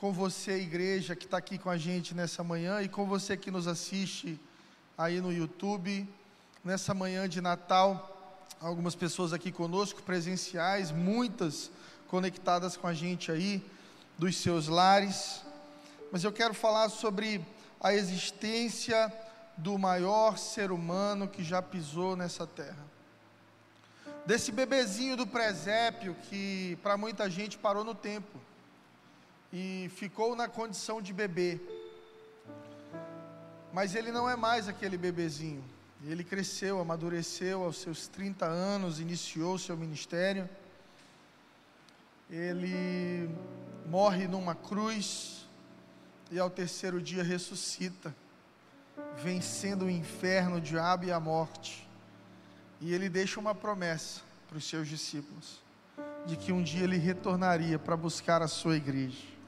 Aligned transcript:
com 0.00 0.14
você, 0.14 0.56
igreja, 0.56 1.14
que 1.14 1.26
está 1.26 1.36
aqui 1.36 1.58
com 1.58 1.68
a 1.68 1.76
gente 1.76 2.14
nessa 2.14 2.42
manhã, 2.42 2.80
e 2.80 2.88
com 2.88 3.04
você 3.04 3.36
que 3.36 3.50
nos 3.50 3.68
assiste 3.68 4.40
aí 4.96 5.20
no 5.20 5.30
YouTube, 5.30 6.08
nessa 6.64 6.94
manhã 6.94 7.28
de 7.28 7.38
Natal. 7.42 8.48
Algumas 8.58 8.94
pessoas 8.94 9.34
aqui 9.34 9.52
conosco, 9.52 10.02
presenciais, 10.02 10.90
muitas 10.90 11.70
conectadas 12.08 12.78
com 12.78 12.86
a 12.86 12.94
gente 12.94 13.30
aí, 13.30 13.62
dos 14.16 14.38
seus 14.38 14.68
lares. 14.68 15.42
Mas 16.10 16.24
eu 16.24 16.32
quero 16.32 16.54
falar 16.54 16.88
sobre 16.88 17.44
a 17.78 17.92
existência 17.92 19.12
do 19.54 19.76
maior 19.76 20.38
ser 20.38 20.72
humano 20.72 21.28
que 21.28 21.44
já 21.44 21.60
pisou 21.60 22.16
nessa 22.16 22.46
terra. 22.46 22.86
Desse 24.24 24.50
bebezinho 24.50 25.14
do 25.14 25.26
presépio 25.26 26.16
que 26.30 26.78
para 26.82 26.96
muita 26.96 27.28
gente 27.28 27.58
parou 27.58 27.84
no 27.84 27.94
tempo 27.94 28.40
e 29.52 29.90
ficou 29.94 30.36
na 30.36 30.48
condição 30.48 31.00
de 31.00 31.12
bebê. 31.12 31.60
Mas 33.72 33.94
ele 33.94 34.10
não 34.10 34.28
é 34.28 34.36
mais 34.36 34.68
aquele 34.68 34.96
bebezinho. 34.96 35.64
Ele 36.04 36.24
cresceu, 36.24 36.80
amadureceu 36.80 37.62
aos 37.62 37.78
seus 37.78 38.08
30 38.08 38.46
anos, 38.46 39.00
iniciou 39.00 39.58
seu 39.58 39.76
ministério. 39.76 40.48
Ele 42.30 43.28
morre 43.86 44.26
numa 44.26 44.54
cruz 44.54 45.46
e 46.30 46.38
ao 46.38 46.48
terceiro 46.48 47.00
dia 47.02 47.22
ressuscita 47.22 48.14
vencendo 49.16 49.86
o 49.86 49.90
inferno, 49.90 50.56
o 50.56 50.60
diabo 50.60 51.04
e 51.04 51.12
a 51.12 51.20
morte. 51.20 51.86
E 52.80 52.94
ele 52.94 53.08
deixa 53.08 53.38
uma 53.38 53.54
promessa 53.54 54.22
para 54.48 54.58
os 54.58 54.64
seus 54.64 54.88
discípulos, 54.88 55.60
de 56.26 56.36
que 56.36 56.52
um 56.52 56.62
dia 56.62 56.84
ele 56.84 56.96
retornaria 56.96 57.78
para 57.78 57.96
buscar 57.96 58.42
a 58.42 58.48
sua 58.48 58.76
igreja. 58.76 59.39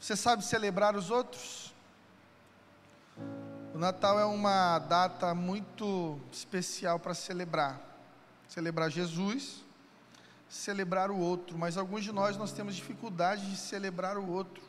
Você 0.00 0.14
sabe 0.16 0.44
celebrar 0.44 0.94
os 0.94 1.10
outros? 1.10 1.74
O 3.74 3.78
Natal 3.78 4.18
é 4.18 4.24
uma 4.24 4.78
data 4.78 5.34
muito 5.34 6.18
especial 6.32 6.98
para 6.98 7.14
celebrar. 7.14 7.80
Celebrar 8.48 8.90
Jesus, 8.90 9.64
celebrar 10.48 11.10
o 11.10 11.18
outro, 11.18 11.58
mas 11.58 11.76
alguns 11.76 12.04
de 12.04 12.12
nós 12.12 12.36
nós 12.36 12.52
temos 12.52 12.74
dificuldade 12.74 13.50
de 13.50 13.56
celebrar 13.56 14.16
o 14.16 14.28
outro. 14.28 14.62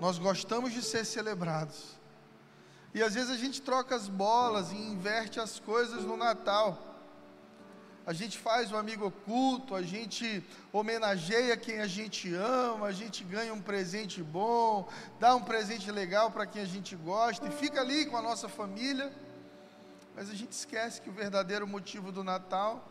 Nós 0.00 0.18
gostamos 0.18 0.72
de 0.72 0.82
ser 0.82 1.04
celebrados, 1.04 1.96
e 2.92 3.02
às 3.02 3.14
vezes 3.14 3.30
a 3.30 3.36
gente 3.36 3.60
troca 3.60 3.96
as 3.96 4.08
bolas 4.08 4.70
e 4.70 4.76
inverte 4.76 5.40
as 5.40 5.58
coisas 5.58 6.04
no 6.04 6.16
Natal. 6.16 6.93
A 8.06 8.12
gente 8.12 8.36
faz 8.36 8.70
o 8.70 8.76
amigo 8.76 9.06
oculto, 9.06 9.74
a 9.74 9.82
gente 9.82 10.44
homenageia 10.70 11.56
quem 11.56 11.80
a 11.80 11.86
gente 11.86 12.34
ama, 12.34 12.86
a 12.86 12.92
gente 12.92 13.24
ganha 13.24 13.54
um 13.54 13.62
presente 13.62 14.22
bom, 14.22 14.86
dá 15.18 15.34
um 15.34 15.42
presente 15.42 15.90
legal 15.90 16.30
para 16.30 16.46
quem 16.46 16.60
a 16.60 16.66
gente 16.66 16.94
gosta 16.96 17.46
e 17.46 17.50
fica 17.50 17.80
ali 17.80 18.04
com 18.04 18.16
a 18.16 18.22
nossa 18.22 18.46
família. 18.46 19.10
Mas 20.14 20.28
a 20.28 20.34
gente 20.34 20.52
esquece 20.52 21.00
que 21.00 21.08
o 21.08 21.12
verdadeiro 21.12 21.66
motivo 21.66 22.12
do 22.12 22.22
Natal 22.22 22.86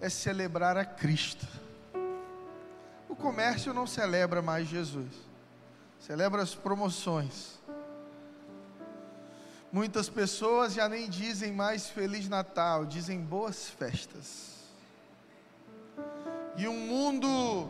é 0.00 0.08
celebrar 0.08 0.78
a 0.78 0.84
Cristo. 0.84 1.46
O 3.08 3.14
comércio 3.14 3.74
não 3.74 3.86
celebra 3.86 4.40
mais 4.40 4.66
Jesus, 4.66 5.12
celebra 6.00 6.42
as 6.42 6.54
promoções 6.54 7.55
Muitas 9.76 10.08
pessoas 10.08 10.72
já 10.72 10.88
nem 10.88 11.06
dizem 11.06 11.52
mais 11.52 11.86
Feliz 11.86 12.30
Natal, 12.30 12.86
dizem 12.86 13.20
boas 13.20 13.68
festas. 13.68 14.54
E 16.56 16.66
um 16.66 16.86
mundo 16.86 17.68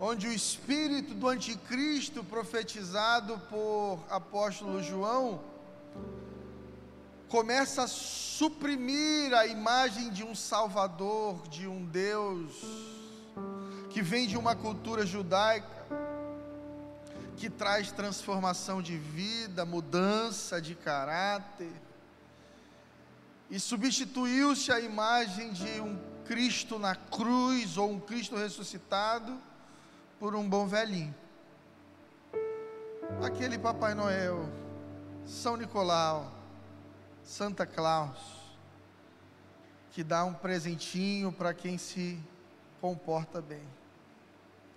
onde 0.00 0.26
o 0.26 0.32
espírito 0.32 1.12
do 1.12 1.28
anticristo 1.28 2.24
profetizado 2.24 3.38
por 3.50 4.02
apóstolo 4.08 4.82
João 4.82 5.42
começa 7.28 7.82
a 7.82 7.86
suprimir 7.86 9.34
a 9.34 9.46
imagem 9.46 10.08
de 10.08 10.24
um 10.24 10.34
salvador, 10.34 11.46
de 11.48 11.68
um 11.68 11.84
Deus 11.84 12.54
que 13.90 14.00
vem 14.00 14.26
de 14.26 14.38
uma 14.38 14.56
cultura 14.56 15.04
judaica 15.04 16.07
que 17.38 17.48
traz 17.48 17.92
transformação 17.92 18.82
de 18.82 18.98
vida, 18.98 19.64
mudança 19.64 20.60
de 20.60 20.74
caráter. 20.74 21.70
E 23.48 23.60
substituiu-se 23.60 24.72
a 24.72 24.80
imagem 24.80 25.52
de 25.52 25.80
um 25.80 25.96
Cristo 26.26 26.78
na 26.78 26.96
cruz 26.96 27.78
ou 27.78 27.92
um 27.92 28.00
Cristo 28.00 28.36
ressuscitado 28.36 29.40
por 30.18 30.34
um 30.34 30.48
bom 30.48 30.66
velhinho. 30.66 31.14
Aquele 33.24 33.56
Papai 33.56 33.94
Noel, 33.94 34.46
São 35.24 35.56
Nicolau, 35.56 36.30
Santa 37.22 37.64
Claus, 37.64 38.18
que 39.92 40.02
dá 40.02 40.24
um 40.24 40.34
presentinho 40.34 41.32
para 41.32 41.54
quem 41.54 41.78
se 41.78 42.20
comporta 42.80 43.40
bem. 43.40 43.62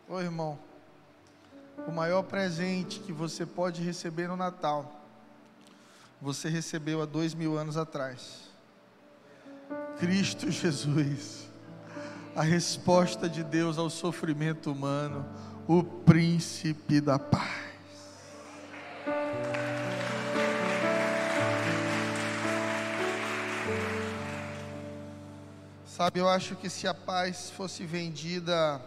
Ô 0.07 0.19
irmão, 0.19 0.59
o 1.87 1.91
maior 1.91 2.23
presente 2.23 2.99
que 2.99 3.11
você 3.11 3.45
pode 3.45 3.81
receber 3.81 4.27
no 4.27 4.35
Natal, 4.35 5.01
você 6.21 6.49
recebeu 6.49 7.01
há 7.01 7.05
dois 7.05 7.33
mil 7.33 7.57
anos 7.57 7.77
atrás. 7.77 8.49
Cristo 9.99 10.49
Jesus, 10.51 11.49
a 12.35 12.43
resposta 12.43 13.27
de 13.27 13.43
Deus 13.43 13.77
ao 13.77 13.89
sofrimento 13.89 14.71
humano, 14.71 15.25
o 15.67 15.83
príncipe 15.83 17.01
da 17.01 17.17
paz. 17.17 17.71
Sabe, 25.85 26.19
eu 26.19 26.27
acho 26.27 26.55
que 26.55 26.69
se 26.69 26.87
a 26.87 26.93
paz 26.93 27.51
fosse 27.51 27.85
vendida 27.85 28.81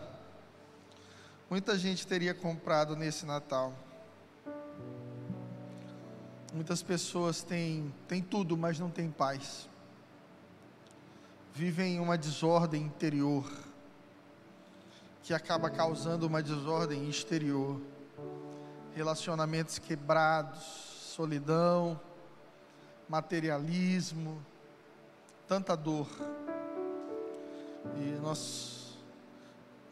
muita 1.55 1.79
gente 1.79 2.05
teria 2.05 2.35
comprado 2.35 2.97
nesse 2.97 3.25
Natal. 3.25 3.73
Muitas 6.53 6.83
pessoas 6.83 7.45
têm, 7.45 7.95
têm 8.09 8.21
tudo, 8.21 8.57
mas 8.57 8.81
não 8.81 8.91
têm 8.91 9.09
paz. 9.09 9.69
Vivem 11.55 12.01
uma 12.01 12.19
desordem 12.19 12.83
interior, 12.83 13.49
que 15.23 15.33
acaba 15.33 15.71
causando 15.71 16.27
uma 16.27 16.43
desordem 16.43 17.09
exterior. 17.09 17.81
Relacionamentos 18.93 19.79
quebrados, 19.79 20.61
solidão, 21.15 22.01
materialismo, 23.09 24.45
tanta 25.47 25.77
dor. 25.77 26.09
E 27.97 28.19
nós 28.21 28.84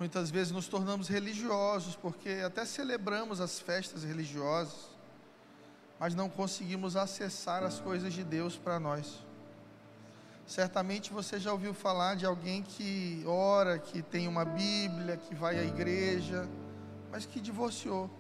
Muitas 0.02 0.32
vezes 0.32 0.52
nos 0.52 0.66
tornamos 0.66 1.06
religiosos, 1.06 1.94
porque 1.94 2.42
até 2.44 2.64
celebramos 2.64 3.40
as 3.40 3.60
festas 3.60 4.02
religiosas, 4.02 4.90
mas 5.96 6.12
não 6.12 6.28
conseguimos 6.28 6.96
acessar 6.96 7.62
as 7.62 7.78
coisas 7.78 8.12
de 8.12 8.24
Deus 8.24 8.56
para 8.56 8.80
nós. 8.80 9.24
Certamente 10.44 11.12
você 11.12 11.38
já 11.38 11.52
ouviu 11.52 11.72
falar 11.72 12.16
de 12.16 12.26
alguém 12.26 12.64
que 12.64 13.22
ora, 13.28 13.78
que 13.78 14.02
tem 14.02 14.26
uma 14.26 14.44
Bíblia, 14.44 15.16
que 15.16 15.36
vai 15.36 15.56
à 15.56 15.62
igreja, 15.62 16.48
mas 17.12 17.24
que 17.24 17.40
divorciou. 17.40 18.10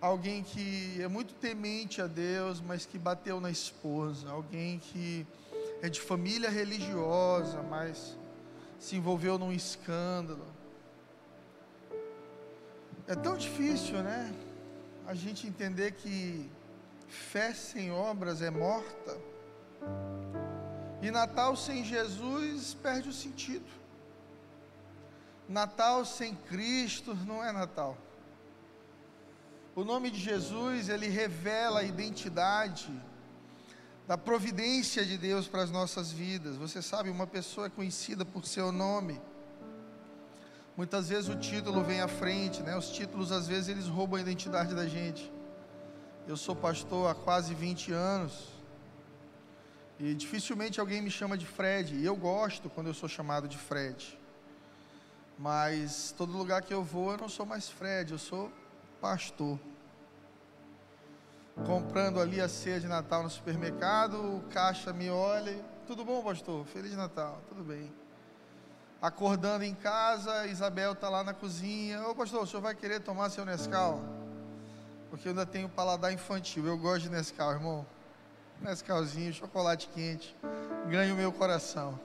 Alguém 0.00 0.42
que 0.42 1.00
é 1.00 1.06
muito 1.06 1.32
temente 1.34 2.02
a 2.02 2.08
Deus, 2.08 2.60
mas 2.60 2.84
que 2.84 2.98
bateu 2.98 3.40
na 3.40 3.52
esposa. 3.52 4.28
Alguém 4.28 4.80
que 4.80 5.24
é 5.80 5.88
de 5.88 6.00
família 6.00 6.50
religiosa, 6.50 7.62
mas 7.62 8.17
se 8.78 8.96
envolveu 8.96 9.38
num 9.38 9.52
escândalo. 9.52 10.46
É 13.06 13.14
tão 13.14 13.36
difícil, 13.36 14.02
né? 14.02 14.32
A 15.06 15.14
gente 15.14 15.46
entender 15.46 15.92
que 15.92 16.50
fé 17.08 17.54
sem 17.54 17.90
obras 17.90 18.42
é 18.42 18.50
morta. 18.50 19.18
E 21.00 21.10
Natal 21.10 21.56
sem 21.56 21.84
Jesus 21.84 22.74
perde 22.74 23.08
o 23.08 23.12
sentido. 23.12 23.66
Natal 25.48 26.04
sem 26.04 26.34
Cristo 26.34 27.14
não 27.14 27.42
é 27.42 27.50
Natal. 27.50 27.96
O 29.74 29.84
nome 29.84 30.10
de 30.10 30.18
Jesus, 30.18 30.88
ele 30.88 31.08
revela 31.08 31.80
a 31.80 31.84
identidade 31.84 32.90
da 34.08 34.16
providência 34.16 35.04
de 35.04 35.18
Deus 35.18 35.46
para 35.46 35.62
as 35.62 35.70
nossas 35.70 36.10
vidas. 36.10 36.56
Você 36.56 36.80
sabe, 36.80 37.10
uma 37.10 37.26
pessoa 37.26 37.66
é 37.66 37.70
conhecida 37.70 38.24
por 38.24 38.46
seu 38.46 38.72
nome. 38.72 39.20
Muitas 40.74 41.10
vezes 41.10 41.28
o 41.28 41.36
título 41.36 41.84
vem 41.84 42.00
à 42.00 42.08
frente, 42.08 42.62
né? 42.62 42.74
Os 42.74 42.88
títulos 42.88 43.30
às 43.30 43.46
vezes 43.46 43.68
eles 43.68 43.86
roubam 43.86 44.16
a 44.16 44.22
identidade 44.22 44.74
da 44.74 44.86
gente. 44.88 45.30
Eu 46.26 46.38
sou 46.38 46.56
pastor 46.56 47.10
há 47.10 47.14
quase 47.14 47.52
20 47.52 47.92
anos. 47.92 48.48
E 49.98 50.14
dificilmente 50.14 50.80
alguém 50.80 51.02
me 51.02 51.10
chama 51.10 51.36
de 51.36 51.44
Fred, 51.44 51.94
e 51.94 52.02
eu 52.02 52.16
gosto 52.16 52.70
quando 52.70 52.86
eu 52.86 52.94
sou 52.94 53.10
chamado 53.10 53.46
de 53.46 53.58
Fred. 53.58 54.18
Mas 55.38 56.14
todo 56.16 56.32
lugar 56.32 56.62
que 56.62 56.72
eu 56.72 56.82
vou, 56.82 57.12
eu 57.12 57.18
não 57.18 57.28
sou 57.28 57.44
mais 57.44 57.68
Fred, 57.68 58.12
eu 58.12 58.18
sou 58.18 58.50
pastor. 59.02 59.60
Comprando 61.66 62.20
ali 62.20 62.40
a 62.40 62.48
ceia 62.48 62.80
de 62.80 62.86
Natal 62.86 63.22
no 63.22 63.30
supermercado, 63.30 64.14
o 64.14 64.42
caixa 64.50 64.92
me 64.92 65.10
olha, 65.10 65.56
tudo 65.86 66.04
bom, 66.04 66.22
pastor? 66.22 66.64
Feliz 66.66 66.94
Natal, 66.94 67.40
tudo 67.48 67.62
bem. 67.64 67.92
Acordando 69.00 69.64
em 69.64 69.74
casa, 69.74 70.46
Isabel 70.46 70.92
está 70.92 71.08
lá 71.08 71.22
na 71.22 71.32
cozinha. 71.32 72.06
Ô 72.08 72.14
pastor, 72.14 72.42
o 72.42 72.46
senhor 72.46 72.60
vai 72.60 72.74
querer 72.74 73.00
tomar 73.00 73.30
seu 73.30 73.44
Nescau? 73.44 74.02
Porque 75.08 75.28
eu 75.28 75.30
ainda 75.30 75.46
tenho 75.46 75.68
paladar 75.68 76.12
infantil. 76.12 76.66
Eu 76.66 76.76
gosto 76.76 77.02
de 77.02 77.10
Nescau, 77.10 77.52
irmão. 77.52 77.86
Nescauzinho, 78.60 79.32
chocolate 79.32 79.88
quente. 79.94 80.36
Ganha 80.88 81.14
o 81.14 81.16
meu 81.16 81.32
coração. 81.32 81.98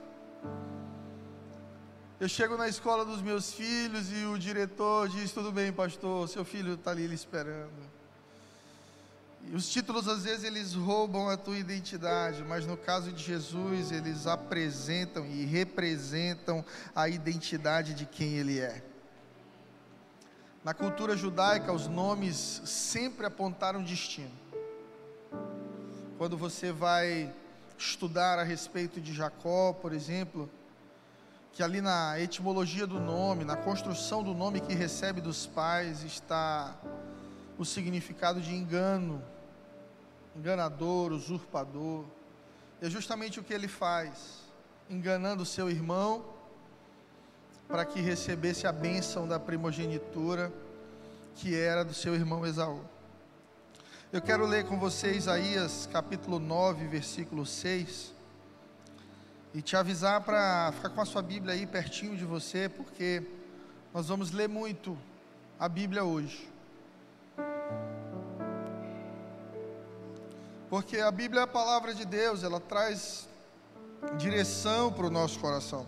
Eu 2.20 2.28
chego 2.28 2.56
na 2.56 2.68
escola 2.68 3.04
dos 3.04 3.20
meus 3.20 3.52
filhos 3.52 4.12
e 4.12 4.24
o 4.24 4.38
diretor 4.38 5.08
diz: 5.08 5.32
Tudo 5.32 5.50
bem, 5.50 5.72
pastor, 5.72 6.28
seu 6.28 6.44
filho 6.44 6.74
está 6.74 6.92
ali 6.92 7.12
esperando. 7.12 7.93
Os 9.52 9.68
títulos, 9.68 10.08
às 10.08 10.24
vezes, 10.24 10.44
eles 10.44 10.74
roubam 10.74 11.28
a 11.28 11.36
tua 11.36 11.58
identidade, 11.58 12.42
mas 12.42 12.66
no 12.66 12.76
caso 12.76 13.12
de 13.12 13.22
Jesus, 13.22 13.92
eles 13.92 14.26
apresentam 14.26 15.26
e 15.26 15.44
representam 15.44 16.64
a 16.94 17.08
identidade 17.08 17.94
de 17.94 18.06
quem 18.06 18.34
ele 18.34 18.58
é. 18.58 18.82
Na 20.64 20.72
cultura 20.72 21.14
judaica, 21.16 21.72
os 21.72 21.86
nomes 21.86 22.62
sempre 22.64 23.26
apontaram 23.26 23.82
destino. 23.82 24.32
Quando 26.16 26.38
você 26.38 26.72
vai 26.72 27.32
estudar 27.76 28.38
a 28.38 28.42
respeito 28.42 29.00
de 29.00 29.12
Jacó, 29.12 29.74
por 29.74 29.92
exemplo, 29.92 30.48
que 31.52 31.62
ali 31.62 31.80
na 31.80 32.18
etimologia 32.18 32.86
do 32.86 32.98
nome, 32.98 33.44
na 33.44 33.56
construção 33.56 34.22
do 34.22 34.32
nome 34.32 34.60
que 34.60 34.74
recebe 34.74 35.20
dos 35.20 35.46
pais, 35.46 36.02
está 36.02 36.74
o 37.58 37.64
significado 37.64 38.40
de 38.40 38.54
engano, 38.54 39.22
enganador, 40.36 41.12
usurpador. 41.12 42.04
É 42.80 42.90
justamente 42.90 43.40
o 43.40 43.44
que 43.44 43.54
ele 43.54 43.68
faz, 43.68 44.42
enganando 44.90 45.44
seu 45.44 45.70
irmão 45.70 46.24
para 47.68 47.84
que 47.84 48.00
recebesse 48.00 48.66
a 48.66 48.72
bênção 48.72 49.26
da 49.26 49.40
primogenitura 49.40 50.52
que 51.36 51.54
era 51.54 51.84
do 51.84 51.94
seu 51.94 52.14
irmão 52.14 52.46
Esaú. 52.46 52.82
Eu 54.12 54.22
quero 54.22 54.46
ler 54.46 54.64
com 54.66 54.78
você 54.78 55.12
Isaías 55.12 55.88
capítulo 55.90 56.38
9, 56.38 56.86
versículo 56.86 57.44
6, 57.44 58.14
e 59.52 59.62
te 59.62 59.76
avisar 59.76 60.20
para 60.20 60.72
ficar 60.72 60.90
com 60.90 61.00
a 61.00 61.04
sua 61.04 61.22
Bíblia 61.22 61.54
aí 61.54 61.66
pertinho 61.66 62.16
de 62.16 62.24
você, 62.24 62.68
porque 62.68 63.22
nós 63.92 64.08
vamos 64.08 64.30
ler 64.30 64.48
muito 64.48 64.96
a 65.58 65.68
Bíblia 65.68 66.04
hoje. 66.04 66.53
Porque 70.74 70.98
a 70.98 71.12
Bíblia 71.12 71.42
é 71.42 71.44
a 71.44 71.46
palavra 71.46 71.94
de 71.94 72.04
Deus, 72.04 72.42
ela 72.42 72.58
traz 72.58 73.28
direção 74.18 74.92
para 74.92 75.06
o 75.06 75.10
nosso 75.10 75.38
coração. 75.38 75.86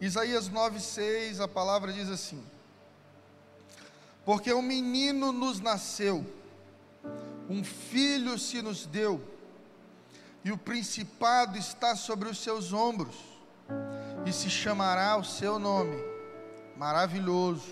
Isaías 0.00 0.48
9,6, 0.48 1.40
a 1.40 1.48
palavra 1.48 1.92
diz 1.92 2.08
assim: 2.08 2.40
Porque 4.24 4.54
um 4.54 4.62
menino 4.62 5.32
nos 5.32 5.58
nasceu, 5.58 6.24
um 7.50 7.64
filho 7.64 8.38
se 8.38 8.62
nos 8.62 8.86
deu, 8.86 9.20
e 10.44 10.52
o 10.52 10.56
principado 10.56 11.58
está 11.58 11.96
sobre 11.96 12.28
os 12.28 12.38
seus 12.38 12.72
ombros, 12.72 13.16
e 14.24 14.32
se 14.32 14.48
chamará 14.48 15.16
o 15.16 15.24
seu 15.24 15.58
nome, 15.58 16.00
maravilhoso, 16.76 17.68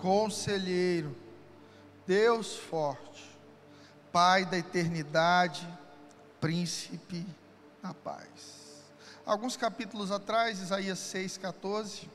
conselheiro, 0.00 1.12
Deus 2.06 2.54
forte, 2.56 3.27
Pai 4.12 4.44
da 4.44 4.56
eternidade, 4.56 5.68
príncipe 6.40 7.26
da 7.82 7.92
paz. 7.92 8.84
Alguns 9.26 9.56
capítulos 9.56 10.10
atrás, 10.10 10.60
Isaías 10.60 10.98
6,14, 10.98 12.08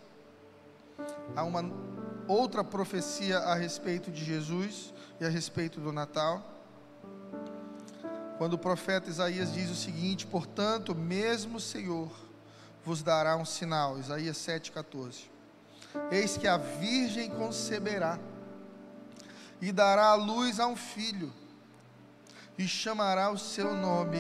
há 1.36 1.44
uma 1.44 1.64
outra 2.28 2.64
profecia 2.64 3.38
a 3.40 3.56
respeito 3.56 4.12
de 4.12 4.24
Jesus 4.24 4.94
e 5.20 5.26
a 5.26 5.30
respeito 5.30 5.80
do 5.80 5.92
Natal. 5.92 6.44
Quando 8.38 8.54
o 8.54 8.58
profeta 8.58 9.10
Isaías 9.10 9.54
diz 9.54 9.70
o 9.70 9.76
seguinte: 9.76 10.26
Portanto, 10.26 10.96
mesmo 10.96 11.58
o 11.58 11.62
Senhor 11.62 12.12
vos 12.84 13.02
dará 13.02 13.38
um 13.38 13.46
sinal. 13.46 14.00
Isaías 14.00 14.38
7,14. 14.38 15.26
Eis 16.12 16.38
que 16.38 16.48
a 16.48 16.58
virgem 16.58 17.30
conceberá 17.30 18.20
e 19.62 19.72
dará 19.72 20.08
a 20.08 20.16
luz 20.16 20.60
a 20.60 20.68
um 20.68 20.76
filho, 20.76 21.32
e 22.58 22.68
chamará 22.68 23.30
o 23.32 23.38
seu 23.38 23.76
nome 23.76 24.20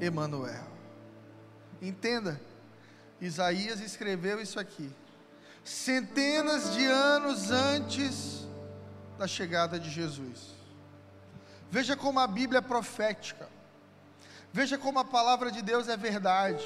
Emanuel. 0.00 0.66
Entenda, 1.80 2.40
Isaías 3.20 3.80
escreveu 3.80 4.40
isso 4.40 4.58
aqui, 4.58 4.90
centenas 5.64 6.74
de 6.74 6.84
anos 6.86 7.50
antes 7.50 8.46
da 9.18 9.26
chegada 9.26 9.78
de 9.78 9.90
Jesus. 9.90 10.54
Veja 11.70 11.96
como 11.96 12.20
a 12.20 12.26
Bíblia 12.26 12.58
é 12.58 12.62
profética, 12.62 13.48
veja 14.52 14.78
como 14.78 14.98
a 14.98 15.04
palavra 15.04 15.50
de 15.50 15.60
Deus 15.62 15.88
é 15.88 15.96
verdade, 15.96 16.64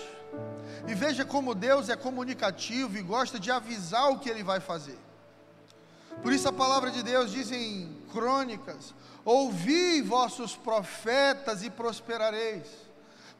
e 0.86 0.94
veja 0.94 1.24
como 1.24 1.54
Deus 1.54 1.88
é 1.88 1.96
comunicativo 1.96 2.96
e 2.96 3.02
gosta 3.02 3.38
de 3.38 3.50
avisar 3.50 4.10
o 4.10 4.18
que 4.18 4.28
Ele 4.28 4.42
vai 4.42 4.60
fazer. 4.60 4.98
Por 6.22 6.32
isso 6.32 6.48
a 6.48 6.52
palavra 6.52 6.90
de 6.90 7.02
Deus 7.02 7.32
diz 7.32 7.50
em 7.50 7.99
Crônicas: 8.12 8.94
Ouvi 9.24 10.02
vossos 10.02 10.56
profetas 10.56 11.62
e 11.62 11.70
prosperareis 11.70 12.90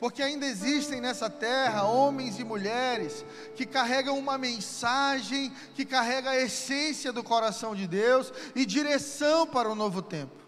porque 0.01 0.23
ainda 0.23 0.47
existem 0.47 0.99
nessa 0.99 1.29
terra 1.29 1.85
homens 1.85 2.41
e 2.41 2.45
mulheres 2.45 3.23
que 3.55 3.67
carregam 3.67 4.19
uma 4.19 4.39
mensagem, 4.39 5.53
que 5.75 5.85
carrega 5.85 6.31
a 6.31 6.39
essência 6.39 7.13
do 7.13 7.23
coração 7.23 7.77
de 7.77 7.87
Deus 7.87 8.33
e 8.55 8.65
direção 8.65 9.47
para 9.47 9.69
o 9.69 9.75
novo 9.75 10.01
tempo. 10.01 10.41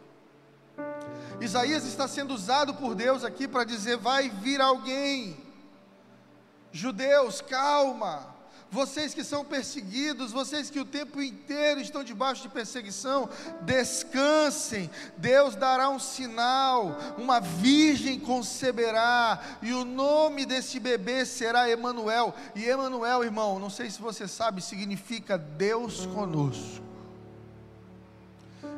Isaías 1.39 1.85
está 1.85 2.09
sendo 2.09 2.33
usado 2.33 2.73
por 2.75 2.95
Deus 2.95 3.25
aqui 3.25 3.47
para 3.47 3.65
dizer: 3.65 3.99
vai 3.99 4.31
vir 4.31 4.59
alguém. 4.59 5.37
Judeus, 6.73 7.43
calma, 7.43 8.32
vocês 8.73 9.13
que 9.13 9.23
são 9.23 9.45
perseguidos, 9.45 10.33
vocês 10.33 10.71
que 10.71 10.81
o 10.81 10.85
tempo 10.87 11.21
inteiro 11.21 11.79
estão 11.79 12.03
debaixo 12.03 12.41
de 12.41 12.49
perseguição, 12.49 13.29
descansem. 13.61 14.91
Deus 15.19 15.55
dará 15.55 15.91
um 15.91 15.99
sinal, 15.99 16.97
uma 17.19 17.39
virgem 17.39 18.19
conceberá, 18.19 19.39
e 19.61 19.75
o 19.75 19.85
nome 19.85 20.47
desse 20.47 20.81
bebê 20.81 21.27
será 21.27 21.69
Emanuel. 21.69 22.35
E 22.55 22.65
Emanuel, 22.65 23.23
irmão, 23.23 23.59
não 23.59 23.69
sei 23.69 23.91
se 23.91 24.01
você 24.01 24.27
sabe, 24.27 24.63
significa 24.63 25.37
Deus 25.37 26.07
conosco. 26.07 26.83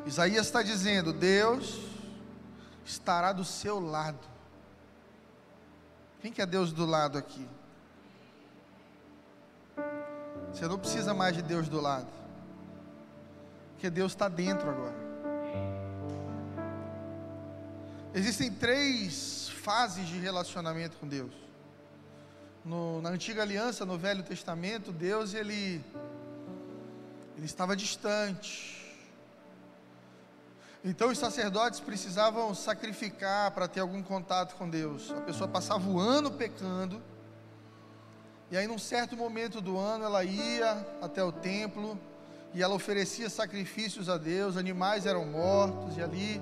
Isaías 0.05 0.45
está 0.45 0.61
dizendo: 0.61 1.13
Deus 1.13 1.79
estará 2.85 3.31
do 3.31 3.45
seu 3.45 3.79
lado. 3.79 4.27
Quem 6.21 6.33
que 6.33 6.41
é 6.41 6.45
Deus 6.45 6.73
do 6.73 6.85
lado 6.85 7.17
aqui? 7.17 7.47
Você 10.55 10.69
não 10.69 10.79
precisa 10.79 11.13
mais 11.13 11.35
de 11.35 11.41
Deus 11.41 11.67
do 11.67 11.81
lado, 11.81 12.07
porque 13.73 13.89
Deus 13.89 14.13
está 14.13 14.29
dentro 14.29 14.69
agora. 14.69 14.95
Existem 18.13 18.49
três 18.49 19.49
fases 19.49 20.07
de 20.07 20.17
relacionamento 20.17 20.95
com 20.95 21.05
Deus. 21.09 21.33
No, 22.63 23.01
na 23.01 23.09
antiga 23.09 23.41
aliança, 23.41 23.85
no 23.85 23.97
Velho 23.97 24.23
Testamento, 24.23 24.93
Deus 24.93 25.33
ele, 25.33 25.83
ele 27.35 27.45
estava 27.45 27.75
distante. 27.75 28.97
Então 30.85 31.09
os 31.09 31.17
sacerdotes 31.17 31.81
precisavam 31.81 32.55
sacrificar 32.55 33.51
para 33.51 33.67
ter 33.67 33.81
algum 33.81 34.01
contato 34.01 34.55
com 34.55 34.69
Deus. 34.69 35.11
A 35.11 35.19
pessoa 35.19 35.49
passava 35.49 35.85
o 35.89 35.99
ano 35.99 36.31
pecando 36.31 37.03
e 38.55 38.57
aí, 38.57 38.67
num 38.67 38.77
certo 38.79 39.17
momento 39.17 39.59
do 39.59 39.77
ano, 39.77 40.05
ela 40.05 40.23
ia 40.23 40.87
até 41.01 41.21
o 41.21 41.29
templo 41.29 41.99
e 42.53 42.63
ela 42.63 42.73
oferecia 42.73 43.29
sacrifícios 43.29 44.07
a 44.07 44.17
Deus, 44.17 44.55
animais 44.55 45.05
eram 45.05 45.25
mortos, 45.25 45.97
e 45.97 46.01
ali, 46.01 46.41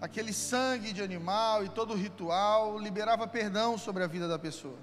aquele 0.00 0.32
sangue 0.32 0.92
de 0.92 1.02
animal 1.02 1.64
e 1.64 1.68
todo 1.68 1.94
o 1.94 1.96
ritual 1.96 2.78
liberava 2.78 3.26
perdão 3.26 3.76
sobre 3.76 4.04
a 4.04 4.06
vida 4.06 4.28
da 4.28 4.38
pessoa. 4.38 4.78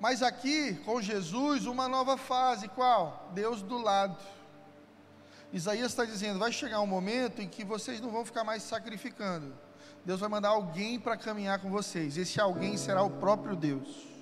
Mas 0.00 0.22
aqui, 0.22 0.72
com 0.86 0.98
Jesus, 1.02 1.66
uma 1.66 1.86
nova 1.86 2.16
fase, 2.16 2.66
qual? 2.66 3.30
Deus 3.34 3.60
do 3.60 3.76
lado. 3.76 4.16
Isaías 5.52 5.90
está 5.92 6.06
dizendo: 6.06 6.38
vai 6.38 6.52
chegar 6.52 6.80
um 6.80 6.86
momento 6.86 7.42
em 7.42 7.48
que 7.50 7.66
vocês 7.66 8.00
não 8.00 8.10
vão 8.10 8.24
ficar 8.24 8.44
mais 8.44 8.62
sacrificando. 8.62 9.52
Deus 10.06 10.20
vai 10.20 10.30
mandar 10.30 10.48
alguém 10.48 10.98
para 10.98 11.18
caminhar 11.18 11.58
com 11.58 11.68
vocês. 11.68 12.16
Esse 12.16 12.40
alguém 12.40 12.78
será 12.78 13.02
o 13.02 13.10
próprio 13.10 13.54
Deus. 13.54 14.13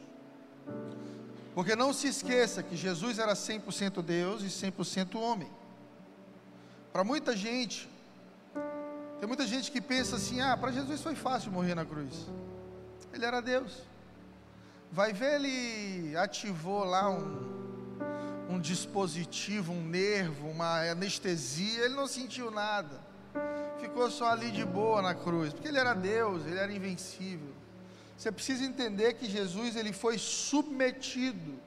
Porque 1.55 1.77
não 1.77 1.93
se 1.93 2.09
esqueça 2.09 2.63
que 2.63 2.77
Jesus 2.77 3.19
era 3.19 3.35
100% 3.35 4.03
Deus 4.03 4.43
e 4.43 4.47
100% 4.47 5.17
homem. 5.21 5.51
Para 6.93 7.05
muita 7.05 7.37
gente, 7.37 7.89
tem 9.19 9.27
muita 9.27 9.47
gente 9.47 9.71
que 9.71 9.81
pensa 9.81 10.17
assim: 10.17 10.41
ah, 10.41 10.57
para 10.57 10.73
Jesus 10.73 11.01
foi 11.01 11.15
fácil 11.15 11.53
morrer 11.53 11.75
na 11.75 11.85
cruz. 11.85 12.27
Ele 13.13 13.25
era 13.25 13.41
Deus. 13.41 13.83
Vai 14.91 15.13
ver, 15.13 15.41
ele 15.41 16.17
ativou 16.17 16.85
lá 16.85 17.09
um, 17.09 17.53
um 18.51 18.61
dispositivo, 18.61 19.73
um 19.73 19.83
nervo, 19.83 20.49
uma 20.49 20.91
anestesia, 20.91 21.85
ele 21.85 21.95
não 21.95 22.07
sentiu 22.07 22.51
nada. 22.51 23.01
Ficou 23.79 24.11
só 24.11 24.31
ali 24.31 24.51
de 24.51 24.65
boa 24.65 25.01
na 25.01 25.15
cruz, 25.15 25.53
porque 25.53 25.69
ele 25.69 25.79
era 25.79 25.95
Deus, 25.95 26.45
ele 26.45 26.59
era 26.59 26.71
invencível. 26.71 27.62
Você 28.17 28.31
precisa 28.31 28.65
entender 28.65 29.15
que 29.15 29.29
Jesus 29.29 29.77
ele 29.77 29.93
foi 29.93 30.19
submetido 30.19 31.59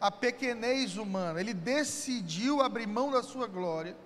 à 0.00 0.10
pequenez 0.10 0.96
humana. 0.96 1.40
Ele 1.40 1.54
decidiu 1.54 2.60
abrir 2.60 2.86
mão 2.86 3.10
da 3.10 3.22
sua 3.22 3.46
glória 3.46 3.96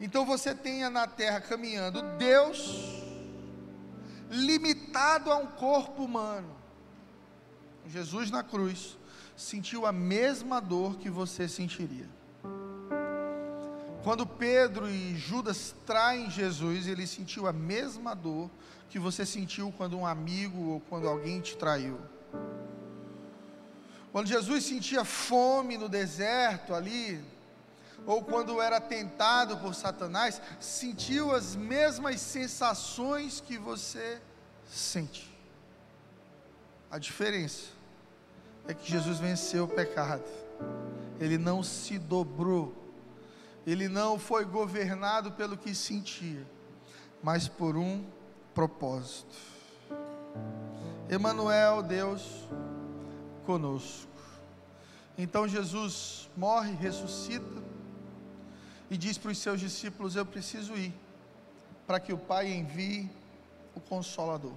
então 0.00 0.26
você 0.26 0.54
tenha 0.54 0.90
na 0.90 1.06
terra 1.06 1.40
caminhando 1.40 2.02
Deus 2.18 3.02
limitado 4.28 5.30
a 5.30 5.36
um 5.36 5.46
corpo 5.46 6.04
humano. 6.04 6.54
Jesus 7.86 8.30
na 8.30 8.42
cruz 8.42 8.98
sentiu 9.36 9.86
a 9.86 9.92
mesma 9.92 10.60
dor 10.60 10.96
que 10.96 11.08
você 11.08 11.48
sentiria. 11.48 12.08
Quando 14.02 14.26
Pedro 14.26 14.88
e 14.88 15.16
Judas 15.16 15.74
traem 15.84 16.30
Jesus, 16.30 16.86
ele 16.86 17.06
sentiu 17.06 17.46
a 17.46 17.52
mesma 17.52 18.14
dor 18.14 18.50
que 18.88 18.98
você 18.98 19.26
sentiu 19.26 19.72
quando 19.76 19.98
um 19.98 20.06
amigo 20.06 20.72
ou 20.72 20.80
quando 20.80 21.08
alguém 21.08 21.40
te 21.40 21.56
traiu. 21.56 21.98
Quando 24.12 24.28
Jesus 24.28 24.64
sentia 24.64 25.04
fome 25.04 25.76
no 25.76 25.88
deserto 25.88 26.74
ali, 26.74 27.22
ou 28.06 28.22
quando 28.22 28.60
era 28.60 28.80
tentado 28.80 29.56
por 29.58 29.74
Satanás, 29.74 30.40
sentiu 30.60 31.34
as 31.34 31.56
mesmas 31.56 32.20
sensações 32.20 33.40
que 33.40 33.58
você 33.58 34.20
sente. 34.68 35.30
A 36.90 36.98
diferença 36.98 37.66
é 38.68 38.74
que 38.74 38.90
Jesus 38.90 39.18
venceu 39.18 39.64
o 39.64 39.68
pecado, 39.68 40.24
ele 41.20 41.36
não 41.36 41.62
se 41.62 41.98
dobrou, 41.98 42.74
ele 43.66 43.88
não 43.88 44.18
foi 44.18 44.44
governado 44.44 45.32
pelo 45.32 45.56
que 45.56 45.74
sentia, 45.74 46.46
mas 47.22 47.48
por 47.48 47.76
um 47.76 48.04
propósito. 48.56 49.36
Emanuel, 51.10 51.82
Deus 51.82 52.48
conosco. 53.44 54.08
Então 55.18 55.46
Jesus 55.46 56.30
morre, 56.34 56.72
ressuscita, 56.72 57.62
e 58.90 58.96
diz 58.96 59.18
para 59.18 59.30
os 59.30 59.38
seus 59.38 59.60
discípulos: 59.60 60.16
Eu 60.16 60.24
preciso 60.24 60.74
ir, 60.74 60.94
para 61.86 62.00
que 62.00 62.14
o 62.14 62.18
Pai 62.18 62.50
envie 62.50 63.10
o 63.74 63.80
Consolador, 63.80 64.54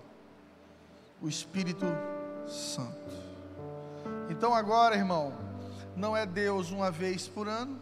o 1.21 1.27
Espírito 1.27 1.85
Santo. 2.47 2.95
Então 4.29 4.55
agora, 4.55 4.95
irmão, 4.95 5.33
não 5.93 6.15
é 6.15 6.25
Deus 6.25 6.71
uma 6.71 6.89
vez 6.89 7.27
por 7.27 7.49
ano, 7.49 7.77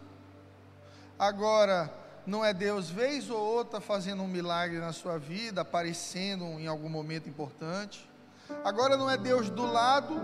agora 1.16 1.94
não 2.28 2.44
é 2.44 2.52
Deus 2.52 2.90
vez 2.90 3.30
ou 3.30 3.40
outra 3.40 3.80
fazendo 3.80 4.22
um 4.22 4.28
milagre 4.28 4.78
na 4.78 4.92
sua 4.92 5.18
vida, 5.18 5.62
aparecendo 5.62 6.44
em 6.44 6.66
algum 6.66 6.88
momento 6.90 7.26
importante. 7.26 8.08
Agora 8.62 8.98
não 8.98 9.10
é 9.10 9.16
Deus 9.16 9.48
do 9.48 9.64
lado, 9.64 10.20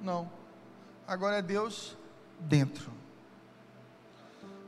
não. 0.00 0.30
Agora 1.04 1.38
é 1.38 1.42
Deus 1.42 1.96
dentro. 2.38 2.92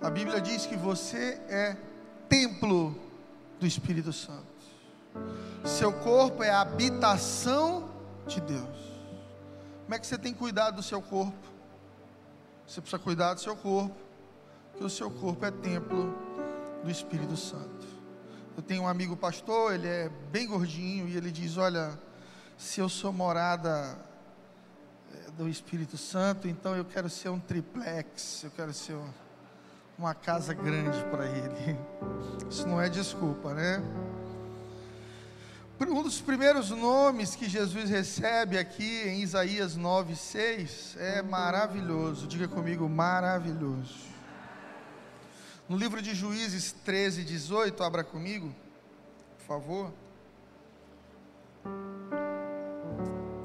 A 0.03 0.11
Bíblia 0.11 0.41
diz 0.41 0.67
que 0.67 0.77
você 0.77 1.41
é 1.49 1.77
templo 2.29 2.99
do 3.61 3.67
Espírito 3.67 4.13
Santo. 4.13 4.45
Seu 5.65 5.93
corpo 5.93 6.43
é 6.43 6.51
a 6.51 6.63
habitação 6.63 7.89
de 8.27 8.41
Deus. 8.41 8.79
Como 9.85 9.95
é 9.95 10.01
que 10.01 10.07
você 10.07 10.19
tem 10.19 10.35
cuidado 10.35 10.77
do 10.77 10.83
seu 10.83 11.01
corpo? 11.01 11.47
Você 12.67 12.81
precisa 12.81 12.99
cuidar 13.01 13.35
do 13.35 13.41
seu 13.41 13.55
corpo, 13.55 13.95
porque 14.73 14.85
o 14.85 14.91
seu 14.91 15.09
corpo 15.13 15.45
é 15.47 15.53
templo 15.53 16.24
do 16.85 16.91
Espírito 16.91 17.37
Santo. 17.37 17.87
Eu 18.57 18.63
tenho 18.63 18.83
um 18.83 18.89
amigo 18.89 19.17
pastor, 19.17 19.75
ele 19.75 19.89
é 19.89 20.11
bem 20.31 20.47
gordinho 20.47 21.09
e 21.09 21.17
ele 21.17 21.31
diz: 21.31 21.57
Olha, 21.57 21.99
se 22.57 22.81
eu 22.81 22.89
sou 22.89 23.13
morada 23.13 23.99
eh, 25.13 25.31
do 25.37 25.49
Espírito 25.49 25.97
Santo, 25.97 26.47
então 26.47 26.77
eu 26.77 26.85
quero 26.85 27.11
ser 27.11 27.31
um 27.31 27.41
triplex, 27.41 28.45
eu 28.45 28.51
quero 28.53 28.73
ser 28.73 28.93
um 28.95 29.25
uma 29.99 30.15
casa 30.15 30.53
grande 30.53 31.03
para 31.05 31.27
ele. 31.27 31.79
Isso 32.51 32.67
não 32.67 32.81
é 32.81 32.89
desculpa, 32.89 33.55
né? 33.55 33.83
Um 35.81 36.03
dos 36.03 36.21
primeiros 36.21 36.71
nomes 36.71 37.37
que 37.37 37.49
Jesus 37.49 37.91
recebe 37.91 38.59
aqui 38.59 39.03
em 39.07 39.21
Isaías 39.23 39.77
9,6 39.77 40.99
é 40.99 41.23
maravilhoso. 41.23 42.27
Diga 42.27 42.49
comigo, 42.49 42.89
maravilhoso. 42.89 44.14
No 45.69 45.77
livro 45.77 46.03
de 46.03 46.15
Juízes 46.15 46.73
13, 46.85 47.25
18, 47.25 47.83
abra 47.83 48.05
comigo, 48.05 48.55
por 49.39 49.47
favor. 49.47 49.93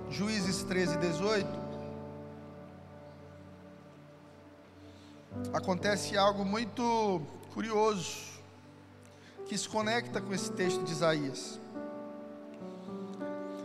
Juízes 0.10 0.64
13, 0.64 0.98
18. 0.98 1.70
acontece 5.54 6.18
algo 6.18 6.44
muito 6.44 7.22
curioso 7.54 8.18
que 9.48 9.58
se 9.58 9.68
conecta 9.68 10.22
com 10.22 10.34
esse 10.34 10.52
texto 10.52 10.84
de 10.84 10.92
Isaías. 10.92 11.60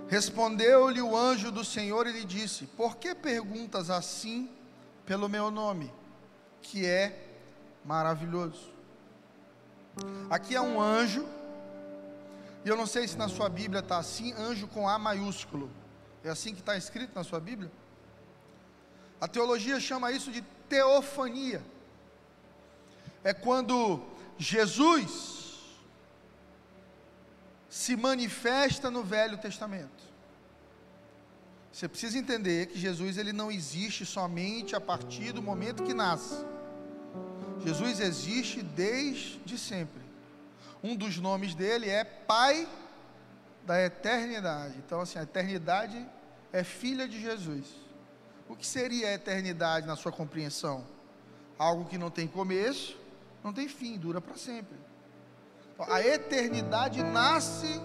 Respondeu-lhe 0.09 1.03
o 1.03 1.17
anjo 1.17 1.51
do 1.51 1.65
Senhor 1.65 2.07
e 2.07 2.13
lhe 2.13 2.25
disse: 2.25 2.67
Por 2.67 2.97
que 2.97 3.15
perguntas 3.15 3.91
assim 3.91 4.51
pelo 5.05 5.29
meu 5.29 5.51
nome, 5.51 5.93
que 6.63 6.87
é 6.87 7.24
maravilhoso? 7.85 8.73
Aqui 10.29 10.55
é 10.55 10.61
um 10.61 10.81
anjo, 10.81 11.27
e 12.65 12.69
eu 12.69 12.77
não 12.77 12.87
sei 12.87 13.07
se 13.07 13.17
na 13.17 13.29
sua 13.29 13.49
Bíblia 13.49 13.81
está 13.81 13.99
assim, 13.99 14.33
anjo 14.33 14.67
com 14.67 14.89
A 14.89 14.99
maiúsculo. 14.99 15.71
É 16.23 16.31
assim 16.31 16.55
que 16.55 16.61
está 16.61 16.77
escrito 16.77 17.15
na 17.15 17.23
sua 17.23 17.39
Bíblia? 17.39 17.71
A 19.21 19.29
teologia 19.29 19.79
chama 19.79 20.11
isso 20.11 20.33
de 20.33 20.43
teofania. 20.69 21.63
É 23.23 23.33
quando 23.33 24.03
Jesus 24.39 25.45
se 27.69 27.97
manifesta 27.97 28.91
no 28.91 29.03
Velho 29.03 29.37
Testamento. 29.37 30.05
Você 31.73 31.89
precisa 31.89 32.17
entender 32.17 32.67
que 32.67 32.79
Jesus 32.79 33.19
ele 33.19 33.33
não 33.33 33.51
existe 33.51 34.07
somente 34.07 34.77
a 34.77 34.81
partir 34.81 35.33
do 35.33 35.43
momento 35.43 35.83
que 35.83 35.93
nasce. 35.93 36.45
Jesus 37.65 38.01
existe 38.01 38.63
desde 38.63 39.59
sempre. 39.59 40.03
Um 40.83 40.95
dos 40.95 41.19
nomes 41.19 41.55
dele 41.55 41.89
é 41.89 42.05
Pai 42.05 42.69
da 43.65 43.83
eternidade. 43.83 44.75
Então, 44.79 45.01
assim, 45.01 45.19
a 45.19 45.23
eternidade 45.23 46.07
é 46.53 46.63
filha 46.63 47.09
de 47.09 47.21
Jesus. 47.21 47.67
O 48.49 48.55
que 48.55 48.67
seria 48.67 49.09
a 49.09 49.13
eternidade 49.15 49.87
na 49.87 49.97
sua 49.97 50.13
compreensão? 50.13 50.87
Algo 51.59 51.87
que 51.87 51.97
não 51.97 52.11
tem 52.11 52.27
começo, 52.27 52.99
não 53.43 53.53
tem 53.53 53.69
fim, 53.69 53.97
dura 53.97 54.21
para 54.21 54.37
sempre. 54.37 54.77
Então, 55.73 55.93
a 55.93 56.07
eternidade 56.07 57.03
nasce 57.03 57.81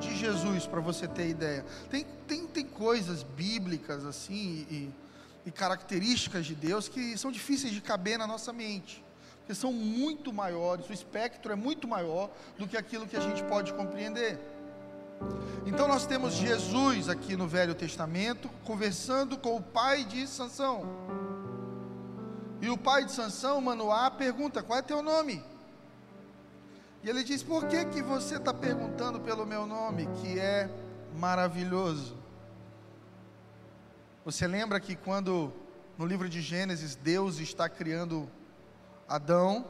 de 0.00 0.16
Jesus, 0.16 0.66
para 0.66 0.80
você 0.80 1.06
ter 1.06 1.28
ideia. 1.28 1.64
Tem, 1.90 2.06
tem, 2.26 2.46
tem 2.46 2.64
coisas 2.64 3.22
bíblicas 3.22 4.04
assim 4.04 4.66
e, 4.70 4.90
e 5.44 5.50
características 5.50 6.46
de 6.46 6.54
Deus 6.54 6.88
que 6.88 7.18
são 7.18 7.30
difíceis 7.30 7.72
de 7.72 7.80
caber 7.80 8.18
na 8.18 8.26
nossa 8.26 8.52
mente, 8.52 9.03
porque 9.44 9.54
são 9.54 9.74
muito 9.74 10.32
maiores, 10.32 10.88
o 10.88 10.92
espectro 10.94 11.52
é 11.52 11.54
muito 11.54 11.86
maior 11.86 12.30
do 12.58 12.66
que 12.66 12.78
aquilo 12.78 13.06
que 13.06 13.14
a 13.14 13.20
gente 13.20 13.44
pode 13.44 13.74
compreender. 13.74 14.40
Então 15.66 15.86
nós 15.86 16.06
temos 16.06 16.32
Jesus 16.32 17.10
aqui 17.10 17.36
no 17.36 17.46
Velho 17.46 17.74
Testamento 17.74 18.48
conversando 18.64 19.36
com 19.36 19.54
o 19.54 19.62
pai 19.62 20.02
de 20.04 20.26
Sansão. 20.26 20.86
E 22.62 22.70
o 22.70 22.78
pai 22.78 23.04
de 23.04 23.12
Sansão, 23.12 23.60
Manoá, 23.60 24.10
pergunta: 24.10 24.62
"Qual 24.62 24.78
é 24.78 24.82
teu 24.82 25.02
nome?" 25.02 25.44
E 27.02 27.10
ele 27.10 27.22
diz: 27.22 27.42
"Por 27.42 27.66
que 27.66 27.84
que 27.84 28.00
você 28.00 28.36
está 28.36 28.54
perguntando 28.54 29.20
pelo 29.20 29.44
meu 29.44 29.66
nome, 29.66 30.08
que 30.22 30.38
é 30.38 30.70
maravilhoso?" 31.18 32.16
Você 34.24 34.46
lembra 34.46 34.80
que 34.80 34.96
quando 34.96 35.52
no 35.98 36.06
livro 36.06 36.30
de 36.30 36.40
Gênesis 36.40 36.96
Deus 36.96 37.38
está 37.38 37.68
criando 37.68 38.26
Adão, 39.08 39.64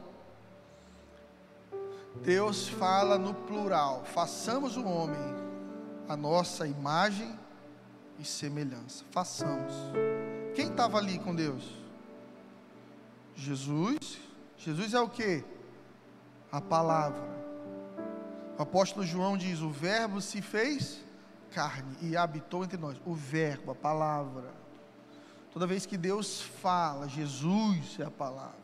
Deus 2.23 2.69
fala 2.69 3.19
no 3.19 3.35
plural: 3.35 4.05
façamos 4.05 4.77
o 4.77 4.85
homem 4.85 5.45
a 6.09 6.17
nossa 6.17 6.67
imagem 6.67 7.39
e 8.19 8.25
semelhança. 8.25 9.05
Façamos. 9.11 9.73
Quem 10.55 10.69
estava 10.69 10.99
ali 10.99 11.19
com 11.19 11.35
Deus? 11.35 11.65
Jesus. 13.35 14.19
Jesus 14.57 14.95
é 14.95 15.01
o 15.01 15.09
que? 15.09 15.45
A 16.51 16.61
palavra. 16.61 17.35
O 18.59 18.63
apóstolo 18.63 19.05
João 19.05 19.37
diz: 19.37 19.61
O 19.61 19.71
Verbo 19.71 20.21
se 20.21 20.41
fez 20.41 21.03
carne 21.53 21.97
e 22.01 22.17
habitou 22.17 22.65
entre 22.65 22.79
nós. 22.79 23.01
O 23.05 23.15
Verbo, 23.15 23.73
a 23.73 23.75
palavra. 23.75 24.53
Toda 25.53 25.67
vez 25.67 25.87
que 25.87 25.97
Deus 25.97 26.41
fala, 26.41 27.09
Jesus 27.09 27.97
é 27.99 28.05
a 28.05 28.11
palavra. 28.11 28.64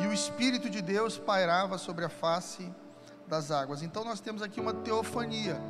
E 0.00 0.06
o 0.06 0.12
Espírito 0.12 0.68
de 0.68 0.82
Deus 0.82 1.18
pairava 1.18 1.78
sobre 1.78 2.04
a 2.04 2.08
face 2.08 2.70
das 3.26 3.50
águas. 3.50 3.82
Então 3.82 4.04
nós 4.04 4.20
temos 4.20 4.42
aqui 4.42 4.60
uma 4.60 4.74
teofania, 4.74 5.60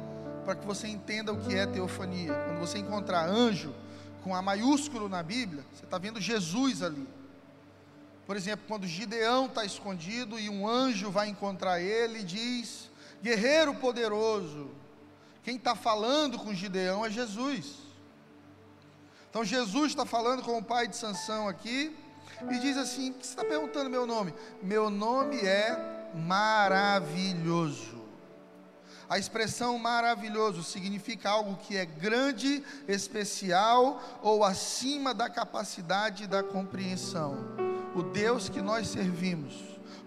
para 0.44 0.54
que 0.54 0.66
você 0.66 0.88
entenda 0.88 1.32
o 1.32 1.40
que 1.40 1.54
é 1.54 1.66
teofania. 1.66 2.32
Quando 2.46 2.58
você 2.58 2.78
encontrar 2.78 3.28
anjo 3.28 3.74
com 4.22 4.34
A 4.34 4.40
maiúsculo 4.40 5.08
na 5.08 5.22
Bíblia, 5.22 5.64
você 5.72 5.84
está 5.84 5.98
vendo 5.98 6.20
Jesus 6.20 6.82
ali. 6.82 7.06
Por 8.26 8.36
exemplo, 8.36 8.64
quando 8.66 8.86
Gideão 8.86 9.46
está 9.46 9.64
escondido 9.64 10.38
e 10.38 10.48
um 10.48 10.66
anjo 10.66 11.10
vai 11.10 11.28
encontrar 11.28 11.80
ele, 11.80 12.22
diz: 12.22 12.90
Guerreiro 13.22 13.74
poderoso. 13.74 14.70
Quem 15.42 15.56
está 15.56 15.74
falando 15.74 16.38
com 16.38 16.54
Gideão 16.54 17.04
é 17.04 17.10
Jesus. 17.10 17.74
Então 19.28 19.44
Jesus 19.44 19.90
está 19.92 20.06
falando 20.06 20.42
com 20.42 20.56
o 20.56 20.64
pai 20.64 20.88
de 20.88 20.96
Sansão 20.96 21.46
aqui 21.46 21.94
e 22.50 22.58
diz 22.58 22.76
assim: 22.76 23.12
que 23.12 23.26
você 23.26 23.32
está 23.32 23.44
perguntando 23.44 23.90
meu 23.90 24.06
nome? 24.06 24.34
Meu 24.62 24.90
nome 24.90 25.40
é 25.40 26.10
maravilhoso. 26.14 27.94
A 29.08 29.18
expressão 29.18 29.78
maravilhoso 29.78 30.62
significa 30.62 31.30
algo 31.30 31.56
que 31.56 31.76
é 31.76 31.84
grande, 31.84 32.64
especial 32.88 34.02
ou 34.22 34.42
acima 34.42 35.12
da 35.12 35.28
capacidade 35.28 36.26
da 36.26 36.42
compreensão. 36.42 37.36
O 37.94 38.02
Deus 38.02 38.48
que 38.48 38.62
nós 38.62 38.88
servimos, 38.88 39.54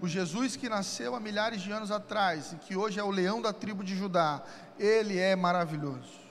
o 0.01 0.07
Jesus 0.07 0.55
que 0.55 0.67
nasceu 0.67 1.15
há 1.15 1.19
milhares 1.19 1.61
de 1.61 1.71
anos 1.71 1.91
atrás 1.91 2.51
e 2.51 2.55
que 2.57 2.75
hoje 2.75 2.99
é 2.99 3.03
o 3.03 3.11
leão 3.11 3.41
da 3.41 3.53
tribo 3.53 3.83
de 3.83 3.95
Judá, 3.95 4.41
ele 4.79 5.17
é 5.17 5.35
maravilhoso. 5.35 6.27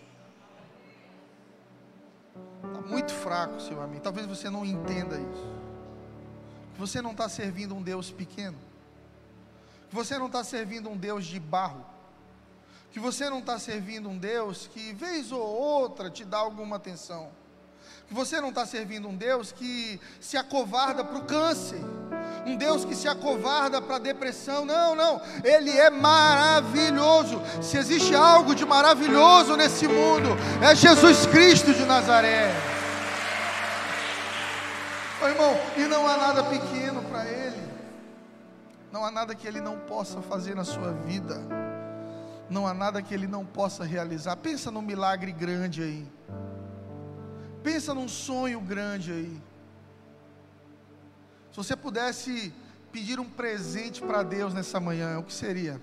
Está 2.65 2.81
muito 2.83 3.13
fraco, 3.13 3.61
seu 3.61 3.81
amigo. 3.81 4.03
Talvez 4.03 4.27
você 4.27 4.51
não 4.51 4.65
entenda 4.65 5.17
isso. 5.19 5.56
Você 6.79 7.01
não 7.01 7.13
está 7.13 7.29
servindo 7.29 7.75
um 7.75 7.83
Deus 7.83 8.11
pequeno. 8.11 8.59
Você 9.91 10.19
não 10.19 10.27
está 10.27 10.45
servindo 10.45 10.91
um 10.91 10.97
Deus 10.97 11.27
de 11.27 11.41
barro. 11.41 11.85
Que 12.91 13.01
você 13.01 13.29
não 13.29 13.41
está 13.41 13.59
servindo 13.59 14.09
um 14.09 14.19
Deus 14.19 14.69
que, 14.73 14.93
vez 14.95 15.33
ou 15.33 15.41
outra, 15.41 16.11
te 16.11 16.25
dá 16.25 16.39
alguma 16.39 16.77
atenção. 16.77 17.31
Que 18.09 18.15
você 18.15 18.41
não 18.41 18.51
está 18.51 18.65
servindo 18.65 19.09
um 19.09 19.17
Deus 19.17 19.53
que 19.53 20.01
se 20.21 20.37
acovarda 20.37 21.05
para 21.05 21.19
o 21.19 21.25
câncer 21.25 21.81
um 22.47 22.57
Deus 22.57 22.85
que 22.85 22.95
se 22.95 23.09
acovarda 23.09 23.83
para 23.83 23.97
a 23.97 23.99
depressão. 23.99 24.65
Não, 24.65 24.95
não, 24.95 25.21
Ele 25.43 25.71
é 25.71 25.91
maravilhoso. 25.91 27.43
Se 27.61 27.77
existe 27.77 28.15
algo 28.15 28.55
de 28.55 28.65
maravilhoso 28.65 29.57
nesse 29.57 29.89
mundo, 29.89 30.29
é 30.63 30.75
Jesus 30.75 31.27
Cristo 31.27 31.75
de 31.75 31.85
Nazaré. 31.85 32.55
Oh, 35.23 35.29
irmão, 35.29 35.55
e 35.77 35.89
não 35.89 36.07
há 36.07 36.17
nada 36.19 36.45
pequeno 36.45 37.03
para 37.05 37.25
Ele, 37.25 37.63
não 38.93 39.03
há 39.03 39.11
nada 39.11 39.35
que 39.35 39.47
Ele 39.49 39.63
não 39.63 39.79
possa 39.79 40.21
fazer 40.21 40.55
na 40.55 40.65
sua 40.65 40.93
vida, 40.93 41.41
não 42.51 42.67
há 42.67 42.75
nada 42.75 43.01
que 43.01 43.15
Ele 43.15 43.27
não 43.27 43.45
possa 43.45 43.83
realizar. 43.83 44.37
Pensa 44.37 44.71
num 44.71 44.83
milagre 44.83 45.33
grande 45.33 45.83
aí, 45.83 46.07
pensa 47.63 47.95
num 47.95 48.09
sonho 48.09 48.61
grande 48.61 49.11
aí. 49.11 49.43
Se 51.51 51.57
você 51.57 51.75
pudesse 51.75 52.53
pedir 52.93 53.19
um 53.19 53.29
presente 53.29 54.03
para 54.03 54.23
Deus 54.23 54.53
nessa 54.53 54.79
manhã, 54.79 55.19
o 55.19 55.23
que 55.23 55.33
seria? 55.33 55.81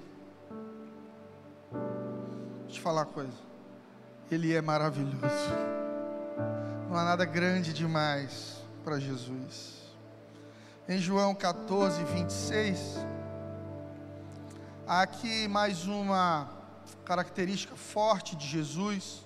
Deixa 1.71 2.67
eu 2.67 2.73
te 2.73 2.81
falar 2.81 3.01
uma 3.01 3.07
coisa. 3.07 3.33
Ele 4.29 4.53
é 4.53 4.61
maravilhoso. 4.61 5.17
Não 6.87 6.95
há 6.95 7.03
nada 7.03 7.25
grande 7.25 7.73
demais 7.73 8.62
para 8.83 8.99
Jesus. 8.99 9.81
Em 10.87 10.99
João 10.99 11.33
14, 11.33 12.03
26, 12.03 12.97
há 14.85 15.01
aqui 15.01 15.47
mais 15.47 15.85
uma 15.85 16.49
característica 17.05 17.75
forte 17.75 18.35
de 18.35 18.45
Jesus 18.45 19.23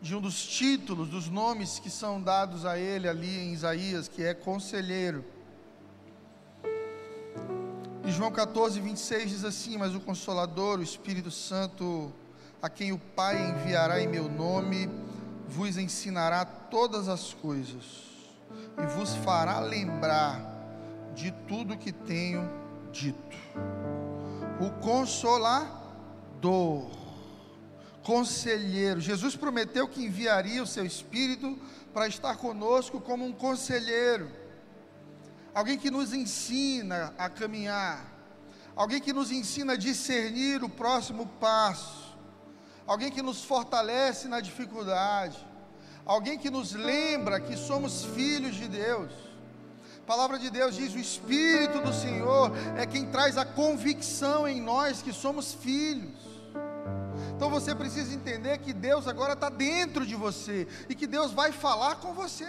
de 0.00 0.16
um 0.16 0.20
dos 0.20 0.44
títulos, 0.44 1.08
dos 1.08 1.28
nomes 1.28 1.78
que 1.78 1.88
são 1.88 2.20
dados 2.20 2.66
a 2.66 2.76
ele 2.76 3.08
ali 3.08 3.38
em 3.38 3.52
Isaías, 3.52 4.08
que 4.08 4.24
é 4.24 4.34
conselheiro. 4.34 5.24
E 8.04 8.10
João 8.10 8.32
14, 8.32 8.80
26 8.80 9.30
diz 9.30 9.44
assim: 9.44 9.78
Mas 9.78 9.94
o 9.94 10.00
Consolador, 10.00 10.80
o 10.80 10.82
Espírito 10.82 11.30
Santo, 11.30 12.12
a 12.60 12.68
quem 12.68 12.90
o 12.90 12.98
Pai 12.98 13.50
enviará 13.50 14.00
em 14.00 14.08
meu 14.08 14.28
nome, 14.28 14.90
vos 15.46 15.76
ensinará 15.76 16.44
todas 16.44 17.08
as 17.08 17.32
coisas 17.32 18.11
e 18.78 18.86
vos 18.86 19.14
fará 19.16 19.58
lembrar 19.60 20.40
de 21.14 21.30
tudo 21.48 21.76
que 21.76 21.92
tenho 21.92 22.48
dito. 22.92 23.36
O 24.60 24.70
Consolador 24.80 25.82
conselheiro. 28.02 29.00
Jesus 29.00 29.36
prometeu 29.36 29.88
que 29.88 30.04
enviaria 30.04 30.62
o 30.62 30.66
seu 30.66 30.84
Espírito 30.84 31.58
para 31.92 32.06
estar 32.06 32.36
conosco 32.36 33.00
como 33.00 33.24
um 33.24 33.32
conselheiro, 33.32 34.30
alguém 35.54 35.78
que 35.78 35.90
nos 35.90 36.12
ensina 36.12 37.14
a 37.18 37.28
caminhar, 37.28 38.06
alguém 38.74 39.00
que 39.00 39.12
nos 39.12 39.30
ensina 39.30 39.74
a 39.74 39.76
discernir 39.76 40.64
o 40.64 40.68
próximo 40.68 41.26
passo, 41.38 42.16
alguém 42.86 43.10
que 43.10 43.22
nos 43.22 43.44
fortalece 43.44 44.26
na 44.26 44.40
dificuldade, 44.40 45.38
alguém 46.04 46.38
que 46.38 46.50
nos 46.50 46.72
lembra 46.72 47.40
que 47.40 47.56
somos 47.56 48.04
filhos 48.04 48.54
de 48.54 48.68
Deus. 48.68 49.12
A 50.02 50.06
palavra 50.06 50.38
de 50.38 50.50
Deus 50.50 50.74
diz: 50.74 50.94
o 50.94 50.98
Espírito 50.98 51.80
do 51.80 51.92
Senhor 51.92 52.50
é 52.76 52.86
quem 52.86 53.06
traz 53.06 53.38
a 53.38 53.44
convicção 53.44 54.46
em 54.48 54.60
nós 54.60 55.00
que 55.00 55.12
somos 55.12 55.54
filhos. 55.54 56.32
Então 57.34 57.48
você 57.50 57.74
precisa 57.74 58.14
entender 58.14 58.58
que 58.58 58.72
Deus 58.72 59.08
agora 59.08 59.32
está 59.32 59.48
dentro 59.48 60.06
de 60.06 60.14
você 60.14 60.66
e 60.88 60.94
que 60.94 61.06
Deus 61.06 61.32
vai 61.32 61.52
falar 61.52 61.96
com 61.96 62.12
você. 62.12 62.48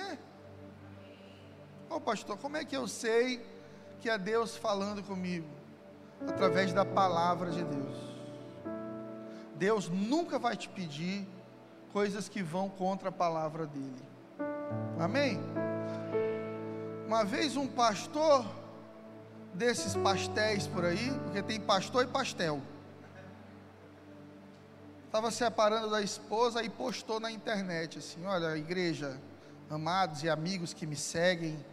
Ô 1.90 1.96
oh, 1.96 2.02
pastor, 2.02 2.38
como 2.38 2.58
é 2.58 2.66
que 2.66 2.76
eu 2.76 2.88
sei 2.88 3.46
que 4.02 4.10
é 4.10 4.18
Deus 4.18 4.58
falando 4.58 5.04
comigo? 5.04 5.48
Através 6.28 6.74
da 6.74 6.84
palavra 6.84 7.52
de 7.52 7.64
Deus. 7.64 7.98
Deus 9.56 9.90
nunca 9.90 10.40
vai 10.40 10.58
te 10.58 10.68
pedir 10.68 11.28
coisas 11.94 12.28
que 12.28 12.44
vão 12.44 12.68
contra 12.68 13.08
a 13.08 13.12
palavra 13.12 13.66
dele. 13.66 14.04
Amém? 15.00 15.40
Uma 17.08 17.24
vez 17.24 17.56
um 17.56 17.68
pastor 17.68 18.46
desses 19.54 19.96
pastéis 19.96 20.68
por 20.68 20.84
aí, 20.84 21.12
porque 21.24 21.42
tem 21.42 21.62
pastor 21.62 22.04
e 22.04 22.08
pastel 22.08 22.60
estava 25.14 25.30
separando 25.30 25.92
da 25.92 26.02
esposa 26.02 26.64
e 26.64 26.70
postou 26.70 27.20
na 27.20 27.32
internet 27.32 28.00
assim: 28.00 28.26
Olha, 28.26 28.58
igreja, 28.58 29.22
amados 29.70 30.24
e 30.24 30.30
amigos 30.30 30.74
que 30.74 30.88
me 30.88 30.96
seguem, 30.96 31.64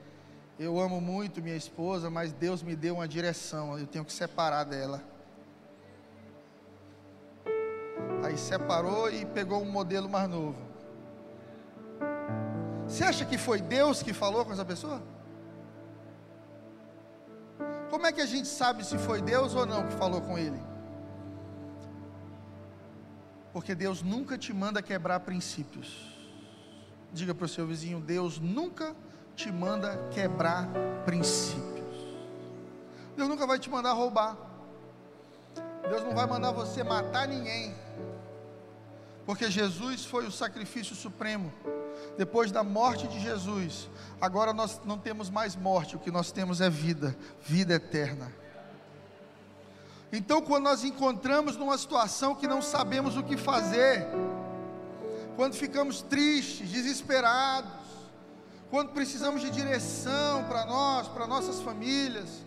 eu 0.59 0.79
amo 0.79 1.01
muito 1.01 1.41
minha 1.41 1.57
esposa, 1.57 2.11
mas 2.11 2.35
Deus 2.35 2.63
me 2.63 2.77
deu 2.77 2.97
uma 2.97 3.09
direção, 3.09 3.79
eu 3.79 3.87
tenho 3.87 4.05
que 4.05 4.13
separar 4.13 4.65
dela. 4.65 5.03
Aí 8.31 8.39
separou 8.39 9.11
e 9.11 9.27
pegou 9.27 9.61
um 9.61 9.69
modelo 9.69 10.09
mais 10.09 10.29
novo. 10.29 10.57
Você 12.87 13.03
acha 13.03 13.25
que 13.25 13.37
foi 13.37 13.61
Deus 13.61 14.05
que 14.05 14.13
falou 14.13 14.45
com 14.45 14.53
essa 14.53 14.65
pessoa? 14.65 15.03
Como 17.91 18.07
é 18.07 18.13
que 18.13 18.21
a 18.21 18.27
gente 18.27 18.47
sabe 18.47 18.87
se 18.87 18.97
foi 18.99 19.21
Deus 19.21 19.57
ou 19.57 19.67
não 19.67 19.85
que 19.89 19.95
falou 19.95 20.21
com 20.21 20.39
ele? 20.39 20.63
Porque 23.53 23.75
Deus 23.75 24.01
nunca 24.01 24.39
te 24.39 24.53
manda 24.53 24.81
quebrar 24.81 25.19
princípios. 25.21 26.17
Diga 27.13 27.35
para 27.35 27.47
o 27.47 27.49
seu 27.49 27.67
vizinho: 27.67 27.99
Deus 27.99 28.39
nunca 28.39 28.95
te 29.35 29.51
manda 29.51 30.09
quebrar 30.13 30.69
princípios. 31.05 31.97
Deus 33.17 33.29
nunca 33.29 33.45
vai 33.45 33.59
te 33.59 33.69
mandar 33.69 33.93
roubar. 33.93 34.37
Deus 35.89 36.05
não 36.05 36.15
vai 36.15 36.27
mandar 36.27 36.53
você 36.53 36.85
matar 36.85 37.27
ninguém. 37.27 37.75
Porque 39.31 39.49
Jesus 39.49 40.05
foi 40.05 40.27
o 40.27 40.33
sacrifício 40.33 40.97
supremo. 40.97 41.53
Depois 42.19 42.51
da 42.51 42.65
morte 42.65 43.07
de 43.07 43.21
Jesus, 43.21 43.89
agora 44.21 44.53
nós 44.53 44.81
não 44.85 44.99
temos 44.99 45.31
mais 45.31 45.55
morte, 45.55 45.95
o 45.95 46.01
que 46.01 46.11
nós 46.11 46.33
temos 46.33 46.61
é 46.61 46.69
vida, 46.69 47.17
vida 47.41 47.75
eterna. 47.75 48.33
Então, 50.13 50.43
quando 50.43 50.65
nós 50.65 50.83
encontramos 50.83 51.57
numa 51.57 51.79
situação 51.79 52.35
que 52.35 52.49
não 52.49 52.61
sabemos 52.61 53.17
o 53.17 53.23
que 53.23 53.37
fazer, 53.37 54.05
quando 55.37 55.55
ficamos 55.55 56.03
tristes, 56.03 56.69
desesperados, 56.69 57.71
quando 58.69 58.91
precisamos 58.91 59.43
de 59.43 59.51
direção 59.51 60.43
para 60.49 60.67
nós, 60.67 61.07
para 61.07 61.29
nossas 61.29 61.61
famílias, 61.61 62.45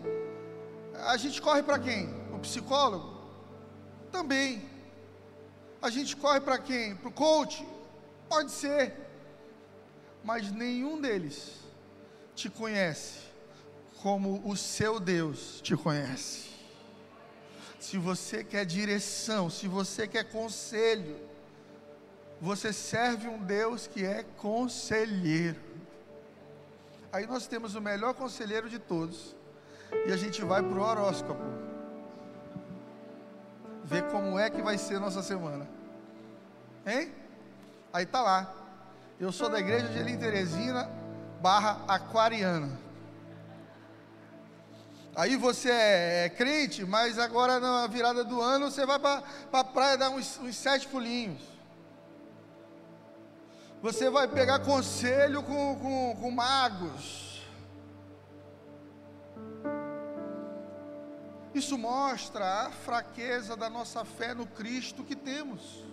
a 1.06 1.16
gente 1.16 1.40
corre 1.40 1.62
para 1.62 1.78
quem? 1.78 2.14
O 2.30 2.38
psicólogo? 2.40 3.24
Também. 4.12 4.73
A 5.84 5.90
gente 5.90 6.16
corre 6.16 6.40
para 6.40 6.56
quem? 6.56 6.96
Para 6.96 7.10
o 7.10 7.12
coach? 7.12 7.62
Pode 8.26 8.50
ser. 8.52 8.94
Mas 10.24 10.50
nenhum 10.50 10.98
deles 10.98 11.56
te 12.34 12.48
conhece 12.48 13.18
como 14.02 14.40
o 14.48 14.56
seu 14.56 14.98
Deus 14.98 15.60
te 15.60 15.76
conhece. 15.76 16.48
Se 17.78 17.98
você 17.98 18.42
quer 18.42 18.64
direção, 18.64 19.50
se 19.50 19.68
você 19.68 20.08
quer 20.08 20.24
conselho, 20.24 21.18
você 22.40 22.72
serve 22.72 23.28
um 23.28 23.42
Deus 23.44 23.86
que 23.86 24.06
é 24.06 24.24
conselheiro. 24.38 25.60
Aí 27.12 27.26
nós 27.26 27.46
temos 27.46 27.74
o 27.74 27.80
melhor 27.82 28.14
conselheiro 28.14 28.70
de 28.70 28.78
todos. 28.78 29.36
E 30.06 30.12
a 30.14 30.16
gente 30.16 30.40
vai 30.40 30.62
para 30.62 30.78
o 30.78 30.82
horóscopo. 30.82 31.73
Ver 33.84 34.04
como 34.10 34.38
é 34.38 34.48
que 34.48 34.62
vai 34.62 34.78
ser 34.78 34.98
nossa 34.98 35.22
semana. 35.22 35.68
Hein? 36.86 37.12
Aí 37.92 38.06
tá 38.06 38.22
lá. 38.22 38.52
Eu 39.20 39.30
sou 39.30 39.48
da 39.48 39.60
igreja 39.60 39.88
de 39.88 39.98
Elim 39.98 40.18
Teresina, 40.18 40.90
barra 41.40 41.84
aquariana. 41.86 42.84
Aí 45.16 45.36
você 45.36 45.70
é, 45.70 46.24
é, 46.24 46.28
crente, 46.28 46.84
mas 46.84 47.18
agora 47.18 47.60
na 47.60 47.86
virada 47.86 48.24
do 48.24 48.40
ano 48.40 48.70
você 48.70 48.84
vai 48.84 48.98
para 48.98 49.22
a 49.52 49.62
praia 49.62 49.96
dar 49.96 50.10
uns, 50.10 50.38
uns 50.40 50.56
sete 50.56 50.88
pulinhos. 50.88 51.40
Você 53.80 54.10
vai 54.10 54.26
pegar 54.26 54.60
conselho 54.60 55.42
com, 55.42 55.78
com, 55.78 56.16
com 56.20 56.30
magos. 56.30 57.23
Isso 61.54 61.78
mostra 61.78 62.66
a 62.66 62.70
fraqueza 62.70 63.56
da 63.56 63.70
nossa 63.70 64.04
fé 64.04 64.34
no 64.34 64.46
Cristo 64.46 65.04
que 65.04 65.14
temos. 65.14 65.84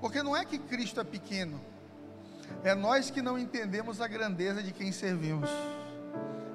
Porque 0.00 0.22
não 0.22 0.36
é 0.36 0.44
que 0.44 0.58
Cristo 0.58 1.00
é 1.00 1.04
pequeno, 1.04 1.60
é 2.64 2.74
nós 2.74 3.10
que 3.10 3.22
não 3.22 3.38
entendemos 3.38 4.00
a 4.00 4.08
grandeza 4.08 4.62
de 4.62 4.72
quem 4.72 4.90
servimos. 4.90 5.50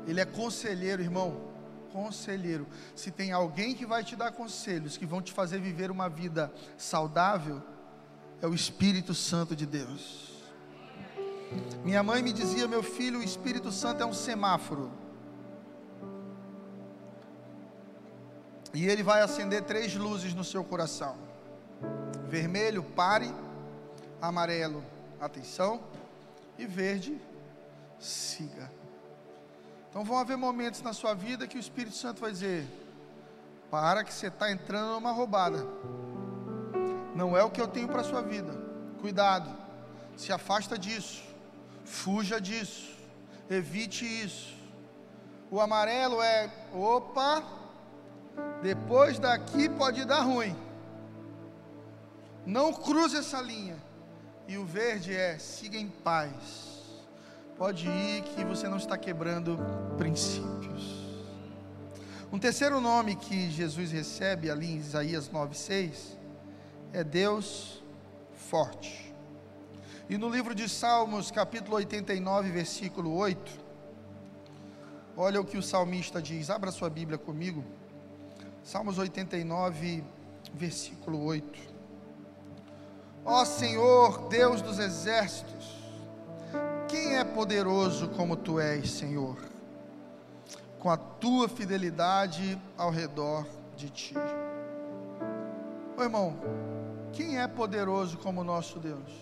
Ele 0.06 0.20
é 0.20 0.26
conselheiro, 0.26 1.02
irmão. 1.02 1.48
Conselheiro. 1.92 2.68
Se 2.96 3.12
tem 3.12 3.32
alguém 3.32 3.74
que 3.74 3.86
vai 3.86 4.04
te 4.04 4.16
dar 4.16 4.32
conselhos, 4.32 4.98
que 4.98 5.06
vão 5.06 5.22
te 5.22 5.32
fazer 5.32 5.60
viver 5.60 5.90
uma 5.90 6.10
vida 6.10 6.52
saudável, 6.78 7.62
é 8.42 8.48
o 8.48 8.54
Espírito 8.54 9.14
Santo 9.14 9.56
de 9.56 9.66
Deus. 9.66 10.44
Minha 11.84 12.04
mãe 12.04 12.22
me 12.22 12.32
dizia, 12.32 12.68
meu 12.68 12.84
filho, 12.84 13.20
o 13.20 13.24
Espírito 13.24 13.72
Santo 13.72 14.04
é 14.04 14.06
um 14.06 14.14
semáforo. 14.14 14.92
E 18.74 18.88
ele 18.88 19.04
vai 19.04 19.22
acender 19.22 19.64
três 19.64 19.96
luzes 19.96 20.34
no 20.34 20.44
seu 20.44 20.64
coração: 20.64 21.16
vermelho, 22.28 22.84
pare, 22.84 23.34
amarelo, 24.22 24.84
atenção, 25.20 25.82
e 26.58 26.66
verde, 26.66 27.20
siga. 28.00 28.72
Então 29.90 30.04
vão 30.04 30.18
haver 30.18 30.38
momentos 30.38 30.82
na 30.82 30.94
sua 30.94 31.14
vida 31.14 31.48
que 31.48 31.58
o 31.58 31.60
Espírito 31.60 31.96
Santo 31.96 32.22
vai 32.22 32.32
dizer: 32.32 32.68
para 33.70 34.04
que 34.04 34.14
você 34.14 34.28
está 34.28 34.52
entrando 34.52 34.94
numa 34.94 35.12
roubada. 35.12 35.66
Não 37.16 37.36
é 37.36 37.44
o 37.44 37.50
que 37.50 37.60
eu 37.60 37.68
tenho 37.68 37.88
para 37.88 38.02
a 38.02 38.04
sua 38.04 38.22
vida. 38.22 38.54
Cuidado, 39.02 39.50
se 40.16 40.32
afasta 40.32 40.78
disso, 40.78 41.24
fuja 41.84 42.40
disso, 42.40 42.96
evite 43.50 44.06
isso. 44.06 44.56
O 45.50 45.60
amarelo 45.60 46.22
é: 46.22 46.52
opa, 46.74 47.44
depois 48.62 49.20
daqui 49.20 49.70
pode 49.70 50.06
dar 50.06 50.22
ruim. 50.22 50.56
Não 52.46 52.74
cruze 52.74 53.18
essa 53.18 53.42
linha. 53.42 53.78
E 54.48 54.58
o 54.58 54.66
verde 54.66 55.16
é: 55.16 55.38
siga 55.38 55.78
em 55.78 55.90
paz 55.90 56.78
Pode 57.58 57.88
ir 57.88 58.22
que 58.22 58.46
você 58.46 58.70
não 58.70 58.78
está 58.78 58.96
quebrando 58.96 59.58
princípios. 59.98 61.08
Um 62.32 62.38
terceiro 62.38 62.80
nome 62.80 63.16
que 63.16 63.50
Jesus 63.50 63.92
recebe 63.92 64.52
ali 64.52 64.74
em 64.74 64.78
Isaías 64.78 65.28
9:6 65.28 66.16
é 66.94 67.04
Deus 67.04 67.84
forte. 68.48 69.12
E 70.08 70.20
no 70.20 70.30
livro 70.30 70.54
de 70.54 70.70
Salmos, 70.70 71.32
capítulo 71.32 71.78
89, 71.78 72.52
versículo 72.52 73.16
8, 73.16 73.52
olha 75.18 75.42
o 75.42 75.44
que 75.44 75.58
o 75.58 75.64
salmista 75.64 76.22
diz. 76.22 76.52
Abra 76.52 76.70
sua 76.70 76.92
Bíblia 76.92 77.18
comigo. 77.18 77.66
Salmos 78.68 78.98
89, 78.98 80.04
versículo 80.54 81.24
8. 81.24 81.58
Ó 83.24 83.46
Senhor, 83.46 84.28
Deus 84.28 84.62
dos 84.62 84.78
exércitos, 84.78 85.74
quem 86.90 87.16
é 87.16 87.24
poderoso 87.24 88.10
como 88.10 88.36
tu 88.36 88.60
és, 88.60 88.92
Senhor? 88.92 89.38
Com 90.80 90.90
a 90.90 90.98
tua 90.98 91.48
fidelidade 91.48 92.62
ao 92.78 92.92
redor 92.92 93.48
de 93.78 93.90
ti. 93.90 94.16
Ô 95.98 96.04
irmão, 96.04 96.38
quem 97.14 97.40
é 97.40 97.48
poderoso 97.48 98.18
como 98.18 98.42
o 98.42 98.44
nosso 98.44 98.80
Deus? 98.80 99.14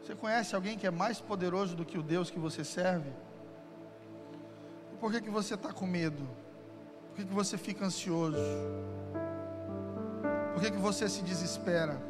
Você 0.00 0.14
conhece 0.14 0.54
alguém 0.54 0.78
que 0.78 0.86
é 0.86 0.92
mais 0.92 1.20
poderoso 1.20 1.74
do 1.74 1.84
que 1.84 1.98
o 1.98 2.04
Deus 2.04 2.30
que 2.30 2.38
você 2.38 2.62
serve? 2.62 3.10
Por 5.00 5.10
que, 5.10 5.22
que 5.22 5.30
você 5.30 5.54
está 5.54 5.72
com 5.72 5.88
medo? 5.88 6.41
Por 7.12 7.16
que, 7.16 7.24
que 7.26 7.34
você 7.34 7.58
fica 7.58 7.84
ansioso? 7.84 8.38
Por 10.54 10.62
que, 10.62 10.70
que 10.70 10.78
você 10.78 11.10
se 11.10 11.20
desespera? 11.20 12.00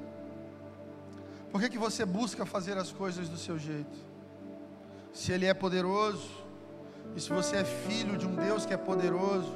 Por 1.50 1.60
que, 1.60 1.68
que 1.68 1.78
você 1.78 2.04
busca 2.04 2.46
fazer 2.46 2.78
as 2.78 2.92
coisas 2.92 3.28
do 3.28 3.36
seu 3.36 3.58
jeito? 3.58 3.98
Se 5.12 5.32
Ele 5.32 5.46
é 5.46 5.52
poderoso, 5.52 6.30
e 7.16 7.20
se 7.20 7.30
você 7.30 7.56
é 7.56 7.64
filho 7.64 8.16
de 8.16 8.24
um 8.24 8.36
Deus 8.36 8.64
que 8.64 8.72
é 8.72 8.76
poderoso, 8.76 9.52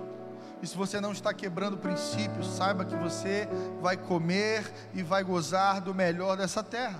e 0.61 0.67
se 0.67 0.77
você 0.77 1.01
não 1.01 1.13
está 1.13 1.33
quebrando 1.33 1.79
princípios, 1.79 2.49
saiba 2.49 2.85
que 2.85 2.97
você 2.97 3.49
vai 3.81 3.97
comer 3.97 4.69
e 4.93 5.03
vai 5.03 5.23
gozar 5.23 5.81
do 5.81 5.95
melhor 5.95 6.37
dessa 6.37 6.61
terra. 6.61 6.99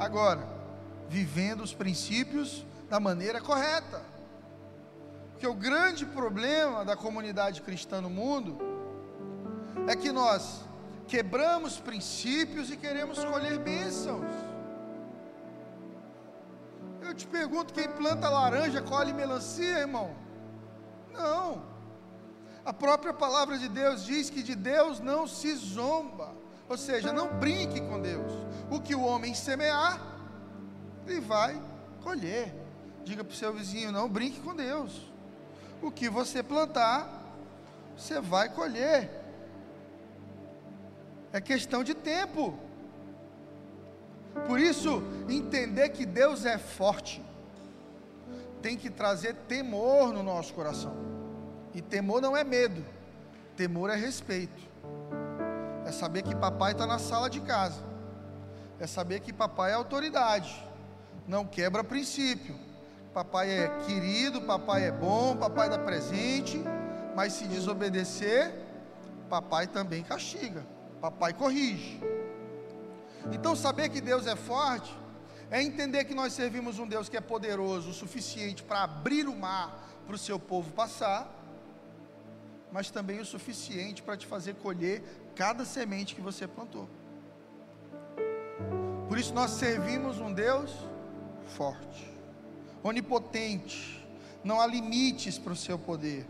Agora, 0.00 0.44
vivendo 1.08 1.62
os 1.62 1.72
princípios 1.72 2.66
da 2.90 2.98
maneira 2.98 3.40
correta. 3.40 4.13
Porque 5.44 5.58
o 5.58 5.70
grande 5.70 6.06
problema 6.06 6.86
da 6.86 6.96
comunidade 6.96 7.60
cristã 7.60 8.00
no 8.00 8.08
mundo 8.08 8.56
é 9.86 9.94
que 9.94 10.10
nós 10.10 10.62
quebramos 11.06 11.78
princípios 11.78 12.70
e 12.70 12.78
queremos 12.78 13.22
colher 13.22 13.58
bênçãos. 13.58 14.32
Eu 17.02 17.12
te 17.12 17.26
pergunto: 17.26 17.74
quem 17.74 17.86
planta 17.90 18.26
laranja 18.30 18.80
colhe 18.80 19.12
melancia, 19.12 19.80
irmão? 19.80 20.16
Não. 21.12 21.62
A 22.64 22.72
própria 22.72 23.12
palavra 23.12 23.58
de 23.58 23.68
Deus 23.68 24.02
diz 24.02 24.30
que 24.30 24.42
de 24.42 24.54
Deus 24.54 24.98
não 24.98 25.26
se 25.26 25.54
zomba. 25.56 26.34
Ou 26.70 26.78
seja, 26.78 27.12
não 27.12 27.38
brinque 27.38 27.82
com 27.82 28.00
Deus. 28.00 28.32
O 28.70 28.80
que 28.80 28.94
o 28.94 29.02
homem 29.02 29.34
semear, 29.34 30.00
ele 31.06 31.20
vai 31.20 31.60
colher. 32.02 32.54
Diga 33.04 33.22
para 33.22 33.34
o 33.34 33.36
seu 33.36 33.52
vizinho: 33.52 33.92
não 33.92 34.08
brinque 34.08 34.40
com 34.40 34.56
Deus. 34.56 35.12
O 35.84 35.90
que 35.92 36.08
você 36.08 36.42
plantar, 36.42 37.08
você 37.96 38.20
vai 38.20 38.48
colher. 38.48 39.10
É 41.32 41.40
questão 41.40 41.84
de 41.84 41.94
tempo. 41.94 42.58
Por 44.46 44.58
isso, 44.58 45.02
entender 45.28 45.90
que 45.90 46.06
Deus 46.06 46.44
é 46.44 46.58
forte 46.58 47.22
tem 48.64 48.78
que 48.78 48.88
trazer 48.88 49.34
temor 49.46 50.10
no 50.10 50.22
nosso 50.22 50.54
coração. 50.54 50.96
E 51.74 51.82
temor 51.82 52.22
não 52.22 52.34
é 52.34 52.42
medo, 52.42 52.82
temor 53.54 53.90
é 53.90 53.94
respeito. 53.94 54.62
É 55.84 55.92
saber 55.92 56.22
que 56.22 56.34
papai 56.34 56.72
está 56.72 56.86
na 56.86 56.98
sala 56.98 57.28
de 57.28 57.42
casa. 57.42 57.84
É 58.80 58.86
saber 58.86 59.20
que 59.20 59.34
papai 59.34 59.72
é 59.72 59.74
autoridade. 59.74 60.66
Não 61.28 61.44
quebra 61.44 61.84
princípio. 61.84 62.58
Papai 63.14 63.48
é 63.48 63.68
querido, 63.86 64.42
papai 64.42 64.84
é 64.84 64.92
bom, 64.92 65.36
papai 65.36 65.70
dá 65.70 65.78
presente. 65.78 66.60
Mas 67.14 67.32
se 67.32 67.46
desobedecer, 67.46 68.52
papai 69.30 69.68
também 69.68 70.02
castiga. 70.02 70.66
Papai 71.00 71.32
corrige. 71.32 72.02
Então, 73.32 73.56
saber 73.56 73.88
que 73.88 74.00
Deus 74.00 74.26
é 74.26 74.36
forte 74.36 74.94
é 75.50 75.62
entender 75.62 76.04
que 76.04 76.14
nós 76.14 76.32
servimos 76.32 76.78
um 76.78 76.86
Deus 76.86 77.08
que 77.08 77.16
é 77.16 77.20
poderoso 77.20 77.90
o 77.90 77.94
suficiente 77.94 78.62
para 78.62 78.82
abrir 78.82 79.28
o 79.28 79.36
mar 79.36 79.84
para 80.06 80.16
o 80.16 80.18
seu 80.18 80.38
povo 80.38 80.72
passar, 80.72 81.32
mas 82.72 82.90
também 82.90 83.20
o 83.20 83.24
suficiente 83.24 84.02
para 84.02 84.16
te 84.16 84.26
fazer 84.26 84.54
colher 84.56 85.02
cada 85.34 85.64
semente 85.64 86.14
que 86.14 86.20
você 86.20 86.46
plantou. 86.46 86.88
Por 89.08 89.18
isso 89.18 89.32
nós 89.32 89.52
servimos 89.52 90.18
um 90.18 90.32
Deus 90.32 90.72
forte, 91.46 92.12
onipotente, 92.84 94.06
não 94.44 94.60
há 94.60 94.66
limites 94.66 95.38
para 95.38 95.54
o 95.54 95.56
seu 95.56 95.78
poder. 95.78 96.26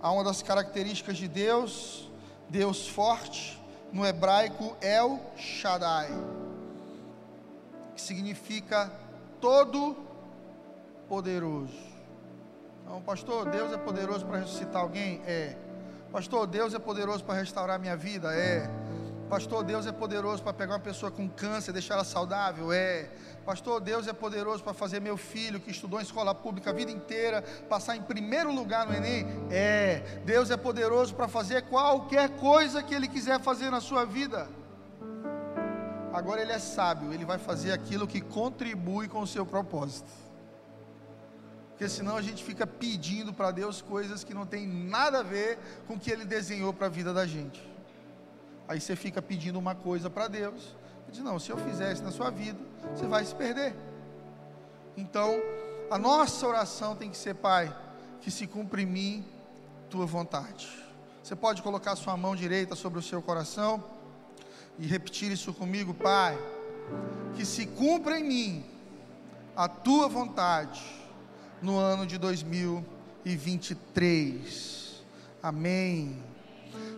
Há 0.00 0.10
uma 0.10 0.24
das 0.24 0.42
características 0.42 1.18
de 1.18 1.28
Deus, 1.28 2.10
Deus 2.48 2.88
forte, 2.88 3.60
no 3.92 4.06
hebraico 4.06 4.74
El 4.80 5.20
Shaddai, 5.36 6.08
que 7.94 8.00
significa 8.00 8.90
todo 9.40 9.96
poderoso. 11.06 11.90
Então, 12.82 13.02
pastor, 13.02 13.50
Deus 13.50 13.72
é 13.72 13.76
poderoso 13.76 14.24
para 14.24 14.38
ressuscitar 14.38 14.80
alguém? 14.80 15.20
É. 15.26 15.56
Pastor, 16.10 16.46
Deus 16.46 16.72
é 16.72 16.78
poderoso 16.78 17.22
para 17.22 17.34
restaurar 17.34 17.78
minha 17.78 17.96
vida? 17.96 18.34
É. 18.34 18.68
Pastor, 19.30 19.62
Deus 19.62 19.86
é 19.86 19.92
poderoso 19.92 20.42
para 20.42 20.52
pegar 20.52 20.72
uma 20.72 20.80
pessoa 20.80 21.08
com 21.08 21.28
câncer, 21.28 21.70
deixar 21.70 21.94
ela 21.94 22.02
saudável? 22.02 22.72
É. 22.72 23.08
Pastor, 23.46 23.80
Deus 23.80 24.08
é 24.08 24.12
poderoso 24.12 24.60
para 24.60 24.74
fazer 24.74 24.98
meu 24.98 25.16
filho 25.16 25.60
que 25.60 25.70
estudou 25.70 26.00
em 26.00 26.02
escola 26.02 26.34
pública 26.34 26.70
a 26.70 26.72
vida 26.72 26.90
inteira 26.90 27.40
passar 27.68 27.94
em 27.94 28.02
primeiro 28.02 28.52
lugar 28.52 28.88
no 28.88 28.92
Enem? 28.92 29.24
É. 29.48 30.20
Deus 30.24 30.50
é 30.50 30.56
poderoso 30.56 31.14
para 31.14 31.28
fazer 31.28 31.62
qualquer 31.62 32.30
coisa 32.30 32.82
que 32.82 32.92
Ele 32.92 33.06
quiser 33.06 33.38
fazer 33.38 33.70
na 33.70 33.80
sua 33.80 34.04
vida. 34.04 34.48
Agora 36.12 36.42
Ele 36.42 36.50
é 36.50 36.58
sábio, 36.58 37.12
Ele 37.12 37.24
vai 37.24 37.38
fazer 37.38 37.70
aquilo 37.70 38.08
que 38.08 38.20
contribui 38.20 39.06
com 39.06 39.20
o 39.20 39.28
seu 39.28 39.46
propósito. 39.46 40.10
Porque 41.68 41.88
senão 41.88 42.16
a 42.16 42.22
gente 42.22 42.42
fica 42.42 42.66
pedindo 42.66 43.32
para 43.32 43.52
Deus 43.52 43.80
coisas 43.80 44.24
que 44.24 44.34
não 44.34 44.44
tem 44.44 44.66
nada 44.66 45.20
a 45.20 45.22
ver 45.22 45.56
com 45.86 45.94
o 45.94 46.00
que 46.00 46.10
Ele 46.10 46.24
desenhou 46.24 46.72
para 46.72 46.88
a 46.88 46.90
vida 46.90 47.14
da 47.14 47.24
gente. 47.24 47.70
Aí 48.70 48.80
você 48.80 48.94
fica 48.94 49.20
pedindo 49.20 49.58
uma 49.58 49.74
coisa 49.74 50.08
para 50.08 50.28
Deus. 50.28 50.76
Ele 51.02 51.10
diz, 51.10 51.24
não, 51.24 51.40
se 51.40 51.50
eu 51.50 51.56
fizesse 51.56 52.04
na 52.04 52.12
sua 52.12 52.30
vida, 52.30 52.60
você 52.94 53.04
vai 53.04 53.24
se 53.24 53.34
perder. 53.34 53.74
Então, 54.96 55.42
a 55.90 55.98
nossa 55.98 56.46
oração 56.46 56.94
tem 56.94 57.10
que 57.10 57.16
ser, 57.16 57.34
Pai, 57.34 57.76
que 58.20 58.30
se 58.30 58.46
cumpra 58.46 58.80
em 58.80 58.86
mim 58.86 59.26
tua 59.90 60.06
vontade. 60.06 60.68
Você 61.20 61.34
pode 61.34 61.62
colocar 61.62 61.96
sua 61.96 62.16
mão 62.16 62.36
direita 62.36 62.76
sobre 62.76 63.00
o 63.00 63.02
seu 63.02 63.20
coração 63.20 63.82
e 64.78 64.86
repetir 64.86 65.32
isso 65.32 65.52
comigo, 65.52 65.92
Pai, 65.92 66.38
que 67.34 67.44
se 67.44 67.66
cumpra 67.66 68.20
em 68.20 68.24
mim 68.24 68.64
a 69.56 69.66
tua 69.66 70.06
vontade 70.06 70.80
no 71.60 71.76
ano 71.76 72.06
de 72.06 72.16
2023. 72.18 75.02
Amém. 75.42 76.29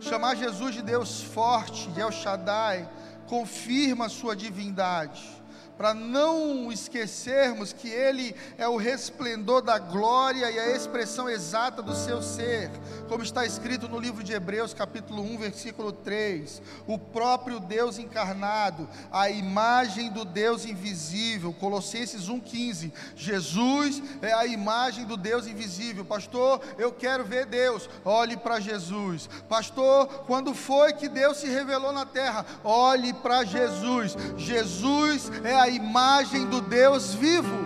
Chamar 0.00 0.37
Jesus 0.37 0.74
de 0.74 0.82
Deus 0.82 1.22
forte, 1.22 1.88
de 1.90 2.00
El 2.00 2.11
Shaddai, 2.11 2.88
confirma 3.26 4.06
a 4.06 4.08
sua 4.08 4.35
divindade 4.37 5.41
para 5.76 5.94
não 5.94 6.70
esquecermos 6.70 7.72
que 7.72 7.88
Ele 7.88 8.35
é 8.56 8.68
o 8.68 8.76
resplendor 8.76 9.62
da 9.62 9.78
glória 9.78 10.50
e 10.50 10.58
a 10.58 10.76
expressão 10.76 11.28
exata 11.28 11.82
do 11.82 11.94
seu 11.94 12.22
ser, 12.22 12.70
como 13.08 13.22
está 13.22 13.44
escrito 13.44 13.88
no 13.88 13.98
livro 13.98 14.22
de 14.22 14.32
Hebreus, 14.32 14.74
capítulo 14.74 15.22
1, 15.22 15.38
versículo 15.38 15.92
3. 15.92 16.62
O 16.87 16.98
próprio 16.98 17.58
Deus 17.58 17.98
encarnado, 17.98 18.88
a 19.11 19.28
imagem 19.30 20.11
do 20.11 20.24
Deus 20.24 20.64
invisível, 20.64 21.52
Colossenses 21.52 22.28
1,15. 22.28 22.92
Jesus 23.16 24.02
é 24.20 24.32
a 24.32 24.46
imagem 24.46 25.04
do 25.04 25.16
Deus 25.16 25.46
invisível. 25.46 26.04
Pastor, 26.04 26.61
eu 26.78 26.92
quero 26.92 27.24
ver 27.24 27.46
Deus. 27.46 27.88
Olhe 28.04 28.37
para 28.37 28.61
Jesus. 28.61 29.28
Pastor, 29.48 30.06
quando 30.26 30.54
foi 30.54 30.92
que 30.92 31.08
Deus 31.08 31.38
se 31.38 31.48
revelou 31.48 31.92
na 31.92 32.06
terra? 32.06 32.46
Olhe 32.62 33.12
para 33.12 33.44
Jesus. 33.44 34.16
Jesus 34.37 35.30
é 35.44 35.54
a 35.54 35.71
imagem 35.72 36.46
do 36.46 36.61
Deus 36.61 37.14
vivo. 37.14 37.56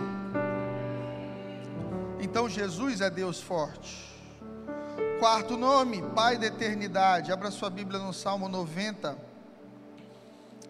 Então 2.20 2.48
Jesus 2.48 3.00
é 3.00 3.10
Deus 3.10 3.40
forte. 3.40 4.06
Quarto 5.18 5.56
nome, 5.56 6.02
Pai 6.14 6.36
da 6.36 6.46
eternidade. 6.46 7.32
Abra 7.32 7.50
sua 7.50 7.70
Bíblia 7.70 7.98
no 7.98 8.12
Salmo 8.12 8.48
90, 8.48 9.16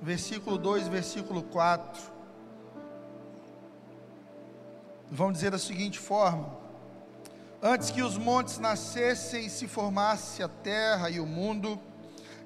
versículo 0.01 0.57
2, 0.57 0.88
versículo 0.88 1.42
4. 1.42 2.03
Vão 5.11 5.31
dizer 5.31 5.51
da 5.51 5.59
seguinte 5.59 5.99
forma: 5.99 6.57
Antes 7.62 7.90
que 7.90 8.03
os 8.03 8.16
montes 8.16 8.59
nascessem 8.59 9.46
e 9.46 9.51
se 9.51 9.66
formasse 9.66 10.42
a 10.42 10.49
terra 10.49 11.11
e 11.11 11.20
o 11.20 11.27
mundo, 11.27 11.81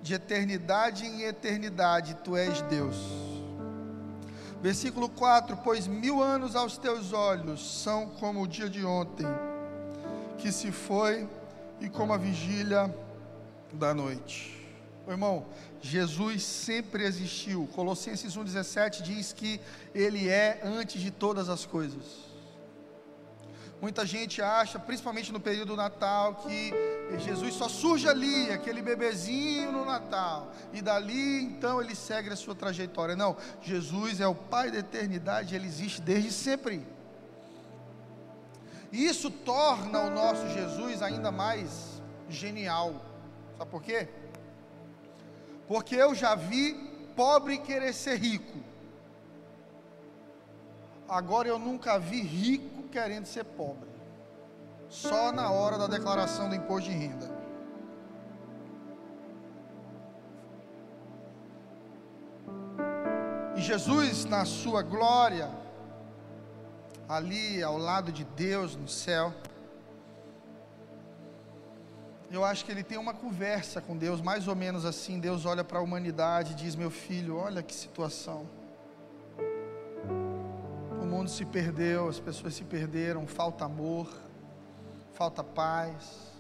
de 0.03 0.14
eternidade 0.14 1.07
em 1.07 1.22
eternidade, 1.22 2.14
tu 2.24 2.37
és 2.37 2.62
Deus 2.62 3.30
Versículo 4.61 5.09
4: 5.09 5.57
Pois 5.59 5.87
mil 5.87 6.23
anos 6.23 6.55
aos 6.55 6.77
teus 6.77 7.12
olhos 7.12 7.83
são 7.83 8.09
como 8.09 8.42
o 8.42 8.49
dia 8.49 8.68
de 8.68 8.85
ontem, 8.85 9.27
que 10.38 10.53
se 10.53 10.70
foi, 10.70 11.29
e 11.81 11.88
como 11.88 12.12
a 12.12 12.18
vigília 12.18 12.94
da 13.73 13.94
noite. 13.94 14.59
Meu 15.07 15.14
irmão, 15.14 15.46
Jesus 15.81 16.42
sempre 16.42 17.05
existiu. 17.05 17.68
Colossenses 17.75 18.37
1,17 18.37 19.03
diz 19.03 19.33
que 19.33 19.61
Ele 19.94 20.29
é 20.29 20.61
antes 20.62 21.01
de 21.01 21.11
todas 21.11 21.49
as 21.49 21.64
coisas. 21.64 22.31
Muita 23.81 24.05
gente 24.05 24.42
acha, 24.42 24.79
principalmente 24.79 25.33
no 25.33 25.40
período 25.40 25.68
do 25.68 25.77
Natal, 25.77 26.35
que 26.35 26.73
Jesus 27.18 27.55
só 27.55 27.68
surge 27.68 28.09
ali, 28.09 28.51
aquele 28.51 28.81
bebezinho 28.81 29.73
no 29.73 29.85
Natal, 29.85 30.53
e 30.73 30.81
dali 30.81 31.42
então 31.42 31.81
ele 31.81 31.94
segue 31.94 32.31
a 32.31 32.37
sua 32.37 32.55
trajetória. 32.55 33.16
Não, 33.16 33.37
Jesus 33.61 34.20
é 34.20 34.27
o 34.27 34.35
Pai 34.35 34.70
da 34.70 34.79
eternidade, 34.79 35.55
ele 35.55 35.66
existe 35.66 36.01
desde 36.01 36.33
sempre. 36.33 36.87
E 38.92 39.05
isso 39.05 39.31
torna 39.31 40.01
o 40.01 40.11
nosso 40.11 40.49
Jesus 40.49 41.03
ainda 41.03 41.31
mais 41.31 42.01
genial. 42.29 42.94
Sabe 43.59 43.70
por 43.70 43.83
quê? 43.83 44.09
Porque 45.68 45.94
eu 45.94 46.14
já 46.14 46.35
vi 46.35 46.75
pobre 47.14 47.59
querer 47.59 47.92
ser 47.92 48.16
rico. 48.16 48.59
Agora 51.09 51.49
eu 51.49 51.59
nunca 51.59 51.99
vi 51.99 52.23
rico 52.23 52.85
querendo 52.85 53.27
ser 53.27 53.44
pobre, 53.44 53.89
só 54.90 55.33
na 55.33 55.50
hora 55.50 55.79
da 55.79 55.87
declaração 55.87 56.48
do 56.48 56.55
imposto 56.55 56.90
de 56.90 56.96
renda. 56.96 57.31
E 63.57 63.62
Jesus, 63.62 64.26
na 64.26 64.44
sua 64.44 64.83
glória, 64.83 65.48
ali 67.09 67.62
ao 67.62 67.79
lado 67.79 68.12
de 68.12 68.24
Deus 68.24 68.76
no 68.76 68.88
céu, 68.88 69.33
eu 72.31 72.44
acho 72.44 72.64
que 72.64 72.70
ele 72.70 72.83
tem 72.83 72.98
uma 72.98 73.14
conversa 73.14 73.81
com 73.81 73.96
Deus, 73.96 74.20
mais 74.20 74.46
ou 74.46 74.55
menos 74.55 74.85
assim. 74.85 75.18
Deus 75.18 75.46
olha 75.46 75.64
para 75.64 75.79
a 75.79 75.83
humanidade 75.83 76.53
e 76.53 76.55
diz: 76.57 76.76
Meu 76.76 76.90
filho, 76.90 77.37
olha 77.37 77.62
que 77.62 77.74
situação 77.74 78.46
mundo 81.20 81.29
se 81.29 81.44
perdeu, 81.44 82.09
as 82.09 82.18
pessoas 82.18 82.55
se 82.55 82.64
perderam, 82.64 83.26
falta 83.26 83.66
amor, 83.66 84.09
falta 85.20 85.44
paz, 85.44 86.33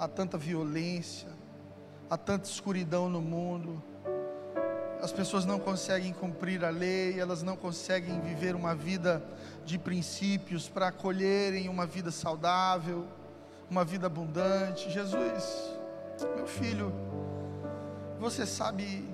há 0.00 0.08
tanta 0.08 0.38
violência, 0.38 1.28
há 2.08 2.16
tanta 2.16 2.48
escuridão 2.48 3.06
no 3.06 3.20
mundo. 3.20 3.82
As 5.02 5.12
pessoas 5.12 5.44
não 5.44 5.58
conseguem 5.58 6.14
cumprir 6.14 6.64
a 6.64 6.70
lei, 6.70 7.20
elas 7.20 7.42
não 7.42 7.58
conseguem 7.58 8.22
viver 8.22 8.54
uma 8.54 8.74
vida 8.74 9.22
de 9.66 9.78
princípios 9.78 10.66
para 10.66 10.88
acolherem 10.88 11.68
uma 11.68 11.84
vida 11.84 12.10
saudável, 12.10 13.06
uma 13.68 13.84
vida 13.84 14.06
abundante. 14.06 14.90
Jesus, 14.90 15.70
meu 16.34 16.46
filho, 16.46 16.90
você 18.18 18.46
sabe, 18.46 19.06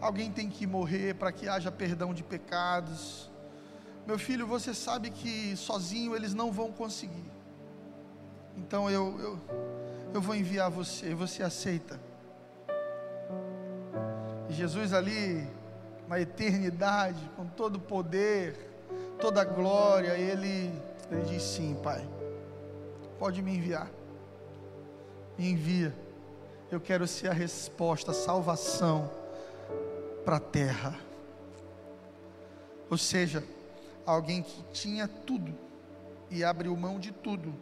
alguém 0.00 0.32
tem 0.32 0.50
que 0.50 0.66
morrer 0.66 1.14
para 1.14 1.30
que 1.30 1.48
haja 1.48 1.70
perdão 1.70 2.12
de 2.12 2.24
pecados. 2.24 3.30
Meu 4.04 4.18
filho, 4.18 4.48
você 4.48 4.74
sabe 4.74 5.10
que 5.10 5.56
sozinho 5.56 6.16
eles 6.16 6.34
não 6.34 6.50
vão 6.50 6.72
conseguir. 6.72 7.41
Então 8.56 8.90
eu, 8.90 9.18
eu, 9.20 9.38
eu 10.14 10.20
vou 10.20 10.34
enviar 10.34 10.70
você, 10.70 11.14
você 11.14 11.42
aceita. 11.42 11.98
E 14.48 14.52
Jesus 14.52 14.92
ali, 14.92 15.46
na 16.08 16.20
eternidade, 16.20 17.30
com 17.36 17.46
todo 17.46 17.76
o 17.76 17.80
poder, 17.80 18.54
toda 19.20 19.40
a 19.40 19.44
glória, 19.44 20.16
ele, 20.18 20.72
ele 21.10 21.22
diz: 21.26 21.42
Sim, 21.42 21.76
Pai, 21.82 22.06
pode 23.18 23.40
me 23.40 23.56
enviar. 23.56 23.90
Me 25.38 25.50
envia. 25.50 25.94
Eu 26.70 26.80
quero 26.80 27.06
ser 27.06 27.28
a 27.28 27.32
resposta, 27.32 28.10
a 28.10 28.14
salvação 28.14 29.10
para 30.24 30.36
a 30.36 30.40
terra. 30.40 30.98
Ou 32.90 32.98
seja, 32.98 33.42
alguém 34.04 34.42
que 34.42 34.62
tinha 34.72 35.08
tudo 35.08 35.52
e 36.30 36.44
abriu 36.44 36.76
mão 36.76 36.98
de 36.98 37.12
tudo 37.12 37.54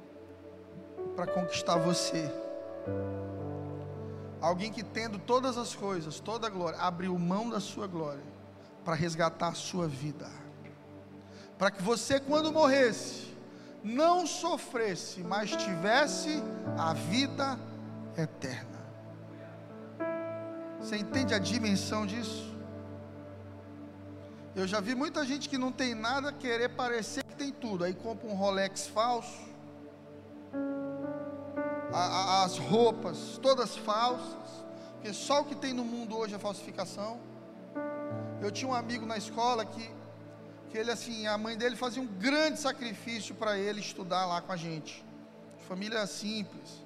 para 1.20 1.34
conquistar 1.34 1.76
você. 1.76 2.32
Alguém 4.40 4.72
que 4.72 4.82
tendo 4.82 5.18
todas 5.18 5.58
as 5.58 5.74
coisas, 5.74 6.18
toda 6.18 6.46
a 6.46 6.50
glória, 6.50 6.78
abriu 6.78 7.18
mão 7.18 7.50
da 7.50 7.60
sua 7.60 7.86
glória 7.86 8.24
para 8.82 8.94
resgatar 8.94 9.48
a 9.48 9.54
sua 9.54 9.86
vida. 9.86 10.26
Para 11.58 11.70
que 11.70 11.82
você, 11.82 12.18
quando 12.18 12.50
morresse, 12.50 13.36
não 13.84 14.26
sofresse, 14.26 15.20
mas 15.20 15.50
tivesse 15.50 16.42
a 16.78 16.94
vida 16.94 17.60
eterna. 18.16 18.80
Você 20.80 20.96
entende 20.96 21.34
a 21.34 21.38
dimensão 21.38 22.06
disso? 22.06 22.48
Eu 24.56 24.66
já 24.66 24.80
vi 24.80 24.94
muita 24.94 25.22
gente 25.26 25.50
que 25.50 25.58
não 25.58 25.70
tem 25.70 25.94
nada 25.94 26.32
querer 26.32 26.70
parecer 26.70 27.22
que 27.24 27.34
tem 27.34 27.52
tudo, 27.52 27.84
aí 27.84 27.92
compra 27.92 28.26
um 28.26 28.34
Rolex 28.34 28.86
falso, 28.86 29.49
a, 31.92 31.98
a, 31.98 32.44
as 32.44 32.58
roupas 32.58 33.38
todas 33.42 33.76
falsas, 33.76 34.64
porque 34.94 35.12
só 35.12 35.40
o 35.40 35.44
que 35.44 35.54
tem 35.54 35.72
no 35.72 35.84
mundo 35.84 36.16
hoje 36.16 36.34
é 36.34 36.38
falsificação. 36.38 37.18
Eu 38.40 38.50
tinha 38.50 38.70
um 38.70 38.74
amigo 38.74 39.04
na 39.04 39.16
escola 39.16 39.64
que, 39.64 39.90
que 40.70 40.78
ele 40.78 40.90
assim, 40.90 41.26
a 41.26 41.36
mãe 41.36 41.56
dele 41.56 41.76
fazia 41.76 42.02
um 42.02 42.06
grande 42.06 42.58
sacrifício 42.58 43.34
para 43.34 43.58
ele 43.58 43.80
estudar 43.80 44.26
lá 44.26 44.40
com 44.40 44.52
a 44.52 44.56
gente. 44.56 45.04
Família 45.68 46.06
simples. 46.06 46.84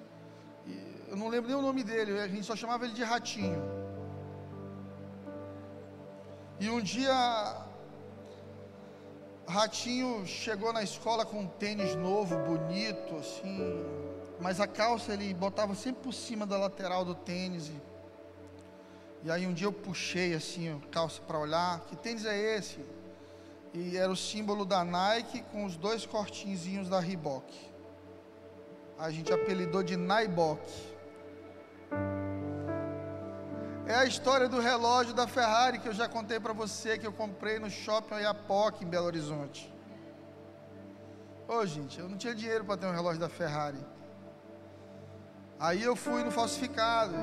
E 0.67 1.05
eu 1.09 1.17
não 1.17 1.29
lembro 1.29 1.49
nem 1.49 1.57
o 1.57 1.63
nome 1.63 1.83
dele, 1.83 2.19
a 2.19 2.29
gente 2.29 2.45
só 2.45 2.57
chamava 2.57 2.85
ele 2.85 2.95
de 2.95 3.05
Ratinho. 3.05 3.63
E 6.61 6.71
um 6.71 6.81
dia, 6.81 7.57
Ratinho 9.47 10.25
chegou 10.25 10.73
na 10.73 10.83
escola 10.83 11.27
com 11.27 11.41
um 11.41 11.47
tênis 11.47 11.97
novo, 11.97 12.39
bonito, 12.39 13.17
assim, 13.17 13.85
mas 14.45 14.61
a 14.61 14.67
calça 14.67 15.15
ele 15.15 15.33
botava 15.33 15.75
sempre 15.75 16.03
por 16.03 16.13
cima 16.13 16.45
da 16.45 16.59
lateral 16.59 17.03
do 17.03 17.15
tênis. 17.15 17.69
E, 17.69 17.83
e 19.23 19.31
aí 19.31 19.47
um 19.47 19.55
dia 19.55 19.67
eu 19.67 19.73
puxei 19.73 20.35
assim 20.35 20.69
a 20.69 20.79
calça 20.91 21.23
para 21.23 21.39
olhar, 21.39 21.81
que 21.87 21.97
tênis 21.97 22.27
é 22.27 22.39
esse? 22.55 22.85
E 23.73 23.97
era 23.97 24.13
o 24.13 24.15
símbolo 24.15 24.67
da 24.67 24.85
Nike 24.85 25.41
com 25.51 25.65
os 25.65 25.79
dois 25.79 26.05
cortinzinhos 26.05 26.91
da 26.91 27.01
Reebok. 27.01 27.59
A 28.99 29.11
gente 29.11 29.33
apelidou 29.33 29.83
de 29.83 29.97
Naibok. 29.97 30.63
É 33.87 33.95
a 33.95 34.05
história 34.05 34.47
do 34.47 34.61
relógio 34.61 35.15
da 35.15 35.27
Ferrari 35.27 35.79
que 35.79 35.89
eu 35.89 35.95
já 35.95 36.07
contei 36.07 36.39
para 36.39 36.53
você, 36.53 36.99
que 36.99 37.07
eu 37.07 37.15
comprei 37.15 37.59
no 37.59 37.71
shopping 37.71 38.17
Iapoc, 38.17 38.83
em 38.83 38.87
Belo 38.87 39.07
Horizonte. 39.07 39.73
Ô 41.49 41.65
gente, 41.65 41.99
eu 41.99 42.11
não 42.11 42.19
tinha 42.19 42.35
dinheiro 42.35 42.63
para 42.67 42.77
ter 42.77 42.87
um 42.87 42.93
relógio 42.93 43.19
da 43.19 43.31
Ferrari. 43.31 43.94
Aí 45.65 45.83
eu 45.83 45.97
fui 45.97 46.23
no 46.23 46.31
falsificado 46.31 47.15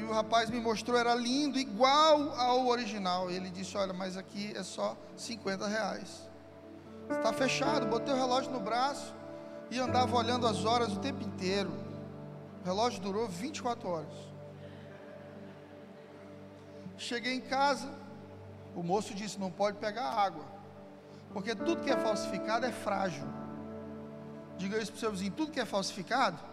e 0.00 0.04
o 0.04 0.10
rapaz 0.10 0.48
me 0.48 0.58
mostrou, 0.58 0.96
era 0.96 1.14
lindo, 1.14 1.58
igual 1.58 2.32
ao 2.40 2.66
original. 2.66 3.30
Ele 3.30 3.50
disse: 3.50 3.76
Olha, 3.76 3.92
mas 3.92 4.16
aqui 4.16 4.54
é 4.56 4.62
só 4.62 4.96
50 5.18 5.66
reais. 5.66 6.26
Está 7.10 7.30
fechado. 7.30 7.86
Botei 7.86 8.14
o 8.14 8.16
relógio 8.16 8.50
no 8.50 8.58
braço 8.58 9.14
e 9.70 9.78
andava 9.78 10.16
olhando 10.16 10.46
as 10.46 10.64
horas 10.64 10.94
o 10.94 10.98
tempo 10.98 11.22
inteiro. 11.22 11.70
O 12.62 12.64
relógio 12.64 13.02
durou 13.02 13.28
24 13.28 13.86
horas. 13.86 14.14
Cheguei 16.96 17.34
em 17.34 17.42
casa, 17.42 17.92
o 18.74 18.82
moço 18.82 19.14
disse: 19.14 19.38
não 19.38 19.50
pode 19.50 19.76
pegar 19.76 20.08
água, 20.08 20.46
porque 21.34 21.54
tudo 21.54 21.82
que 21.82 21.90
é 21.90 21.98
falsificado 21.98 22.64
é 22.64 22.72
frágil. 22.72 23.26
Diga 24.56 24.78
isso 24.78 24.90
para 24.90 24.96
o 24.96 25.00
seu 25.00 25.10
vizinho: 25.10 25.32
tudo 25.32 25.52
que 25.52 25.60
é 25.60 25.66
falsificado 25.66 26.49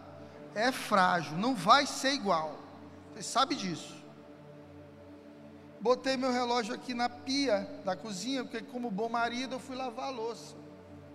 é 0.55 0.71
frágil, 0.71 1.37
não 1.37 1.55
vai 1.55 1.85
ser 1.85 2.13
igual. 2.13 2.57
Você 3.13 3.23
sabe 3.23 3.55
disso. 3.55 3.95
Botei 5.79 6.17
meu 6.17 6.31
relógio 6.31 6.73
aqui 6.73 6.93
na 6.93 7.07
pia 7.07 7.67
da 7.85 7.95
cozinha, 7.95 8.43
porque, 8.43 8.61
como 8.61 8.89
bom 8.89 9.09
marido, 9.09 9.55
eu 9.55 9.59
fui 9.59 9.75
lavar 9.75 10.07
a 10.07 10.11
louça 10.11 10.55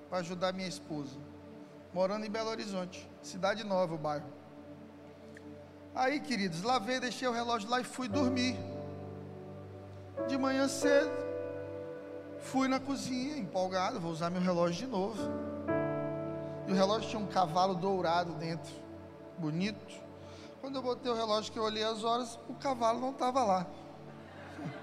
para 0.09 0.18
ajudar 0.18 0.53
minha 0.53 0.68
esposa, 0.68 1.16
morando 1.92 2.25
em 2.25 2.31
Belo 2.31 2.51
Horizonte, 2.51 3.09
cidade 3.23 3.64
nova, 3.64 3.95
o 3.95 3.99
bairro. 3.99 4.27
Aí, 5.95 6.21
queridos, 6.21 6.62
lavei, 6.62 7.01
deixei 7.01 7.27
o 7.27 7.33
relógio 7.33 7.68
lá 7.68 7.81
e 7.81 7.85
fui 7.85 8.09
dormir. 8.09 8.57
De 10.29 10.38
manhã 10.38 10.68
cedo, 10.68 11.11
fui 12.38 12.68
na 12.68 12.79
cozinha, 12.79 13.37
empolgado, 13.37 14.01
vou 14.01 14.12
usar 14.12 14.31
meu 14.31 14.40
relógio 14.40 14.87
de 14.87 14.92
novo. 14.92 15.18
E 16.66 16.73
o 16.73 16.75
relógio 16.75 17.11
tinha 17.11 17.21
um 17.21 17.27
cavalo 17.27 17.75
dourado 17.75 18.33
dentro, 18.35 18.73
bonito. 19.42 20.00
Quando 20.61 20.76
eu 20.76 20.83
botei 20.83 21.11
o 21.11 21.14
relógio 21.14 21.52
que 21.52 21.59
eu 21.59 21.64
olhei 21.64 21.83
as 21.83 22.05
horas, 22.05 22.38
o 22.48 22.55
cavalo 22.55 23.00
não 23.00 23.11
estava 23.11 23.42
lá. 23.42 23.66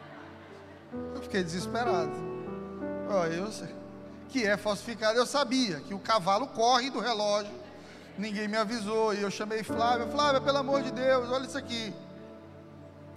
Eu 1.16 1.22
fiquei 1.22 1.44
desesperado. 1.44 2.12
Eu 3.32 3.70
que 4.28 4.46
é 4.46 4.58
falsificado. 4.58 5.18
Eu 5.18 5.26
sabia 5.26 5.80
que 5.82 5.94
o 5.94 6.00
cavalo 6.00 6.48
corre 6.48 6.90
do 6.90 7.00
relógio. 7.00 7.54
Ninguém 8.18 8.48
me 8.48 8.58
avisou. 8.58 9.14
E 9.14 9.22
eu 9.22 9.32
chamei 9.32 9.64
Flávia. 9.64 10.08
Flávia, 10.08 10.42
pelo 10.42 10.58
amor 10.58 10.82
de 10.82 10.92
Deus, 10.92 11.30
olha 11.32 11.46
isso 11.46 11.58
aqui. 11.58 11.94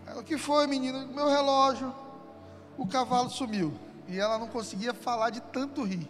Ela, 0.06 0.20
o 0.20 0.24
que 0.24 0.38
foi, 0.38 0.66
menina? 0.66 1.04
Meu 1.06 1.28
relógio 1.28 1.92
o 2.76 2.86
cavalo 2.86 3.30
sumiu. 3.30 3.72
E 4.08 4.18
ela 4.18 4.38
não 4.38 4.48
conseguia 4.48 4.92
falar 4.92 5.30
de 5.30 5.40
tanto 5.40 5.84
rir. 5.84 6.08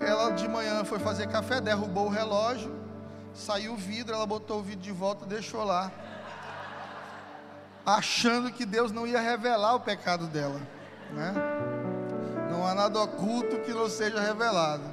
Ela 0.00 0.30
de 0.30 0.48
manhã 0.48 0.84
foi 0.84 0.98
fazer 0.98 1.28
café, 1.28 1.60
derrubou 1.60 2.06
o 2.06 2.10
relógio, 2.10 2.74
saiu 3.34 3.74
o 3.74 3.76
vidro, 3.76 4.14
ela 4.14 4.26
botou 4.26 4.60
o 4.60 4.62
vidro 4.62 4.80
de 4.80 4.92
volta, 4.92 5.26
deixou 5.26 5.64
lá, 5.64 5.90
achando 7.84 8.52
que 8.52 8.64
Deus 8.64 8.92
não 8.92 9.06
ia 9.06 9.20
revelar 9.20 9.74
o 9.74 9.80
pecado 9.80 10.26
dela, 10.26 10.60
né? 11.10 11.34
Não 12.50 12.66
há 12.66 12.74
nada 12.74 13.00
oculto 13.00 13.58
que 13.60 13.72
não 13.72 13.88
seja 13.88 14.20
revelado. 14.20 14.84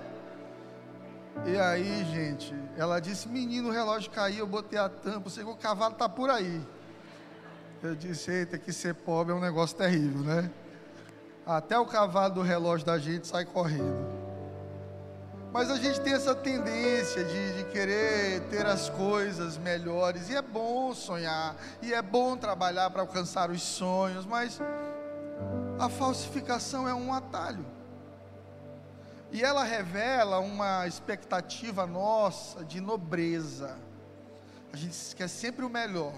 E 1.45 1.57
aí, 1.57 2.05
gente, 2.05 2.53
ela 2.77 2.99
disse: 2.99 3.27
Menino, 3.27 3.69
o 3.69 3.71
relógio 3.71 4.09
caiu, 4.11 4.39
eu 4.39 4.47
botei 4.47 4.79
a 4.79 4.89
tampa, 4.89 5.29
sei 5.29 5.43
que 5.43 5.49
o 5.49 5.55
cavalo 5.55 5.93
está 5.93 6.09
por 6.09 6.29
aí. 6.29 6.61
Eu 7.81 7.95
disse, 7.95 8.29
eita, 8.29 8.57
que 8.57 8.73
ser 8.73 8.93
pobre 8.93 9.31
é 9.31 9.35
um 9.35 9.39
negócio 9.39 9.77
terrível, 9.77 10.21
né? 10.21 10.51
Até 11.45 11.79
o 11.79 11.85
cavalo 11.85 12.33
do 12.35 12.41
relógio 12.41 12.85
da 12.85 12.97
gente 12.97 13.25
sai 13.25 13.45
correndo. 13.45 14.05
Mas 15.51 15.71
a 15.71 15.77
gente 15.77 15.99
tem 16.01 16.13
essa 16.13 16.35
tendência 16.35 17.23
de, 17.23 17.57
de, 17.57 17.63
querer 17.71 18.41
ter 18.49 18.65
as 18.67 18.87
coisas 18.89 19.57
melhores, 19.57 20.29
e 20.29 20.35
é 20.35 20.41
bom 20.41 20.93
sonhar, 20.93 21.55
e 21.81 21.91
é 21.91 22.01
bom 22.01 22.37
trabalhar 22.37 22.89
para 22.91 23.01
alcançar 23.01 23.49
os 23.49 23.61
sonhos, 23.61 24.27
mas 24.27 24.61
a 25.79 25.89
falsificação 25.89 26.87
é 26.87 26.93
um 26.93 27.11
atalho. 27.11 27.65
E 29.31 29.43
ela 29.43 29.63
revela 29.63 30.39
uma 30.39 30.87
expectativa 30.87 31.85
nossa 31.87 32.63
de 32.63 32.79
nobreza. 32.79 33.75
A 34.71 34.77
gente 34.77 35.15
quer 35.15 35.27
sempre 35.27 35.65
o 35.65 35.69
melhor. 35.69 36.13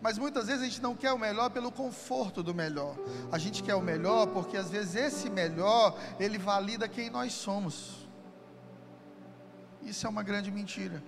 Mas 0.00 0.18
muitas 0.18 0.46
vezes 0.46 0.62
a 0.62 0.64
gente 0.64 0.82
não 0.82 0.96
quer 0.96 1.12
o 1.12 1.18
melhor 1.18 1.50
pelo 1.50 1.70
conforto 1.70 2.42
do 2.42 2.54
melhor. 2.54 2.96
A 3.30 3.38
gente 3.38 3.62
quer 3.62 3.74
o 3.74 3.80
melhor 3.80 4.26
porque 4.26 4.56
às 4.56 4.70
vezes 4.70 4.94
esse 4.96 5.30
melhor, 5.30 5.96
ele 6.18 6.38
valida 6.38 6.88
quem 6.88 7.08
nós 7.08 7.32
somos. 7.32 8.01
Isso 9.84 10.06
é 10.06 10.10
uma 10.10 10.22
grande 10.22 10.50
mentira. 10.50 11.02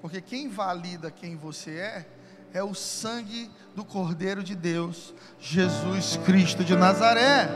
Porque 0.00 0.20
quem 0.20 0.48
valida 0.48 1.10
quem 1.10 1.36
você 1.36 1.72
é, 1.76 2.06
é 2.52 2.62
o 2.62 2.74
sangue 2.74 3.50
do 3.74 3.84
Cordeiro 3.84 4.42
de 4.42 4.54
Deus, 4.54 5.14
Jesus 5.38 6.16
Cristo 6.18 6.64
de 6.64 6.76
Nazaré. 6.76 7.48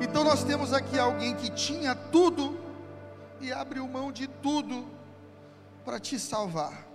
Então 0.00 0.22
nós 0.22 0.44
temos 0.44 0.72
aqui 0.72 0.98
alguém 0.98 1.34
que 1.34 1.50
tinha 1.50 1.94
tudo 1.94 2.60
e 3.40 3.52
abriu 3.52 3.88
mão 3.88 4.12
de 4.12 4.28
tudo 4.28 4.86
para 5.84 5.98
te 5.98 6.18
salvar. 6.18 6.86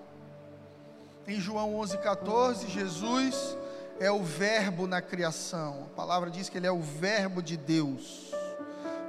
Em 1.28 1.40
João 1.40 1.74
11,14, 1.74 2.68
Jesus 2.70 3.58
é 4.00 4.10
o 4.10 4.24
Verbo 4.24 4.88
na 4.88 5.02
criação. 5.02 5.88
A 5.92 5.96
palavra 5.96 6.30
diz 6.30 6.48
que 6.48 6.58
Ele 6.58 6.66
é 6.68 6.72
o 6.72 6.82
Verbo 6.82 7.42
de 7.42 7.58
Deus. 7.58 8.32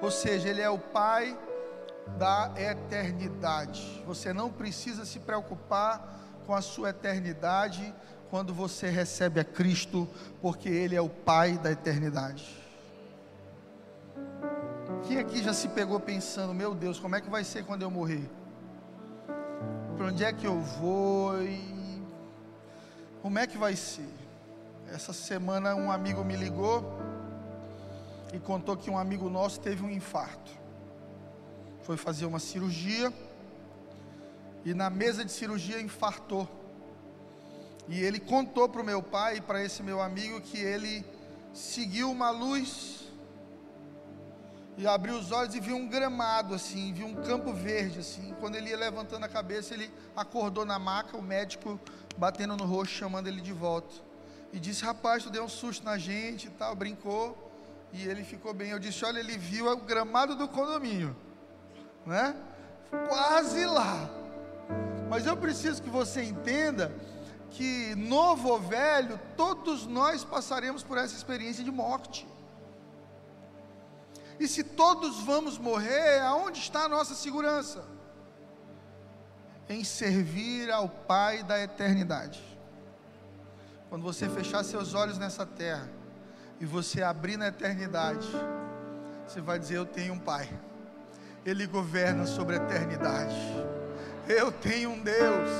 Ou 0.03 0.11
seja, 0.11 0.48
Ele 0.48 0.61
é 0.61 0.70
o 0.70 0.78
Pai 0.78 1.38
da 2.18 2.51
eternidade. 2.57 4.03
Você 4.07 4.32
não 4.32 4.51
precisa 4.51 5.05
se 5.05 5.18
preocupar 5.18 6.18
com 6.46 6.55
a 6.55 6.62
sua 6.62 6.90
eternidade 6.90 7.94
quando 8.30 8.55
você 8.55 8.88
recebe 8.88 9.40
a 9.40 9.44
Cristo, 9.44 10.09
porque 10.40 10.68
Ele 10.68 10.96
é 10.96 11.01
o 11.01 11.09
Pai 11.09 11.59
da 11.59 11.70
eternidade. 11.70 12.59
Quem 15.07 15.18
aqui 15.18 15.42
já 15.42 15.53
se 15.53 15.68
pegou 15.68 15.98
pensando, 15.98 16.55
meu 16.55 16.74
Deus, 16.74 16.98
como 16.98 17.16
é 17.16 17.20
que 17.20 17.28
vai 17.28 17.44
ser 17.44 17.64
quando 17.64 17.82
eu 17.82 17.90
morrer? 17.90 18.28
Para 19.96 20.07
onde 20.07 20.24
é 20.24 20.32
que 20.32 20.46
eu 20.46 20.61
vou? 20.61 21.42
E 21.42 22.03
como 23.20 23.38
é 23.38 23.46
que 23.46 23.59
vai 23.59 23.76
ser? 23.76 24.09
Essa 24.92 25.12
semana 25.12 25.74
um 25.74 25.90
amigo 25.90 26.24
me 26.24 26.36
ligou 26.36 27.09
e 28.32 28.38
contou 28.38 28.76
que 28.76 28.90
um 28.90 28.98
amigo 28.98 29.28
nosso 29.28 29.60
teve 29.60 29.84
um 29.84 29.90
infarto. 29.90 30.50
Foi 31.82 31.96
fazer 31.96 32.26
uma 32.26 32.38
cirurgia 32.38 33.12
e 34.64 34.74
na 34.74 34.90
mesa 34.90 35.24
de 35.24 35.32
cirurgia 35.32 35.80
infartou. 35.80 36.48
E 37.88 38.00
ele 38.00 38.20
contou 38.20 38.68
para 38.68 38.80
o 38.80 38.84
meu 38.84 39.02
pai 39.02 39.38
e 39.38 39.40
para 39.40 39.64
esse 39.64 39.82
meu 39.82 40.00
amigo 40.00 40.40
que 40.40 40.58
ele 40.58 41.04
seguiu 41.52 42.10
uma 42.10 42.30
luz 42.30 43.00
e 44.76 44.86
abriu 44.86 45.18
os 45.18 45.32
olhos 45.32 45.54
e 45.54 45.60
viu 45.60 45.76
um 45.76 45.88
gramado 45.88 46.54
assim, 46.54 46.92
viu 46.92 47.06
um 47.06 47.14
campo 47.14 47.52
verde 47.52 47.98
assim. 47.98 48.34
Quando 48.38 48.54
ele 48.54 48.70
ia 48.70 48.76
levantando 48.76 49.24
a 49.24 49.28
cabeça, 49.28 49.74
ele 49.74 49.90
acordou 50.16 50.64
na 50.64 50.78
maca, 50.78 51.16
o 51.16 51.22
médico 51.22 51.80
batendo 52.16 52.56
no 52.56 52.64
rosto, 52.64 52.94
chamando 52.94 53.26
ele 53.26 53.40
de 53.40 53.52
volta. 53.52 53.94
E 54.52 54.60
disse: 54.60 54.84
Rapaz, 54.84 55.24
tu 55.24 55.30
deu 55.30 55.44
um 55.44 55.48
susto 55.48 55.84
na 55.84 55.98
gente 55.98 56.46
e 56.46 56.50
tal, 56.50 56.74
brincou. 56.76 57.49
E 57.93 58.07
ele 58.07 58.24
ficou 58.24 58.55
bem. 58.55 58.70
Eu 58.70 58.78
disse: 58.78 59.05
Olha, 59.05 59.18
ele 59.18 59.36
viu 59.36 59.66
o 59.70 59.76
gramado 59.76 60.36
do 60.36 60.49
condomínio, 60.49 61.16
né? 62.07 62.34
Quase 63.09 63.64
lá. 63.66 64.09
Mas 65.09 65.26
eu 65.26 65.36
preciso 65.36 65.82
que 65.82 65.91
você 65.91 66.22
entenda 66.22 66.93
que, 67.51 67.95
novo 67.97 68.49
ou 68.49 68.61
velho, 68.61 69.18
todos 69.36 69.86
nós 69.86 70.24
passaremos 70.24 70.82
por 70.82 70.97
essa 70.99 71.16
experiência 71.16 71.64
de 71.64 71.70
morte. 71.70 72.26
E 74.38 74.47
se 74.47 74.62
todos 74.62 75.20
vamos 75.20 75.59
morrer, 75.59 76.20
aonde 76.20 76.61
está 76.61 76.84
a 76.84 76.88
nossa 76.88 77.14
segurança? 77.14 77.84
Em 79.68 79.84
servir 79.84 80.70
ao 80.70 80.88
Pai 80.88 81.43
da 81.43 81.61
eternidade. 81.61 82.41
Quando 83.88 84.03
você 84.03 84.28
fechar 84.28 84.62
seus 84.64 84.95
olhos 84.95 85.18
nessa 85.18 85.45
terra 85.45 85.99
e 86.61 86.66
você 86.66 87.02
abrir 87.02 87.38
na 87.38 87.48
eternidade, 87.48 88.28
você 89.26 89.40
vai 89.40 89.58
dizer: 89.58 89.78
Eu 89.78 89.86
tenho 89.86 90.12
um 90.12 90.18
Pai, 90.18 90.48
Ele 91.44 91.66
governa 91.66 92.26
sobre 92.26 92.56
a 92.56 92.58
eternidade. 92.58 93.34
Eu 94.28 94.52
tenho 94.52 94.90
um 94.90 95.00
Deus, 95.00 95.50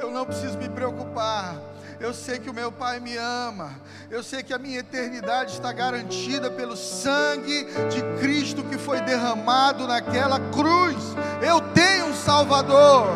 eu 0.00 0.10
não 0.10 0.26
preciso 0.26 0.58
me 0.58 0.68
preocupar. 0.68 1.56
Eu 1.98 2.12
sei 2.12 2.38
que 2.38 2.50
o 2.50 2.54
meu 2.54 2.70
Pai 2.70 2.98
me 2.98 3.16
ama. 3.16 3.70
Eu 4.10 4.22
sei 4.22 4.42
que 4.42 4.52
a 4.52 4.58
minha 4.58 4.80
eternidade 4.80 5.52
está 5.52 5.72
garantida 5.72 6.50
pelo 6.50 6.76
sangue 6.76 7.64
de 7.88 8.20
Cristo 8.20 8.64
que 8.64 8.76
foi 8.76 9.00
derramado 9.00 9.86
naquela 9.86 10.40
cruz. 10.50 10.96
Eu 11.40 11.60
tenho 11.72 12.06
um 12.06 12.14
Salvador. 12.14 13.06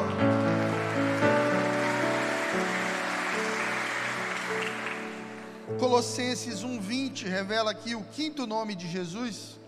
Colossenses 5.79 6.65
1:20 6.65 7.25
revela 7.25 7.71
aqui 7.71 7.95
o 7.95 8.03
quinto 8.03 8.47
nome 8.47 8.75
de 8.75 8.89
Jesus, 8.89 9.61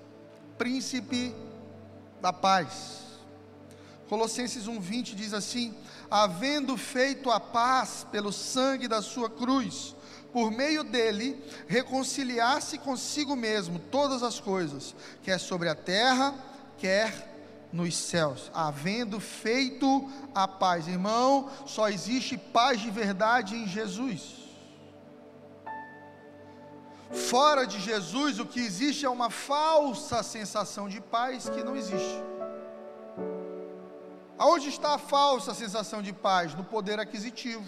príncipe 0.57 1.35
da 2.21 2.33
paz. 2.33 3.03
Colossenses 4.09 4.67
1:20 4.67 5.15
diz 5.15 5.35
assim: 5.35 5.75
havendo 6.11 6.79
feito 6.79 7.31
a 7.31 7.39
paz 7.39 8.07
pelo 8.11 8.33
sangue 8.33 8.89
da 8.89 9.03
sua 9.03 9.29
cruz, 9.29 9.95
por 10.33 10.51
meio 10.51 10.83
dele 10.83 11.43
reconciliar-se 11.67 12.79
consigo 12.79 13.37
mesmo 13.37 13.79
todas 13.79 14.23
as 14.23 14.41
coisas, 14.41 14.95
quer 15.23 15.39
sobre 15.39 15.69
a 15.69 15.75
terra, 15.75 16.35
quer 16.79 17.69
nos 17.71 17.95
céus, 17.95 18.51
havendo 18.55 19.21
feito 19.21 20.11
a 20.35 20.49
paz. 20.49 20.89
Irmão, 20.89 21.51
só 21.67 21.91
existe 21.91 22.39
paz 22.39 22.81
de 22.81 22.91
verdade 22.91 23.55
em 23.55 23.69
Jesus. 23.69 24.38
Fora 27.11 27.67
de 27.67 27.81
Jesus, 27.81 28.39
o 28.39 28.47
que 28.47 28.61
existe 28.61 29.07
é 29.07 29.11
uma 29.11 29.31
falsa 29.31 30.23
sensação 30.23 30.89
de 30.89 31.01
paz 31.01 31.49
que 31.49 31.65
não 31.65 31.75
existe. 31.75 32.23
Aonde 34.37 34.69
está 34.69 34.95
a 34.95 34.99
falsa 34.99 35.55
sensação 35.55 36.03
de 36.03 36.13
paz? 36.13 36.55
No 36.55 36.63
poder 36.63 37.01
aquisitivo. 37.01 37.65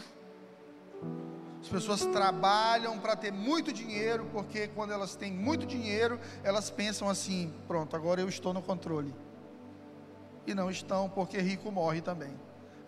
As 1.61 1.69
pessoas 1.69 2.05
trabalham 2.07 2.99
para 2.99 3.17
ter 3.17 3.33
muito 3.33 3.73
dinheiro, 3.73 4.29
porque 4.33 4.69
quando 4.69 4.93
elas 4.93 5.15
têm 5.15 5.33
muito 5.33 5.67
dinheiro, 5.67 6.19
elas 6.43 6.71
pensam 6.71 7.09
assim: 7.09 7.53
pronto, 7.67 7.97
agora 7.97 8.21
eu 8.21 8.29
estou 8.29 8.55
no 8.55 8.63
controle. 8.63 9.15
E 10.47 10.55
não 10.55 10.71
estão, 10.71 11.09
porque 11.09 11.39
rico 11.39 11.71
morre 11.71 12.01
também. 12.01 12.35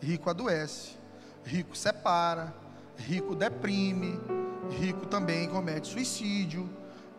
Rico 0.00 0.30
adoece, 0.30 0.96
rico 1.44 1.76
separa, 1.76 2.54
rico 2.96 3.34
deprime, 3.34 4.18
rico 4.70 5.06
também 5.06 5.48
comete 5.48 5.88
suicídio, 5.88 6.68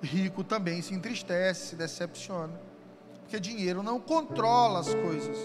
rico 0.02 0.44
também 0.44 0.82
se 0.82 0.94
entristece, 0.94 1.68
se 1.68 1.76
decepciona. 1.76 2.60
Porque 3.22 3.40
dinheiro 3.40 3.82
não 3.82 4.00
controla 4.00 4.80
as 4.80 4.94
coisas. 4.94 5.38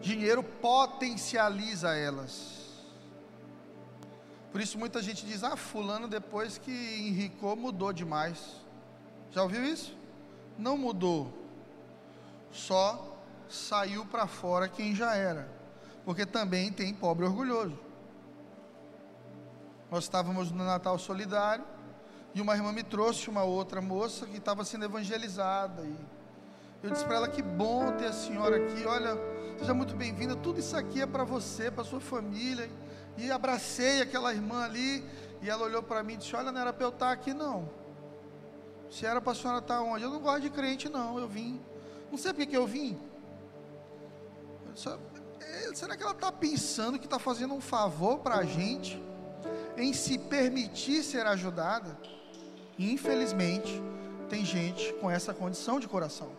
Dinheiro 0.00 0.42
potencializa 0.42 1.94
elas. 1.94 2.62
Por 4.52 4.60
isso 4.60 4.78
muita 4.78 5.02
gente 5.02 5.26
diz: 5.26 5.42
"Ah, 5.42 5.56
fulano 5.56 6.06
depois 6.06 6.58
que 6.58 6.70
enricou 6.70 7.56
mudou 7.56 7.92
demais". 7.92 8.38
Já 9.30 9.42
ouviu 9.42 9.64
isso? 9.64 9.96
Não 10.56 10.78
mudou. 10.78 11.32
Só 12.52 13.18
saiu 13.48 14.06
para 14.06 14.28
fora 14.28 14.68
quem 14.68 14.94
já 14.94 15.16
era. 15.16 15.48
Porque 16.04 16.24
também 16.24 16.70
tem 16.70 16.94
pobre 16.94 17.24
orgulhoso. 17.24 17.76
Nós 19.94 20.02
estávamos 20.02 20.50
no 20.50 20.64
Natal 20.64 20.98
Solidário 20.98 21.64
e 22.34 22.40
uma 22.40 22.56
irmã 22.56 22.72
me 22.72 22.82
trouxe 22.82 23.30
uma 23.30 23.44
outra 23.44 23.80
moça 23.80 24.26
que 24.26 24.38
estava 24.38 24.64
sendo 24.64 24.84
evangelizada 24.84 25.82
e 25.84 25.96
eu 26.82 26.90
disse 26.90 27.04
para 27.04 27.14
ela 27.14 27.28
que 27.28 27.40
bom 27.40 27.92
ter 27.92 28.06
a 28.06 28.12
senhora 28.12 28.56
aqui. 28.56 28.84
Olha, 28.86 29.16
seja 29.56 29.72
muito 29.72 29.94
bem-vinda. 29.94 30.34
Tudo 30.34 30.58
isso 30.58 30.76
aqui 30.76 31.00
é 31.00 31.06
para 31.06 31.22
você, 31.22 31.70
para 31.70 31.84
sua 31.84 32.00
família. 32.00 32.68
E 33.16 33.30
abracei 33.30 34.02
aquela 34.02 34.34
irmã 34.34 34.64
ali. 34.64 35.08
E 35.40 35.48
ela 35.48 35.62
olhou 35.62 35.80
para 35.80 36.02
mim 36.02 36.14
e 36.14 36.16
disse: 36.16 36.34
Olha, 36.34 36.50
não 36.50 36.60
era 36.60 36.72
para 36.72 36.86
eu 36.86 36.88
estar 36.88 37.12
aqui, 37.12 37.32
não. 37.32 37.70
Se 38.90 39.06
era 39.06 39.20
para 39.20 39.30
a 39.30 39.36
senhora 39.36 39.58
estar 39.60 39.80
onde? 39.80 40.02
Eu 40.02 40.10
não 40.10 40.18
gosto 40.18 40.40
de 40.40 40.50
crente, 40.50 40.88
não. 40.88 41.20
Eu 41.20 41.28
vim. 41.28 41.62
Não 42.10 42.18
sei 42.18 42.32
porque 42.32 42.46
que 42.46 42.56
eu 42.56 42.66
vim. 42.66 42.98
Disse, 44.74 44.88
é, 44.88 45.72
Será 45.72 45.96
que 45.96 46.02
ela 46.02 46.10
está 46.10 46.32
pensando 46.32 46.98
que 46.98 47.06
está 47.06 47.20
fazendo 47.20 47.54
um 47.54 47.60
favor 47.60 48.18
para 48.18 48.38
a 48.38 48.44
gente 48.44 49.00
em 49.76 49.92
se 49.92 50.18
permitir 50.18 51.02
ser 51.02 51.26
ajudada? 51.26 51.96
Infelizmente, 52.78 53.82
tem 54.28 54.44
gente 54.44 54.92
com 54.94 55.10
essa 55.10 55.32
condição 55.32 55.78
de 55.78 55.86
coração. 55.86 56.30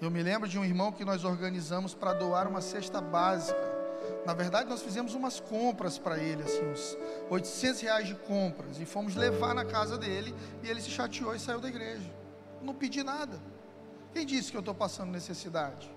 Eu 0.00 0.10
me 0.10 0.22
lembro 0.22 0.48
de 0.48 0.58
um 0.58 0.64
irmão 0.64 0.90
que 0.90 1.04
nós 1.04 1.24
organizamos 1.24 1.94
para 1.94 2.12
doar 2.12 2.48
uma 2.48 2.60
cesta 2.60 3.00
básica. 3.00 3.60
Na 4.26 4.34
verdade, 4.34 4.68
nós 4.68 4.82
fizemos 4.82 5.14
umas 5.14 5.38
compras 5.38 5.96
para 5.96 6.18
ele, 6.18 6.42
assim, 6.42 6.64
uns 6.64 6.98
800 7.30 7.80
reais 7.82 8.08
de 8.08 8.14
compras, 8.16 8.80
e 8.80 8.84
fomos 8.84 9.14
levar 9.14 9.54
na 9.54 9.64
casa 9.64 9.96
dele, 9.96 10.34
e 10.62 10.68
ele 10.68 10.80
se 10.80 10.90
chateou 10.90 11.34
e 11.34 11.38
saiu 11.38 11.60
da 11.60 11.68
igreja. 11.68 12.10
Não 12.60 12.74
pedi 12.74 13.04
nada. 13.04 13.40
Quem 14.12 14.26
disse 14.26 14.50
que 14.50 14.56
eu 14.56 14.60
estou 14.60 14.74
passando 14.74 15.10
necessidade? 15.12 15.88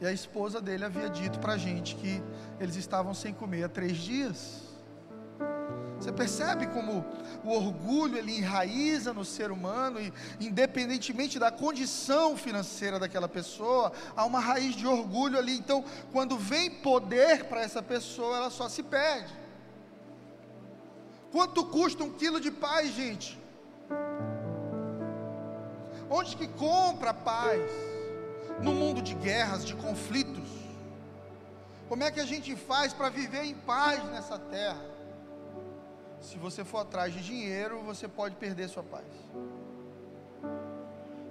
E 0.00 0.06
a 0.06 0.12
esposa 0.12 0.60
dele 0.60 0.84
havia 0.84 1.08
dito 1.08 1.38
para 1.40 1.54
a 1.54 1.58
gente 1.58 1.96
que 1.96 2.22
eles 2.60 2.76
estavam 2.76 3.12
sem 3.14 3.34
comer 3.34 3.64
há 3.64 3.68
três 3.68 3.96
dias. 3.96 4.62
Você 5.98 6.12
percebe 6.12 6.68
como 6.68 7.04
o 7.42 7.50
orgulho 7.50 8.16
ele 8.16 8.38
enraiza 8.38 9.12
no 9.12 9.24
ser 9.24 9.50
humano 9.50 10.00
e 10.00 10.12
independentemente 10.40 11.40
da 11.40 11.50
condição 11.50 12.36
financeira 12.36 13.00
daquela 13.00 13.28
pessoa, 13.28 13.92
há 14.16 14.24
uma 14.24 14.38
raiz 14.38 14.76
de 14.76 14.86
orgulho 14.86 15.36
ali. 15.36 15.58
Então, 15.58 15.84
quando 16.12 16.38
vem 16.38 16.70
poder 16.70 17.44
para 17.44 17.62
essa 17.62 17.82
pessoa, 17.82 18.36
ela 18.36 18.50
só 18.50 18.68
se 18.68 18.84
perde. 18.84 19.34
Quanto 21.32 21.66
custa 21.66 22.04
um 22.04 22.12
quilo 22.12 22.40
de 22.40 22.52
paz, 22.52 22.94
gente? 22.94 23.36
Onde 26.08 26.36
que 26.36 26.46
compra 26.46 27.12
paz? 27.12 27.97
No 28.62 28.72
mundo 28.72 29.00
de 29.00 29.14
guerras, 29.14 29.64
de 29.64 29.74
conflitos. 29.74 30.48
Como 31.88 32.02
é 32.02 32.10
que 32.10 32.20
a 32.20 32.26
gente 32.26 32.54
faz 32.54 32.92
para 32.92 33.08
viver 33.08 33.44
em 33.44 33.54
paz 33.54 34.04
nessa 34.10 34.38
terra? 34.38 34.84
Se 36.20 36.36
você 36.36 36.64
for 36.64 36.78
atrás 36.78 37.12
de 37.12 37.22
dinheiro, 37.22 37.80
você 37.82 38.06
pode 38.08 38.34
perder 38.36 38.68
sua 38.68 38.82
paz. 38.82 39.06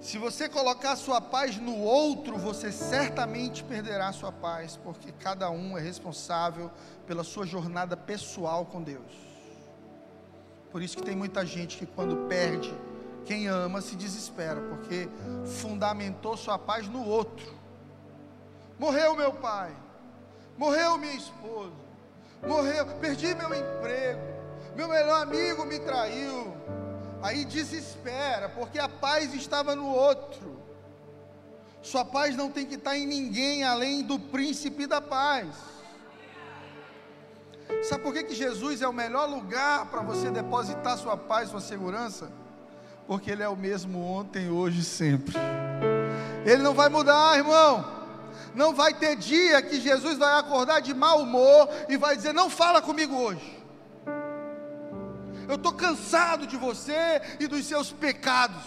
Se 0.00 0.16
você 0.16 0.48
colocar 0.48 0.94
sua 0.96 1.20
paz 1.20 1.56
no 1.58 1.76
outro, 1.76 2.38
você 2.38 2.70
certamente 2.70 3.64
perderá 3.64 4.12
sua 4.12 4.30
paz, 4.30 4.76
porque 4.76 5.12
cada 5.12 5.50
um 5.50 5.76
é 5.76 5.80
responsável 5.80 6.70
pela 7.06 7.24
sua 7.24 7.44
jornada 7.44 7.96
pessoal 7.96 8.64
com 8.64 8.80
Deus. 8.80 9.12
Por 10.70 10.82
isso 10.82 10.96
que 10.96 11.02
tem 11.02 11.16
muita 11.16 11.44
gente 11.44 11.76
que 11.76 11.86
quando 11.86 12.28
perde 12.28 12.72
quem 13.28 13.46
ama 13.46 13.82
se 13.82 13.94
desespera, 13.94 14.58
porque 14.70 15.06
fundamentou 15.60 16.34
sua 16.34 16.58
paz 16.58 16.88
no 16.88 17.06
outro. 17.06 17.54
Morreu 18.78 19.14
meu 19.14 19.34
pai, 19.34 19.76
morreu 20.56 20.96
minha 20.96 21.12
esposa, 21.12 21.74
morreu, 22.46 22.86
perdi 23.02 23.34
meu 23.34 23.54
emprego, 23.54 24.22
meu 24.74 24.88
melhor 24.88 25.20
amigo 25.20 25.66
me 25.66 25.78
traiu. 25.78 26.56
Aí 27.20 27.44
desespera, 27.44 28.48
porque 28.48 28.78
a 28.78 28.88
paz 28.88 29.34
estava 29.34 29.76
no 29.76 29.94
outro. 29.94 30.62
Sua 31.82 32.06
paz 32.06 32.34
não 32.34 32.50
tem 32.50 32.64
que 32.64 32.76
estar 32.76 32.96
em 32.96 33.06
ninguém 33.06 33.62
além 33.62 34.02
do 34.02 34.18
príncipe 34.18 34.86
da 34.86 35.02
paz. 35.02 35.48
Sabe 37.82 38.02
por 38.02 38.14
que, 38.14 38.24
que 38.24 38.34
Jesus 38.34 38.80
é 38.80 38.88
o 38.88 38.92
melhor 38.92 39.28
lugar 39.28 39.84
para 39.90 40.00
você 40.00 40.30
depositar 40.30 40.96
sua 40.96 41.16
paz, 41.16 41.50
sua 41.50 41.60
segurança? 41.60 42.47
Porque 43.08 43.30
Ele 43.30 43.42
é 43.42 43.48
o 43.48 43.56
mesmo 43.56 44.04
ontem, 44.04 44.50
hoje 44.50 44.80
e 44.80 44.84
sempre. 44.84 45.34
Ele 46.44 46.62
não 46.62 46.74
vai 46.74 46.90
mudar, 46.90 47.38
irmão. 47.38 47.96
Não 48.54 48.74
vai 48.74 48.92
ter 48.92 49.16
dia 49.16 49.62
que 49.62 49.80
Jesus 49.80 50.18
vai 50.18 50.38
acordar 50.38 50.80
de 50.80 50.92
mau 50.92 51.22
humor 51.22 51.70
e 51.88 51.96
vai 51.96 52.14
dizer: 52.16 52.34
Não 52.34 52.50
fala 52.50 52.82
comigo 52.82 53.16
hoje. 53.16 53.64
Eu 55.48 55.54
estou 55.54 55.72
cansado 55.72 56.46
de 56.46 56.58
você 56.58 57.22
e 57.40 57.46
dos 57.46 57.64
seus 57.64 57.90
pecados. 57.90 58.62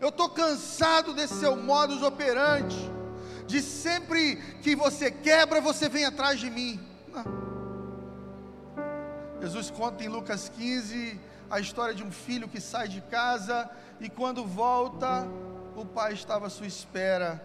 Eu 0.00 0.10
estou 0.10 0.28
cansado 0.28 1.12
desse 1.12 1.34
seu 1.34 1.56
modus 1.56 2.02
operandi. 2.02 2.78
De 3.44 3.60
sempre 3.60 4.36
que 4.62 4.76
você 4.76 5.10
quebra, 5.10 5.60
você 5.60 5.88
vem 5.88 6.04
atrás 6.04 6.38
de 6.38 6.48
mim. 6.48 6.80
Não. 7.12 7.24
Jesus 9.40 9.68
conta 9.68 10.04
em 10.04 10.08
Lucas 10.08 10.48
15 10.48 11.29
a 11.50 11.58
história 11.58 11.94
de 11.94 12.04
um 12.04 12.12
filho 12.12 12.48
que 12.48 12.60
sai 12.60 12.86
de 12.86 13.00
casa 13.00 13.68
e 14.00 14.08
quando 14.08 14.46
volta, 14.46 15.26
o 15.76 15.84
pai 15.84 16.12
estava 16.12 16.46
à 16.46 16.50
sua 16.50 16.66
espera, 16.66 17.44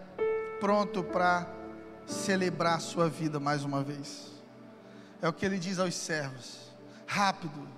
pronto 0.60 1.02
para 1.02 1.46
celebrar 2.06 2.76
a 2.76 2.80
sua 2.80 3.08
vida 3.08 3.40
mais 3.40 3.64
uma 3.64 3.82
vez. 3.82 4.30
É 5.20 5.28
o 5.28 5.32
que 5.32 5.44
ele 5.44 5.58
diz 5.58 5.80
aos 5.80 5.94
servos: 5.94 6.72
rápido, 7.06 7.68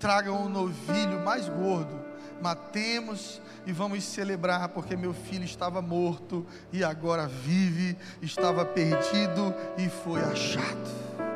tragam 0.00 0.42
um 0.42 0.48
novilho 0.48 1.24
mais 1.24 1.48
gordo, 1.48 2.04
matemos 2.42 3.40
e 3.64 3.72
vamos 3.72 4.02
celebrar, 4.02 4.70
porque 4.70 4.96
meu 4.96 5.14
filho 5.14 5.44
estava 5.44 5.80
morto 5.80 6.44
e 6.72 6.82
agora 6.82 7.28
vive, 7.28 7.96
estava 8.20 8.64
perdido 8.64 9.54
e 9.76 9.88
foi 9.88 10.20
achado. 10.22 11.27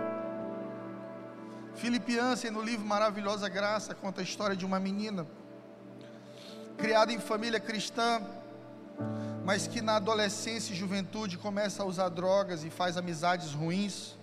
Filipe 1.82 2.16
Ansem, 2.16 2.48
no 2.48 2.62
livro 2.62 2.86
Maravilhosa 2.86 3.48
Graça, 3.48 3.92
conta 3.92 4.20
a 4.20 4.22
história 4.22 4.54
de 4.54 4.64
uma 4.64 4.78
menina 4.78 5.26
criada 6.78 7.12
em 7.12 7.18
família 7.18 7.58
cristã, 7.58 8.22
mas 9.44 9.66
que 9.66 9.82
na 9.82 9.96
adolescência 9.96 10.72
e 10.72 10.76
juventude 10.76 11.36
começa 11.36 11.82
a 11.82 11.86
usar 11.86 12.08
drogas 12.08 12.62
e 12.62 12.70
faz 12.70 12.96
amizades 12.96 13.52
ruins, 13.52 14.16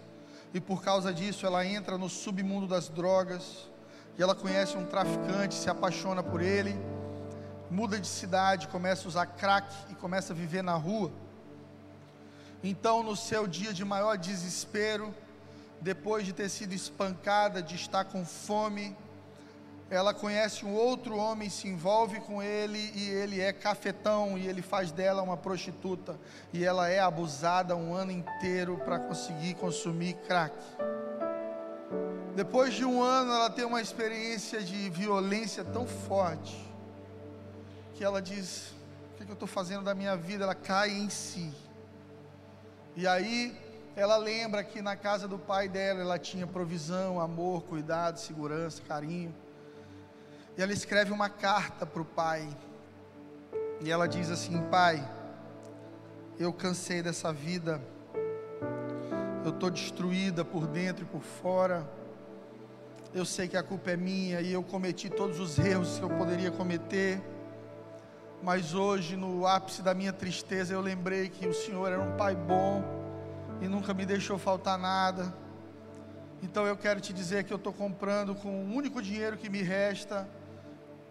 e 0.53 0.61
por 0.61 0.81
causa 0.81 1.13
disso 1.13 1.45
ela 1.45 1.65
entra 1.65 1.97
no 1.97 2.07
submundo 2.07 2.65
das 2.65 2.87
drogas 2.87 3.67
e 4.17 4.23
ela 4.23 4.33
conhece 4.33 4.77
um 4.77 4.85
traficante, 4.85 5.53
se 5.53 5.69
apaixona 5.69 6.23
por 6.23 6.41
ele, 6.41 6.79
muda 7.69 7.99
de 7.99 8.07
cidade, 8.07 8.69
começa 8.69 9.03
a 9.03 9.09
usar 9.09 9.25
crack 9.25 9.67
e 9.89 9.95
começa 9.95 10.31
a 10.31 10.35
viver 10.35 10.63
na 10.63 10.75
rua. 10.75 11.11
Então, 12.63 13.03
no 13.03 13.17
seu 13.17 13.45
dia 13.45 13.73
de 13.73 13.83
maior 13.83 14.17
desespero, 14.17 15.13
depois 15.81 16.25
de 16.25 16.33
ter 16.33 16.49
sido 16.49 16.73
espancada, 16.73 17.61
de 17.61 17.75
estar 17.75 18.05
com 18.05 18.25
fome, 18.25 18.95
ela 19.89 20.13
conhece 20.13 20.65
um 20.65 20.73
outro 20.75 21.17
homem, 21.17 21.49
se 21.49 21.67
envolve 21.67 22.19
com 22.19 22.43
ele 22.43 22.91
e 22.93 23.09
ele 23.09 23.41
é 23.41 23.51
cafetão 23.51 24.37
e 24.37 24.47
ele 24.47 24.61
faz 24.61 24.91
dela 24.91 25.23
uma 25.23 25.35
prostituta 25.35 26.19
e 26.53 26.63
ela 26.63 26.87
é 26.87 26.99
abusada 26.99 27.75
um 27.75 27.93
ano 27.93 28.11
inteiro 28.11 28.77
para 28.85 28.99
conseguir 28.99 29.55
consumir 29.55 30.13
crack. 30.27 30.55
Depois 32.35 32.73
de 32.75 32.85
um 32.85 33.01
ano, 33.01 33.31
ela 33.31 33.49
tem 33.49 33.65
uma 33.65 33.81
experiência 33.81 34.61
de 34.61 34.89
violência 34.91 35.63
tão 35.63 35.87
forte 35.87 36.55
que 37.95 38.03
ela 38.03 38.21
diz: 38.21 38.73
O 39.13 39.17
que, 39.17 39.23
é 39.23 39.25
que 39.25 39.31
eu 39.31 39.33
estou 39.33 39.47
fazendo 39.47 39.83
da 39.83 39.95
minha 39.95 40.15
vida? 40.15 40.43
Ela 40.43 40.55
cai 40.55 40.91
em 40.91 41.09
si. 41.09 41.51
E 42.95 43.07
aí, 43.07 43.57
ela 43.99 44.15
lembra 44.15 44.63
que 44.63 44.81
na 44.81 44.95
casa 44.95 45.27
do 45.27 45.37
pai 45.37 45.67
dela 45.67 45.99
ela 45.99 46.17
tinha 46.17 46.47
provisão, 46.47 47.19
amor, 47.19 47.63
cuidado, 47.63 48.17
segurança, 48.17 48.81
carinho. 48.87 49.35
E 50.57 50.61
ela 50.61 50.71
escreve 50.71 51.11
uma 51.11 51.29
carta 51.29 51.85
para 51.85 52.01
o 52.01 52.05
pai. 52.05 52.47
E 53.81 53.91
ela 53.91 54.07
diz 54.07 54.31
assim: 54.31 54.61
Pai, 54.69 55.05
eu 56.39 56.53
cansei 56.53 57.01
dessa 57.01 57.33
vida. 57.33 57.81
Eu 59.43 59.51
estou 59.51 59.69
destruída 59.69 60.45
por 60.45 60.65
dentro 60.65 61.03
e 61.03 61.07
por 61.07 61.21
fora 61.21 61.85
eu 63.13 63.25
sei 63.25 63.47
que 63.47 63.57
a 63.57 63.63
culpa 63.63 63.91
é 63.91 63.97
minha 63.97 64.39
e 64.39 64.53
eu 64.53 64.61
cometi 64.61 65.09
todos 65.09 65.39
os 65.39 65.57
erros 65.57 65.97
que 65.97 66.03
eu 66.03 66.09
poderia 66.09 66.51
cometer. 66.51 67.19
Mas 68.41 68.73
hoje, 68.73 69.17
no 69.17 69.45
ápice 69.45 69.81
da 69.81 69.93
minha 69.93 70.13
tristeza, 70.13 70.73
eu 70.73 70.79
lembrei 70.79 71.27
que 71.27 71.45
o 71.47 71.53
Senhor 71.53 71.91
era 71.91 71.99
um 72.01 72.15
Pai 72.15 72.35
bom 72.35 73.08
e 73.61 73.67
nunca 73.67 73.93
me 73.93 74.05
deixou 74.05 74.37
faltar 74.37 74.77
nada. 74.77 75.33
Então 76.41 76.65
eu 76.65 76.77
quero 76.77 77.01
te 77.01 77.11
dizer 77.11 77.43
que 77.43 77.51
eu 77.51 77.57
estou 77.57 77.73
comprando 77.73 78.33
com 78.35 78.49
o 78.49 78.73
único 78.73 79.01
dinheiro 79.01 79.37
que 79.37 79.49
me 79.49 79.61
resta 79.61 80.27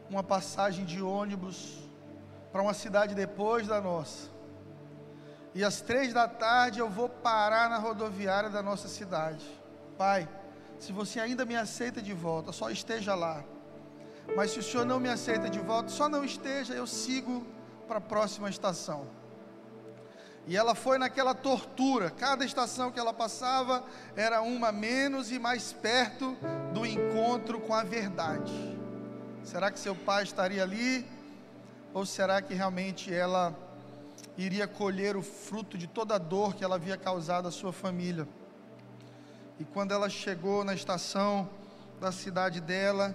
uma 0.09 0.23
passagem 0.23 0.85
de 0.85 1.03
ônibus 1.03 1.79
para 2.51 2.63
uma 2.63 2.73
cidade 2.73 3.15
depois 3.15 3.67
da 3.67 3.81
nossa. 3.81 4.31
E 5.55 5.63
às 5.63 5.81
três 5.81 6.13
da 6.13 6.27
tarde 6.27 6.79
eu 6.79 6.89
vou 6.89 7.09
parar 7.09 7.69
na 7.69 7.79
rodoviária 7.79 8.49
da 8.49 8.63
nossa 8.63 8.89
cidade. 8.89 9.45
Pai, 9.97 10.29
se 10.79 10.93
você 10.93 11.21
ainda 11.21 11.45
me 11.45 11.57
aceita 11.57 12.01
de 12.01 12.15
volta, 12.15 12.53
só 12.53 12.71
esteja 12.71 13.15
lá. 13.15 13.45
Mas 14.37 14.53
se 14.53 14.61
o 14.61 14.63
senhor 14.63 14.87
não 14.87 15.01
me 15.01 15.09
aceita 15.09 15.49
de 15.51 15.59
volta, 15.59 15.89
só 15.89 16.09
não 16.09 16.25
esteja, 16.25 16.75
eu 16.75 16.87
sigo 16.87 17.47
para 17.87 17.99
a 17.99 18.01
próxima 18.01 18.49
estação. 18.49 19.07
E 20.49 20.57
ela 20.57 20.75
foi 20.75 20.97
naquela 20.97 21.35
tortura, 21.35 22.09
cada 22.09 22.43
estação 22.43 22.91
que 22.91 22.99
ela 22.99 23.13
passava 23.13 23.85
era 24.17 24.41
uma 24.41 24.73
menos 24.73 25.31
e 25.31 25.39
mais 25.39 25.75
perto 25.75 26.35
do 26.73 26.87
encontro 26.87 27.61
com 27.61 27.75
a 27.75 27.85
verdade. 27.85 28.51
Será 29.45 29.71
que 29.71 29.79
seu 29.79 29.95
pai 29.95 30.23
estaria 30.23 30.63
ali? 30.63 31.07
Ou 31.93 32.07
será 32.07 32.41
que 32.41 32.55
realmente 32.55 33.13
ela 33.13 33.55
iria 34.39 34.67
colher 34.67 35.19
o 35.19 35.23
fruto 35.23 35.77
de 35.77 35.87
toda 35.87 36.15
a 36.15 36.19
dor 36.19 36.55
que 36.55 36.65
ela 36.65 36.77
havia 36.77 36.97
causado 36.97 37.47
à 37.47 37.51
sua 37.51 37.73
família? 37.73 38.27
E 39.61 39.67
quando 39.67 39.93
ela 39.93 40.09
chegou 40.09 40.65
na 40.65 40.73
estação 40.73 41.47
da 42.01 42.11
cidade 42.11 42.59
dela, 42.59 43.15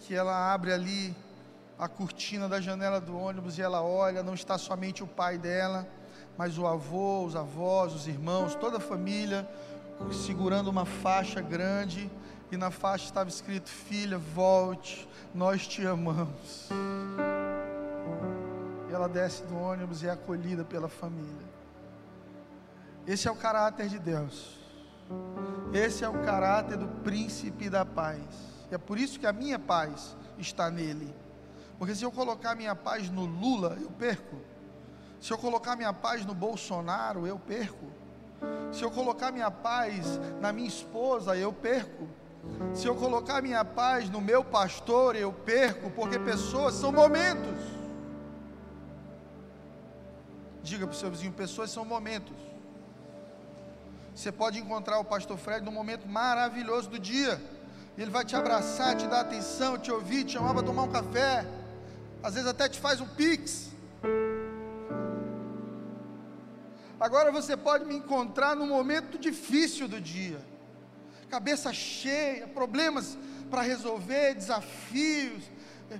que 0.00 0.14
ela 0.14 0.52
abre 0.52 0.74
ali 0.74 1.16
a 1.78 1.88
cortina 1.88 2.50
da 2.50 2.60
janela 2.60 3.00
do 3.00 3.16
ônibus 3.16 3.56
e 3.56 3.62
ela 3.62 3.80
olha, 3.80 4.22
não 4.22 4.34
está 4.34 4.58
somente 4.58 5.02
o 5.02 5.06
pai 5.06 5.38
dela, 5.38 5.88
mas 6.36 6.58
o 6.58 6.66
avô, 6.66 7.24
os 7.24 7.34
avós, 7.34 7.94
os 7.94 8.06
irmãos, 8.06 8.54
toda 8.54 8.76
a 8.76 8.80
família, 8.80 9.48
segurando 10.12 10.68
uma 10.68 10.84
faixa 10.84 11.40
grande, 11.40 12.10
e 12.50 12.56
na 12.56 12.70
faixa 12.70 13.04
estava 13.04 13.28
escrito: 13.28 13.68
Filha, 13.68 14.18
volte, 14.18 15.08
nós 15.34 15.66
te 15.66 15.84
amamos. 15.86 16.68
E 18.88 18.92
ela 18.92 19.08
desce 19.08 19.42
do 19.44 19.56
ônibus 19.56 20.02
e 20.02 20.06
é 20.06 20.10
acolhida 20.10 20.64
pela 20.64 20.88
família. 20.88 21.46
Esse 23.06 23.28
é 23.28 23.30
o 23.30 23.36
caráter 23.36 23.88
de 23.88 23.98
Deus. 23.98 24.58
Esse 25.72 26.04
é 26.04 26.08
o 26.08 26.24
caráter 26.24 26.76
do 26.76 26.88
príncipe 27.02 27.70
da 27.70 27.84
paz. 27.84 28.20
E 28.70 28.74
é 28.74 28.78
por 28.78 28.98
isso 28.98 29.18
que 29.18 29.26
a 29.26 29.32
minha 29.32 29.58
paz 29.58 30.16
está 30.38 30.70
nele. 30.70 31.14
Porque 31.78 31.94
se 31.94 32.04
eu 32.04 32.10
colocar 32.10 32.54
minha 32.54 32.74
paz 32.74 33.10
no 33.10 33.24
Lula, 33.24 33.76
eu 33.80 33.90
perco. 33.90 34.36
Se 35.20 35.32
eu 35.32 35.38
colocar 35.38 35.76
minha 35.76 35.92
paz 35.92 36.24
no 36.24 36.34
Bolsonaro, 36.34 37.26
eu 37.26 37.38
perco. 37.38 37.86
Se 38.72 38.82
eu 38.82 38.90
colocar 38.90 39.32
minha 39.32 39.50
paz 39.50 40.20
na 40.40 40.52
minha 40.52 40.68
esposa, 40.68 41.36
eu 41.36 41.52
perco. 41.52 42.06
Se 42.74 42.86
eu 42.86 42.94
colocar 42.94 43.42
minha 43.42 43.64
paz 43.64 44.08
no 44.08 44.20
meu 44.20 44.44
pastor, 44.44 45.16
eu 45.16 45.32
perco, 45.32 45.90
porque 45.90 46.18
pessoas 46.18 46.74
são 46.74 46.92
momentos. 46.92 47.58
Diga 50.62 50.86
para 50.86 50.94
o 50.94 50.96
seu 50.96 51.10
vizinho: 51.10 51.32
pessoas 51.32 51.70
são 51.70 51.84
momentos. 51.84 52.36
Você 54.14 54.32
pode 54.32 54.58
encontrar 54.58 54.98
o 54.98 55.04
pastor 55.04 55.36
Fred 55.36 55.64
num 55.64 55.72
momento 55.72 56.08
maravilhoso 56.08 56.88
do 56.88 56.98
dia. 56.98 57.40
Ele 57.98 58.10
vai 58.10 58.24
te 58.24 58.34
abraçar, 58.36 58.96
te 58.96 59.06
dar 59.06 59.20
atenção, 59.20 59.78
te 59.78 59.90
ouvir, 59.90 60.24
te 60.24 60.32
chamar 60.32 60.54
para 60.54 60.62
tomar 60.62 60.82
um 60.82 60.90
café. 60.90 61.46
Às 62.22 62.34
vezes 62.34 62.48
até 62.48 62.68
te 62.68 62.78
faz 62.80 63.00
um 63.00 63.06
pix. 63.06 63.70
Agora 66.98 67.30
você 67.30 67.56
pode 67.56 67.84
me 67.84 67.96
encontrar 67.96 68.56
num 68.56 68.66
momento 68.66 69.18
difícil 69.18 69.86
do 69.86 70.00
dia. 70.00 70.40
Cabeça 71.28 71.72
cheia, 71.72 72.46
problemas 72.46 73.18
para 73.50 73.62
resolver, 73.62 74.34
desafios, 74.34 75.42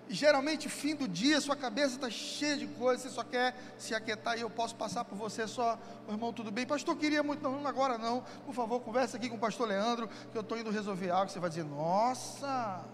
geralmente 0.09 0.69
fim 0.69 0.95
do 0.95 1.07
dia, 1.07 1.41
sua 1.41 1.57
cabeça 1.57 1.95
está 1.95 2.11
cheia 2.11 2.57
de 2.57 2.67
coisas, 2.67 3.03
você 3.03 3.11
só 3.11 3.23
quer 3.23 3.55
se 3.79 3.95
aquietar 3.95 4.37
e 4.37 4.41
eu 4.41 4.51
posso 4.51 4.75
passar 4.75 5.05
por 5.05 5.17
você 5.17 5.47
só, 5.47 5.79
oh, 6.09 6.13
irmão, 6.13 6.33
tudo 6.33 6.51
bem? 6.51 6.67
Pastor, 6.67 6.97
queria 6.97 7.23
muito, 7.23 7.43
não, 7.43 7.67
agora 7.67 7.99
não, 7.99 8.25
por 8.45 8.55
favor, 8.55 8.81
conversa 8.81 9.17
aqui 9.17 9.29
com 9.29 9.37
o 9.37 9.41
pastor 9.41 9.69
Leandro, 9.69 10.09
que 10.31 10.37
eu 10.37 10.43
estou 10.43 10.59
indo 10.59 10.71
resolver 10.71 11.11
algo, 11.11 11.31
você 11.31 11.39
vai 11.39 11.51
dizer, 11.51 11.65
nossa, 11.65 12.85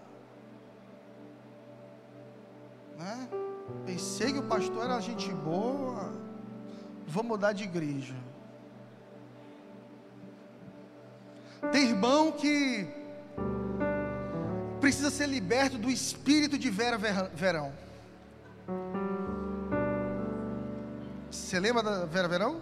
né? 2.97 3.27
Pensei 3.85 4.33
que 4.33 4.39
o 4.39 4.43
pastor 4.43 4.85
era 4.85 4.99
gente 4.99 5.29
boa, 5.33 6.13
vou 7.13 7.23
mudar 7.23 7.53
de 7.53 7.63
igreja. 7.63 8.15
Tem 11.71 11.89
irmão 11.89 12.31
que 12.31 12.87
precisa 14.81 15.11
ser 15.11 15.27
liberto 15.27 15.77
do 15.77 15.91
espírito 15.91 16.57
de 16.57 16.69
Vera 16.71 16.97
Verão. 17.33 17.71
Você 21.29 21.59
lembra 21.59 21.83
da 21.83 22.05
Vera 22.05 22.27
Verão? 22.27 22.61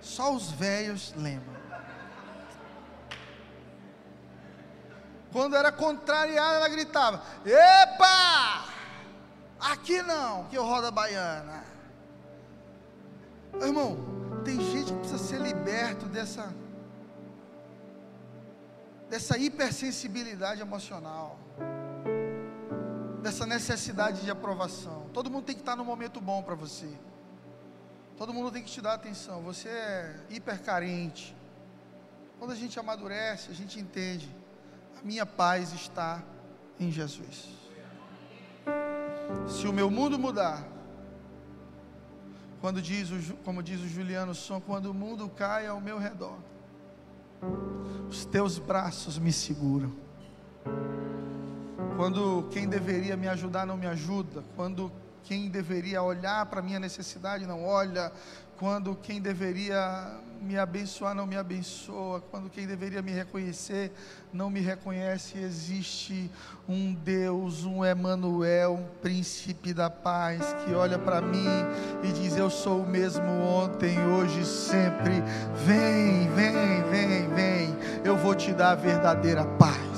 Só 0.00 0.32
os 0.32 0.50
velhos 0.52 1.12
lembram. 1.16 1.60
Quando 5.32 5.56
era 5.56 5.72
contrariada, 5.72 6.56
ela 6.58 6.68
gritava: 6.68 7.22
Epa! 7.44 8.66
Aqui 9.58 10.00
não, 10.02 10.44
que 10.44 10.56
eu 10.56 10.64
roda 10.64 10.90
baiana. 10.90 11.71
Irmão, 13.60 13.98
tem 14.44 14.60
gente 14.60 14.92
que 14.92 14.98
precisa 14.98 15.18
ser 15.18 15.40
liberto 15.40 16.06
dessa 16.06 16.52
dessa 19.12 19.36
hipersensibilidade 19.36 20.62
emocional, 20.62 21.38
dessa 23.22 23.44
necessidade 23.44 24.22
de 24.22 24.30
aprovação. 24.30 25.06
Todo 25.12 25.30
mundo 25.30 25.44
tem 25.44 25.54
que 25.54 25.60
estar 25.60 25.76
no 25.76 25.84
momento 25.84 26.18
bom 26.18 26.42
para 26.42 26.54
você. 26.54 26.88
Todo 28.16 28.32
mundo 28.32 28.50
tem 28.50 28.62
que 28.62 28.70
te 28.70 28.80
dar 28.80 28.94
atenção. 28.94 29.42
Você 29.42 29.68
é 29.68 30.16
hipercarente. 30.30 31.36
Quando 32.38 32.52
a 32.52 32.54
gente 32.54 32.80
amadurece, 32.80 33.50
a 33.50 33.54
gente 33.54 33.78
entende. 33.78 34.34
A 34.98 35.04
minha 35.04 35.26
paz 35.26 35.74
está 35.74 36.22
em 36.80 36.90
Jesus. 36.90 37.48
Se 39.46 39.66
o 39.66 39.74
meu 39.74 39.90
mundo 39.90 40.18
mudar, 40.18 40.66
quando 42.62 42.80
diz 42.80 43.10
o, 43.10 43.34
como 43.44 43.60
diz 43.60 43.80
o 43.80 43.88
Juliano 43.88 44.36
Som, 44.36 44.60
quando 44.60 44.86
o 44.86 44.94
mundo 44.94 45.28
cai 45.28 45.66
ao 45.66 45.80
meu 45.80 45.98
redor, 45.98 46.38
os 48.08 48.24
teus 48.24 48.56
braços 48.56 49.18
me 49.18 49.32
seguram. 49.32 49.92
Quando 51.96 52.48
quem 52.52 52.68
deveria 52.68 53.16
me 53.16 53.26
ajudar 53.26 53.66
não 53.66 53.76
me 53.76 53.88
ajuda, 53.88 54.44
quando 54.54 54.92
quem 55.24 55.50
deveria 55.50 56.04
olhar 56.04 56.46
para 56.46 56.62
minha 56.62 56.78
necessidade 56.78 57.46
não 57.46 57.64
olha, 57.64 58.12
quando 58.62 58.94
quem 58.94 59.20
deveria 59.20 60.20
me 60.40 60.56
abençoar 60.56 61.16
não 61.16 61.26
me 61.26 61.36
abençoa, 61.36 62.22
quando 62.30 62.48
quem 62.48 62.64
deveria 62.64 63.02
me 63.02 63.10
reconhecer 63.10 63.90
não 64.32 64.48
me 64.48 64.60
reconhece, 64.60 65.36
existe 65.36 66.30
um 66.68 66.94
Deus, 66.94 67.64
um 67.64 67.84
Emanuel, 67.84 68.74
um 68.74 68.86
príncipe 69.00 69.74
da 69.74 69.90
paz 69.90 70.54
que 70.64 70.72
olha 70.74 70.96
para 70.96 71.20
mim 71.20 71.44
e 72.04 72.12
diz: 72.12 72.36
Eu 72.36 72.48
sou 72.48 72.82
o 72.82 72.88
mesmo 72.88 73.24
ontem, 73.24 73.98
hoje, 73.98 74.44
sempre. 74.44 75.14
Vem, 75.66 76.30
vem, 76.30 76.82
vem, 76.88 77.34
vem. 77.34 77.76
Eu 78.04 78.16
vou 78.16 78.32
te 78.32 78.52
dar 78.52 78.70
a 78.70 78.76
verdadeira 78.76 79.44
paz. 79.44 79.91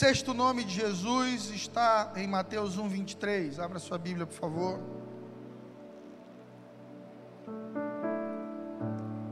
Sexto 0.00 0.32
nome 0.32 0.64
de 0.64 0.76
Jesus 0.76 1.50
está 1.50 2.14
em 2.16 2.26
Mateus 2.26 2.78
1, 2.78 2.88
23. 2.88 3.60
Abra 3.60 3.78
sua 3.78 3.98
Bíblia, 3.98 4.24
por 4.24 4.32
favor. 4.32 4.80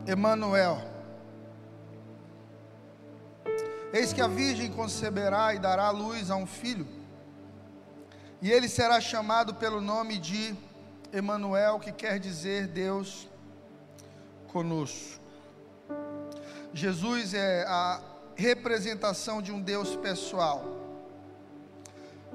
Emanuel. 0.07 0.77
Eis 3.95 4.13
que 4.13 4.21
a 4.21 4.29
virgem 4.29 4.71
conceberá 4.71 5.55
e 5.55 5.59
dará 5.59 5.89
luz 5.89 6.31
a 6.31 6.37
um 6.37 6.47
filho, 6.47 6.87
e 8.43 8.53
ele 8.53 8.69
será 8.69 9.01
chamado 9.01 9.55
pelo 9.55 9.81
nome 9.81 10.19
de 10.19 10.55
Emanuel, 11.11 11.81
que 11.81 11.93
quer 11.93 12.19
dizer 12.19 12.67
Deus 12.67 13.27
conosco. 14.49 15.19
Jesus 16.75 17.33
é 17.33 17.65
a 17.67 18.03
representação 18.39 19.43
de 19.43 19.51
um 19.51 19.61
Deus 19.61 19.97
pessoal. 19.97 20.65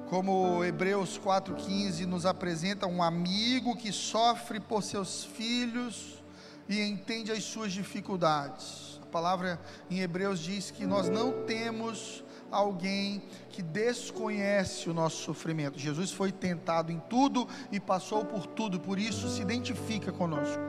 Como 0.09 0.61
Hebreus 0.61 1.17
4,15 1.17 2.05
nos 2.05 2.25
apresenta, 2.25 2.85
um 2.85 3.01
amigo 3.01 3.73
que 3.77 3.89
sofre 3.93 4.59
por 4.59 4.83
seus 4.83 5.23
filhos 5.23 6.21
e 6.67 6.81
entende 6.81 7.31
as 7.31 7.45
suas 7.45 7.71
dificuldades. 7.71 8.99
A 9.01 9.05
palavra 9.05 9.57
em 9.89 10.01
Hebreus 10.01 10.41
diz 10.41 10.69
que 10.69 10.85
nós 10.85 11.07
não 11.07 11.45
temos 11.45 12.21
alguém 12.51 13.23
que 13.49 13.61
desconhece 13.61 14.89
o 14.89 14.93
nosso 14.93 15.23
sofrimento. 15.23 15.79
Jesus 15.79 16.11
foi 16.11 16.33
tentado 16.33 16.91
em 16.91 16.99
tudo 17.09 17.47
e 17.71 17.79
passou 17.79 18.25
por 18.25 18.45
tudo, 18.45 18.77
por 18.77 18.99
isso 18.99 19.29
se 19.29 19.41
identifica 19.41 20.11
conosco. 20.11 20.61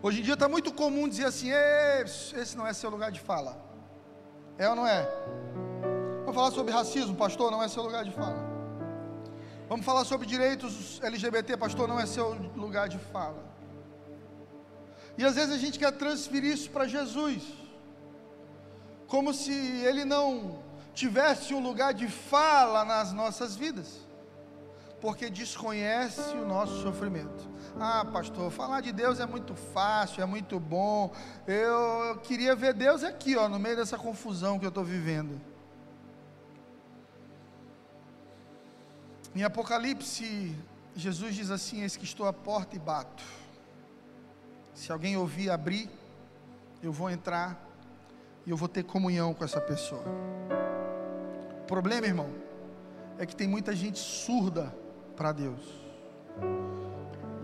Hoje 0.00 0.20
em 0.20 0.22
dia 0.22 0.34
está 0.34 0.48
muito 0.48 0.72
comum 0.72 1.08
dizer 1.08 1.24
assim: 1.24 1.50
esse 1.50 2.56
não 2.56 2.64
é 2.66 2.72
seu 2.72 2.88
lugar 2.88 3.10
de 3.10 3.18
fala. 3.20 3.71
É 4.62 4.68
ou 4.68 4.76
não 4.76 4.86
é? 4.86 5.02
Vamos 6.20 6.36
falar 6.36 6.52
sobre 6.52 6.72
racismo, 6.72 7.16
pastor, 7.16 7.50
não 7.50 7.60
é 7.60 7.66
seu 7.66 7.82
lugar 7.82 8.04
de 8.04 8.12
fala. 8.12 8.40
Vamos 9.68 9.84
falar 9.84 10.04
sobre 10.04 10.24
direitos 10.24 11.00
LGBT, 11.02 11.56
pastor, 11.56 11.88
não 11.88 11.98
é 11.98 12.06
seu 12.06 12.34
lugar 12.54 12.88
de 12.88 12.96
fala. 12.96 13.42
E 15.18 15.24
às 15.24 15.34
vezes 15.34 15.52
a 15.52 15.58
gente 15.58 15.80
quer 15.80 15.90
transferir 15.90 16.52
isso 16.52 16.70
para 16.70 16.86
Jesus, 16.86 17.42
como 19.08 19.34
se 19.34 19.52
ele 19.52 20.04
não 20.04 20.62
tivesse 20.94 21.52
um 21.52 21.60
lugar 21.60 21.92
de 21.92 22.06
fala 22.06 22.84
nas 22.84 23.12
nossas 23.12 23.56
vidas, 23.56 23.98
porque 25.00 25.28
desconhece 25.28 26.36
o 26.36 26.46
nosso 26.46 26.80
sofrimento. 26.82 27.51
Ah, 27.78 28.04
pastor, 28.04 28.50
falar 28.50 28.80
de 28.80 28.92
Deus 28.92 29.18
é 29.18 29.26
muito 29.26 29.54
fácil, 29.54 30.22
é 30.22 30.26
muito 30.26 30.60
bom. 30.60 31.12
Eu, 31.46 32.18
queria 32.22 32.54
ver 32.54 32.74
Deus 32.74 33.02
aqui, 33.02 33.36
ó, 33.36 33.48
no 33.48 33.58
meio 33.58 33.76
dessa 33.76 33.96
confusão 33.96 34.58
que 34.58 34.64
eu 34.64 34.68
estou 34.68 34.84
vivendo. 34.84 35.40
Em 39.34 39.42
Apocalipse, 39.42 40.54
Jesus 40.94 41.34
diz 41.34 41.50
assim: 41.50 41.80
Eis 41.82 41.96
que 41.96 42.04
estou 42.04 42.26
à 42.26 42.32
porta 42.32 42.76
e 42.76 42.78
bato. 42.78 43.24
Se 44.74 44.92
alguém 44.92 45.16
ouvir 45.16 45.50
abrir, 45.50 45.88
eu 46.82 46.92
vou 46.92 47.10
entrar 47.10 47.58
e 48.44 48.50
eu 48.50 48.56
vou 48.56 48.68
ter 48.68 48.82
comunhão 48.82 49.32
com 49.32 49.44
essa 49.44 49.60
pessoa. 49.60 50.04
O 51.62 51.66
problema, 51.66 52.06
irmão, 52.06 52.28
é 53.18 53.24
que 53.24 53.34
tem 53.34 53.48
muita 53.48 53.74
gente 53.74 53.98
surda 53.98 54.74
para 55.16 55.32
Deus. 55.32 55.82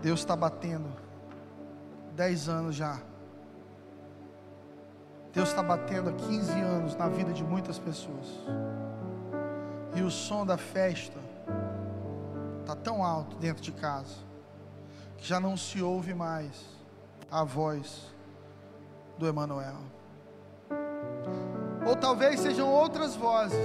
Deus 0.01 0.19
está 0.21 0.35
batendo. 0.35 0.89
Dez 2.15 2.47
anos 2.47 2.75
já. 2.75 2.99
Deus 5.33 5.49
está 5.49 5.61
batendo 5.61 6.09
há 6.09 6.13
15 6.13 6.51
anos 6.59 6.95
na 6.95 7.07
vida 7.07 7.31
de 7.31 7.43
muitas 7.43 7.77
pessoas. 7.77 8.27
E 9.95 10.01
o 10.01 10.09
som 10.09 10.45
da 10.45 10.57
festa 10.57 11.19
está 12.61 12.75
tão 12.75 13.03
alto 13.03 13.37
dentro 13.37 13.61
de 13.61 13.71
casa 13.71 14.15
que 15.17 15.27
já 15.27 15.39
não 15.39 15.57
se 15.57 15.81
ouve 15.81 16.13
mais 16.13 16.65
a 17.29 17.43
voz 17.43 18.13
do 19.17 19.27
Emanuel. 19.27 19.77
Ou 21.85 21.95
talvez 21.95 22.39
sejam 22.39 22.69
outras 22.69 23.15
vozes. 23.15 23.57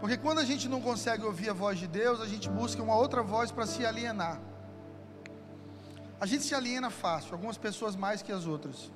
Porque 0.00 0.16
quando 0.16 0.38
a 0.38 0.44
gente 0.44 0.68
não 0.68 0.80
consegue 0.80 1.24
ouvir 1.24 1.50
a 1.50 1.52
voz 1.52 1.78
de 1.78 1.86
Deus, 1.86 2.20
a 2.20 2.26
gente 2.26 2.48
busca 2.48 2.82
uma 2.82 2.96
outra 2.96 3.22
voz 3.22 3.52
para 3.52 3.66
se 3.66 3.84
alienar. 3.84 4.40
A 6.20 6.26
gente 6.26 6.44
se 6.44 6.54
aliena 6.54 6.90
fácil, 6.90 7.32
algumas 7.32 7.56
pessoas 7.56 7.96
mais 7.96 8.20
que 8.20 8.30
as 8.30 8.46
outras. 8.46 8.90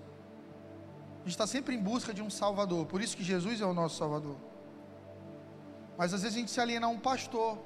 A 1.17 1.25
gente 1.25 1.31
está 1.31 1.47
sempre 1.47 1.75
em 1.75 1.79
busca 1.79 2.13
de 2.13 2.21
um 2.21 2.29
Salvador, 2.29 2.85
por 2.85 3.01
isso 3.01 3.17
que 3.17 3.25
Jesus 3.25 3.63
é 3.63 3.65
o 3.65 3.73
nosso 3.73 3.97
Salvador. 3.97 4.37
Mas 5.97 6.13
às 6.13 6.21
vezes 6.21 6.37
a 6.37 6.41
gente 6.41 6.51
se 6.51 6.61
aliena 6.61 6.87
a 6.87 6.91
um 6.91 6.99
pastor, 6.99 7.59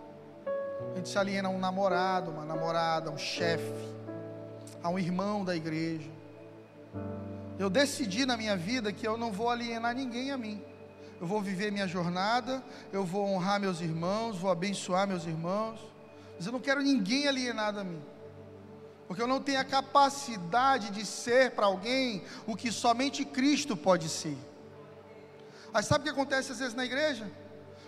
a 0.93 0.97
gente 0.97 1.09
se 1.09 1.19
aliena 1.19 1.49
a 1.49 1.51
um 1.51 1.59
namorado, 1.59 2.31
uma 2.31 2.45
namorada, 2.45 3.11
um 3.11 3.19
chefe, 3.19 3.73
a 4.81 4.89
um 4.89 4.99
irmão 4.99 5.45
da 5.45 5.57
igreja. 5.57 6.09
Eu 7.59 7.69
decidi 7.69 8.25
na 8.25 8.37
minha 8.37 8.57
vida 8.57 8.93
que 8.93 9.09
eu 9.09 9.19
não 9.19 9.33
vou 9.33 9.51
alienar 9.51 9.93
ninguém 9.93 10.31
a 10.31 10.37
mim. 10.37 10.63
Eu 11.21 11.27
vou 11.27 11.43
viver 11.43 11.73
minha 11.73 11.89
jornada, 11.89 12.63
eu 12.93 13.05
vou 13.05 13.27
honrar 13.27 13.59
meus 13.59 13.81
irmãos, 13.81 14.39
vou 14.39 14.53
abençoar 14.53 15.09
meus 15.09 15.27
irmãos. 15.27 15.81
Mas 16.37 16.47
eu 16.47 16.53
não 16.53 16.61
quero 16.61 16.81
ninguém 16.81 17.27
alienado 17.27 17.81
a 17.81 17.85
mim. 17.85 18.01
Porque 19.09 19.23
eu 19.23 19.27
não 19.27 19.41
tenho 19.41 19.59
a 19.59 19.65
capacidade 19.65 20.91
de 20.91 21.05
ser 21.07 21.53
para 21.53 21.65
alguém 21.65 22.23
o 22.47 22.55
que 22.55 22.71
somente 22.71 23.25
Cristo 23.25 23.75
pode 23.75 24.07
ser. 24.07 24.37
Mas 25.73 25.87
sabe 25.87 26.03
o 26.03 26.05
que 26.05 26.11
acontece 26.11 26.53
às 26.53 26.59
vezes 26.59 26.75
na 26.75 26.85
igreja? 26.85 27.27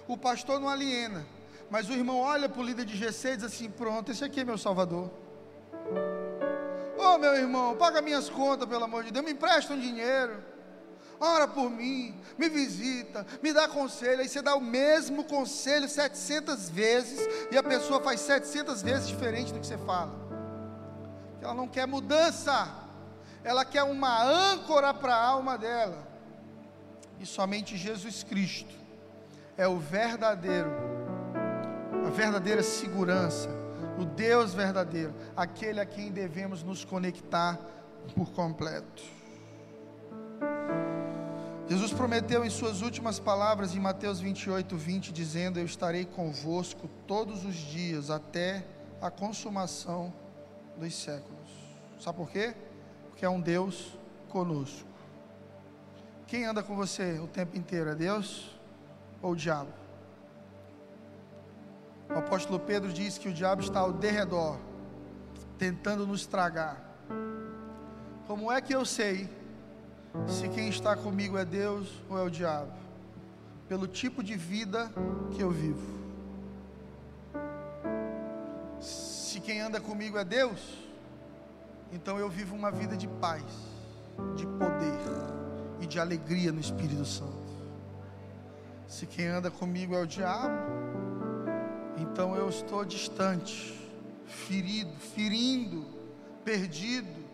O 0.08 0.16
pastor 0.16 0.58
não 0.58 0.68
aliena, 0.68 1.26
mas 1.70 1.90
o 1.90 1.92
irmão 1.92 2.16
olha 2.16 2.48
para 2.48 2.60
o 2.60 2.64
líder 2.64 2.86
de 2.86 2.96
GC 2.96 3.32
e 3.32 3.36
diz 3.36 3.44
assim: 3.44 3.70
Pronto, 3.70 4.10
esse 4.10 4.24
aqui 4.24 4.40
é 4.40 4.44
meu 4.44 4.56
Salvador. 4.56 5.10
Ô 6.96 7.02
oh, 7.14 7.18
meu 7.18 7.34
irmão, 7.36 7.76
paga 7.76 8.00
minhas 8.00 8.30
contas, 8.30 8.66
pelo 8.66 8.84
amor 8.84 9.04
de 9.04 9.10
Deus, 9.10 9.24
me 9.24 9.32
empresta 9.32 9.74
um 9.74 9.80
dinheiro. 9.80 10.42
Ora 11.20 11.46
por 11.46 11.68
mim, 11.68 12.18
me 12.38 12.48
visita, 12.48 13.26
me 13.42 13.52
dá 13.52 13.68
conselho. 13.68 14.22
Aí 14.22 14.28
você 14.28 14.40
dá 14.40 14.54
o 14.54 14.60
mesmo 14.60 15.22
conselho 15.24 15.86
700 15.86 16.70
vezes 16.70 17.20
e 17.50 17.58
a 17.58 17.62
pessoa 17.62 18.00
faz 18.00 18.20
700 18.20 18.80
vezes 18.80 19.06
diferente 19.06 19.52
do 19.52 19.60
que 19.60 19.66
você 19.66 19.76
fala. 19.76 20.29
Ela 21.40 21.54
não 21.54 21.66
quer 21.66 21.86
mudança, 21.86 22.68
ela 23.42 23.64
quer 23.64 23.82
uma 23.82 24.22
âncora 24.22 24.92
para 24.92 25.14
a 25.14 25.24
alma 25.24 25.56
dela. 25.56 26.06
E 27.18 27.26
somente 27.26 27.76
Jesus 27.76 28.22
Cristo 28.22 28.74
é 29.56 29.66
o 29.66 29.78
verdadeiro, 29.78 30.70
a 32.06 32.10
verdadeira 32.10 32.62
segurança, 32.62 33.48
o 33.98 34.04
Deus 34.04 34.54
verdadeiro, 34.54 35.14
aquele 35.36 35.80
a 35.80 35.86
quem 35.86 36.10
devemos 36.10 36.62
nos 36.62 36.84
conectar 36.84 37.58
por 38.14 38.30
completo. 38.32 39.02
Jesus 41.68 41.92
prometeu 41.92 42.44
em 42.44 42.50
suas 42.50 42.82
últimas 42.82 43.20
palavras 43.20 43.76
em 43.76 43.78
Mateus 43.78 44.18
28, 44.18 44.76
20, 44.76 45.12
dizendo: 45.12 45.58
Eu 45.58 45.64
estarei 45.64 46.04
convosco 46.04 46.88
todos 47.06 47.44
os 47.44 47.54
dias 47.54 48.10
até 48.10 48.66
a 49.00 49.08
consumação 49.08 50.12
dos 50.80 50.94
séculos. 50.94 51.50
Sabe 52.00 52.16
por 52.16 52.30
quê? 52.30 52.54
Porque 53.08 53.24
é 53.24 53.28
um 53.28 53.40
Deus 53.40 53.96
conosco. 54.28 54.88
Quem 56.26 56.44
anda 56.46 56.62
com 56.62 56.74
você 56.74 57.18
o 57.18 57.26
tempo 57.26 57.56
inteiro? 57.56 57.90
É 57.90 57.94
Deus 57.94 58.58
ou 59.20 59.32
o 59.32 59.36
diabo? 59.36 59.70
O 62.08 62.18
apóstolo 62.18 62.58
Pedro 62.58 62.92
diz 62.92 63.18
que 63.18 63.28
o 63.28 63.32
diabo 63.32 63.62
está 63.62 63.80
ao 63.80 63.92
derredor, 63.92 64.56
tentando 65.58 66.06
nos 66.06 66.26
tragar. 66.26 66.84
Como 68.26 68.50
é 68.50 68.60
que 68.60 68.74
eu 68.74 68.84
sei 68.84 69.28
se 70.26 70.48
quem 70.48 70.68
está 70.68 70.96
comigo 70.96 71.36
é 71.36 71.44
Deus 71.44 72.02
ou 72.08 72.18
é 72.18 72.22
o 72.22 72.30
diabo? 72.30 72.72
Pelo 73.68 73.86
tipo 73.86 74.22
de 74.22 74.36
vida 74.36 74.90
que 75.32 75.40
eu 75.42 75.50
vivo. 75.50 75.99
Se 79.30 79.38
quem 79.38 79.60
anda 79.60 79.80
comigo 79.80 80.18
é 80.18 80.24
Deus, 80.24 80.60
então 81.92 82.18
eu 82.18 82.28
vivo 82.28 82.56
uma 82.56 82.68
vida 82.68 82.96
de 82.96 83.06
paz, 83.06 83.44
de 84.34 84.44
poder 84.44 84.98
e 85.80 85.86
de 85.86 86.00
alegria 86.00 86.50
no 86.50 86.58
Espírito 86.58 87.04
Santo. 87.04 87.38
Se 88.88 89.06
quem 89.06 89.28
anda 89.28 89.48
comigo 89.48 89.94
é 89.94 90.02
o 90.02 90.04
diabo, 90.04 90.52
então 91.96 92.34
eu 92.34 92.48
estou 92.48 92.84
distante, 92.84 93.88
ferido, 94.26 94.98
ferindo, 94.98 95.86
perdido, 96.44 97.24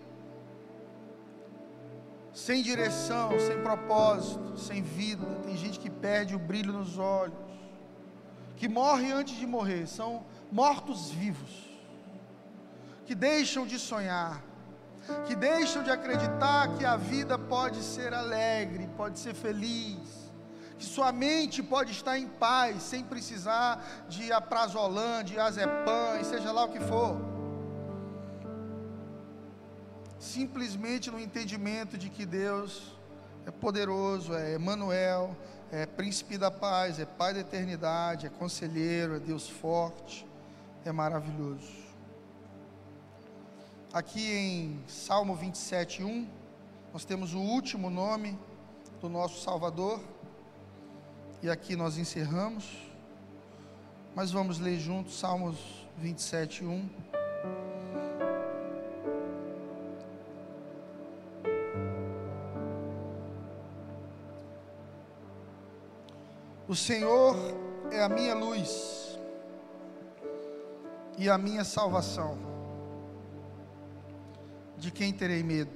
sem 2.34 2.62
direção, 2.62 3.30
sem 3.40 3.59
propósito, 3.62 4.59
sem 4.59 4.82
vida. 4.82 5.24
Tem 5.47 5.57
gente 5.57 5.80
que 5.80 5.88
perde 5.88 6.36
o 6.36 6.38
brilho 6.38 6.74
nos 6.74 6.99
olhos, 6.99 7.38
que 8.55 8.68
morre 8.68 9.11
antes 9.12 9.38
de 9.38 9.47
morrer, 9.47 9.86
são 9.86 10.26
mortos 10.53 11.11
vivos, 11.11 11.66
que 13.07 13.15
deixam 13.15 13.67
de 13.67 13.79
sonhar, 13.79 14.43
que 15.27 15.35
deixam 15.35 15.83
de 15.83 15.91
acreditar 15.91 16.77
que 16.77 16.85
a 16.85 16.97
vida 16.97 17.39
pode 17.39 17.83
ser 17.83 18.13
alegre, 18.13 18.89
pode 18.97 19.19
ser 19.19 19.35
feliz, 19.35 20.31
que 20.77 20.85
sua 20.85 21.13
mente 21.13 21.63
pode 21.63 21.93
estar 21.93 22.19
em 22.19 22.27
paz, 22.27 22.83
sem 22.83 23.03
precisar 23.03 23.83
de 24.09 24.31
aprazolam, 24.33 25.23
de 25.23 25.39
azepam, 25.39 26.23
seja 26.25 26.53
lá 26.53 26.65
o 26.65 26.69
que 26.69 26.81
for 26.81 27.37
simplesmente 30.19 31.11
no 31.11 31.21
entendimento 31.21 31.97
de 31.97 32.09
que 32.09 32.27
Deus 32.27 32.99
é 33.47 33.51
poderoso, 33.51 34.35
é 34.35 34.55
Emmanuel, 34.55 35.37
é 35.71 35.87
príncipe 35.87 36.37
da 36.37 36.51
paz, 36.51 36.99
é 36.99 37.07
pai 37.07 37.35
da 37.35 37.41
eternidade, 37.41 38.27
é 38.27 38.31
conselheiro, 38.31 39.17
é 39.17 39.19
Deus 39.21 39.49
forte, 39.49 40.27
é 40.85 40.93
maravilhoso. 40.93 41.86
Aqui 43.97 44.30
em 44.30 44.84
Salmo 44.86 45.34
27, 45.34 46.05
1, 46.05 46.28
nós 46.92 47.07
temos 47.07 47.32
o 47.32 47.38
último 47.38 47.88
nome 47.88 48.38
do 49.01 49.09
nosso 49.09 49.40
Salvador, 49.40 49.99
e 51.42 51.49
aqui 51.49 51.74
nós 51.74 51.97
encerramos, 51.97 52.66
mas 54.14 54.30
vamos 54.30 54.59
ler 54.59 54.78
juntos 54.78 55.18
Salmos 55.18 55.57
27, 55.97 56.62
1. 56.62 56.90
O 66.68 66.74
Senhor 66.76 67.34
é 67.90 68.03
a 68.03 68.11
minha 68.11 68.34
luz 68.34 69.18
e 71.16 71.30
a 71.30 71.38
minha 71.38 71.64
salvação. 71.64 72.56
De 74.87 74.93
quem 74.93 75.12
terei 75.12 75.43
medo? 75.43 75.72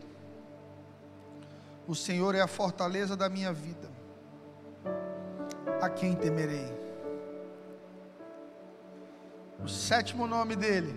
O 1.84 1.96
Senhor 1.96 2.32
é 2.36 2.40
a 2.40 2.46
fortaleza 2.46 3.16
da 3.16 3.28
minha 3.28 3.52
vida. 3.52 3.90
A 5.82 5.90
quem 5.90 6.14
temerei? 6.14 6.72
O 9.64 9.66
sétimo 9.66 10.28
nome 10.28 10.54
dele 10.54 10.94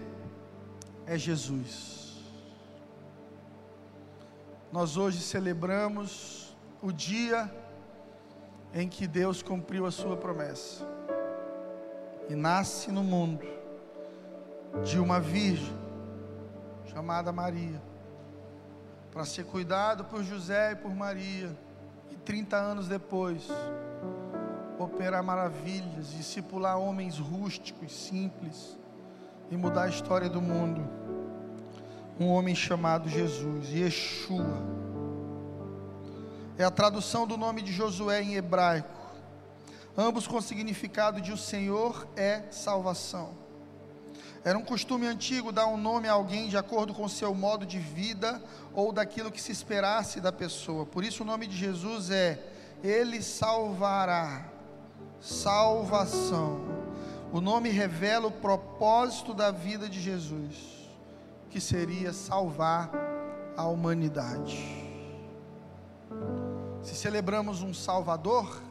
é 1.08 1.18
Jesus. 1.18 2.22
Nós 4.72 4.96
hoje 4.96 5.20
celebramos 5.20 6.56
o 6.84 6.92
dia 6.92 7.52
em 8.76 8.88
que 8.88 9.08
Deus 9.08 9.42
cumpriu 9.42 9.88
a 9.88 9.92
sua 9.92 10.16
promessa 10.16 10.88
e 12.30 12.36
nasce 12.36 12.92
no 12.92 13.04
mundo 13.04 13.44
de 14.84 15.00
uma 15.00 15.20
virgem 15.20 15.76
chamada 16.86 17.32
Maria, 17.32 17.82
para 19.14 19.26
ser 19.26 19.46
cuidado 19.46 20.06
por 20.06 20.24
José 20.24 20.72
e 20.72 20.76
por 20.76 20.94
Maria, 20.94 21.56
e 22.12 22.16
30 22.16 22.58
anos 22.58 22.88
depois, 22.88 23.48
operar 24.80 25.24
maravilhas, 25.24 26.10
discipular 26.10 26.80
homens 26.80 27.20
rústicos, 27.20 27.94
simples, 27.94 28.76
e 29.52 29.56
mudar 29.56 29.84
a 29.84 29.90
história 29.90 30.28
do 30.28 30.42
mundo. 30.42 30.82
Um 32.20 32.28
homem 32.28 32.56
chamado 32.56 33.08
Jesus, 33.08 33.70
Yeshua 33.70 34.84
é 36.58 36.64
a 36.64 36.72
tradução 36.72 37.28
do 37.28 37.38
nome 37.38 37.62
de 37.62 37.72
Josué 37.72 38.22
em 38.24 38.34
hebraico, 38.34 39.00
ambos 39.96 40.26
com 40.26 40.42
significado 40.42 41.22
de 41.22 41.32
o 41.32 41.38
Senhor 41.38 42.08
é 42.16 42.44
salvação. 42.50 43.43
Era 44.46 44.58
um 44.58 44.64
costume 44.64 45.08
antigo 45.08 45.54
dar 45.54 45.68
um 45.68 45.78
nome 45.78 46.08
a 46.08 46.14
alguém 46.14 46.50
de 46.50 46.58
acordo 46.58 46.94
com 46.94 47.08
seu 47.08 47.34
modo 47.34 47.66
de 47.66 47.80
vida 47.80 48.42
ou 48.74 48.92
daquilo 48.92 49.32
que 49.32 49.42
se 49.42 49.54
esperasse 49.54 50.20
da 50.20 50.34
pessoa. 50.34 50.86
Por 50.86 51.04
isso 51.04 51.24
o 51.24 51.26
nome 51.26 51.48
de 51.48 51.56
Jesus 51.56 52.12
é 52.12 52.44
Ele 52.84 53.22
salvará, 53.22 54.46
salvação. 55.22 56.60
O 57.32 57.40
nome 57.40 57.70
revela 57.70 58.28
o 58.28 58.32
propósito 58.32 59.34
da 59.34 59.50
vida 59.50 59.88
de 59.88 60.02
Jesus, 60.02 60.90
que 61.50 61.62
seria 61.62 62.12
salvar 62.12 62.92
a 63.56 63.66
humanidade. 63.66 64.62
Se 66.82 66.96
celebramos 66.96 67.62
um 67.62 67.74
Salvador, 67.74 68.62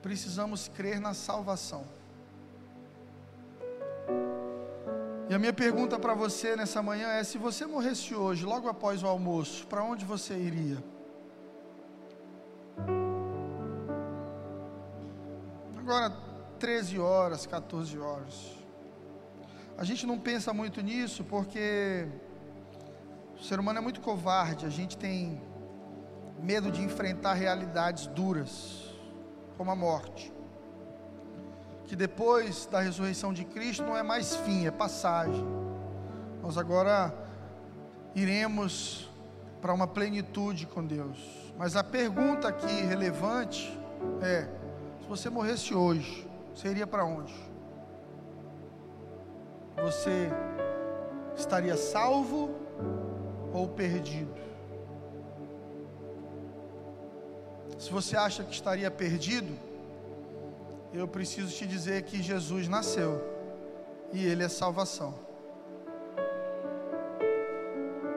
precisamos 0.00 0.68
crer 0.68 1.00
na 1.00 1.12
salvação. 1.12 1.97
E 5.28 5.34
a 5.34 5.38
minha 5.38 5.52
pergunta 5.52 5.98
para 5.98 6.14
você 6.14 6.56
nessa 6.56 6.82
manhã 6.82 7.08
é: 7.08 7.22
se 7.22 7.36
você 7.36 7.66
morresse 7.66 8.14
hoje, 8.14 8.46
logo 8.46 8.66
após 8.66 9.02
o 9.02 9.06
almoço, 9.06 9.66
para 9.66 9.84
onde 9.84 10.04
você 10.04 10.34
iria? 10.34 10.82
Agora, 15.76 16.10
13 16.58 16.98
horas, 16.98 17.46
14 17.46 17.98
horas. 17.98 18.58
A 19.76 19.84
gente 19.84 20.06
não 20.06 20.18
pensa 20.18 20.52
muito 20.54 20.80
nisso 20.80 21.22
porque 21.24 22.08
o 23.38 23.42
ser 23.42 23.60
humano 23.60 23.78
é 23.78 23.82
muito 23.82 24.00
covarde, 24.00 24.64
a 24.64 24.70
gente 24.70 24.96
tem 24.96 25.40
medo 26.42 26.70
de 26.70 26.82
enfrentar 26.82 27.34
realidades 27.34 28.06
duras, 28.06 28.94
como 29.56 29.70
a 29.70 29.76
morte. 29.76 30.32
Que 31.88 31.96
depois 31.96 32.66
da 32.66 32.80
ressurreição 32.80 33.32
de 33.32 33.46
Cristo 33.46 33.82
não 33.82 33.96
é 33.96 34.02
mais 34.02 34.36
fim, 34.36 34.66
é 34.66 34.70
passagem. 34.70 35.42
Nós 36.42 36.58
agora 36.58 37.14
iremos 38.14 39.10
para 39.62 39.72
uma 39.72 39.86
plenitude 39.86 40.66
com 40.66 40.84
Deus. 40.84 41.18
Mas 41.56 41.76
a 41.76 41.82
pergunta 41.82 42.46
aqui 42.46 42.82
relevante 42.82 43.74
é: 44.20 44.46
se 45.00 45.08
você 45.08 45.30
morresse 45.30 45.74
hoje, 45.74 46.28
você 46.54 46.68
iria 46.68 46.86
para 46.86 47.06
onde? 47.06 47.34
Você 49.82 50.30
estaria 51.36 51.76
salvo 51.76 52.54
ou 53.50 53.66
perdido? 53.66 54.36
Se 57.78 57.90
você 57.90 58.14
acha 58.14 58.44
que 58.44 58.52
estaria 58.52 58.90
perdido, 58.90 59.67
eu 60.92 61.06
preciso 61.06 61.54
te 61.54 61.66
dizer 61.66 62.02
que 62.02 62.22
Jesus 62.22 62.68
nasceu 62.68 63.22
e 64.12 64.24
Ele 64.24 64.42
é 64.42 64.48
salvação. 64.48 65.14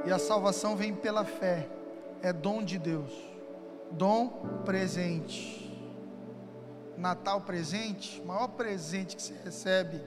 E 0.06 0.12
a 0.12 0.18
salvação 0.18 0.76
vem 0.76 0.96
pela 0.96 1.24
fé, 1.24 1.68
é 2.22 2.34
dom 2.34 2.64
de 2.64 2.80
Deus, 2.80 3.12
dom 3.92 4.30
presente. 4.66 5.60
Natal 6.98 7.42
presente, 7.42 8.22
maior 8.22 8.48
presente 8.50 9.16
que 9.16 9.22
você 9.22 9.36
recebe 9.44 10.02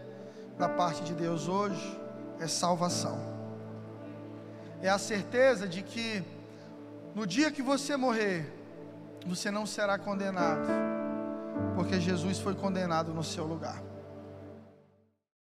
da 0.56 0.68
parte 0.68 1.02
de 1.02 1.12
Deus 1.12 1.48
hoje 1.48 2.00
é 2.40 2.46
salvação. 2.46 3.18
É 4.80 4.88
a 4.88 4.98
certeza 4.98 5.66
de 5.66 5.82
que 5.82 6.22
no 7.14 7.26
dia 7.26 7.50
que 7.50 7.62
você 7.62 7.96
morrer, 7.96 8.52
você 9.26 9.50
não 9.50 9.66
será 9.66 9.98
condenado, 9.98 10.68
porque 11.74 12.00
Jesus 12.00 12.38
foi 12.40 12.54
condenado 12.54 13.12
no 13.12 13.22
seu 13.22 13.44
lugar. 13.44 13.93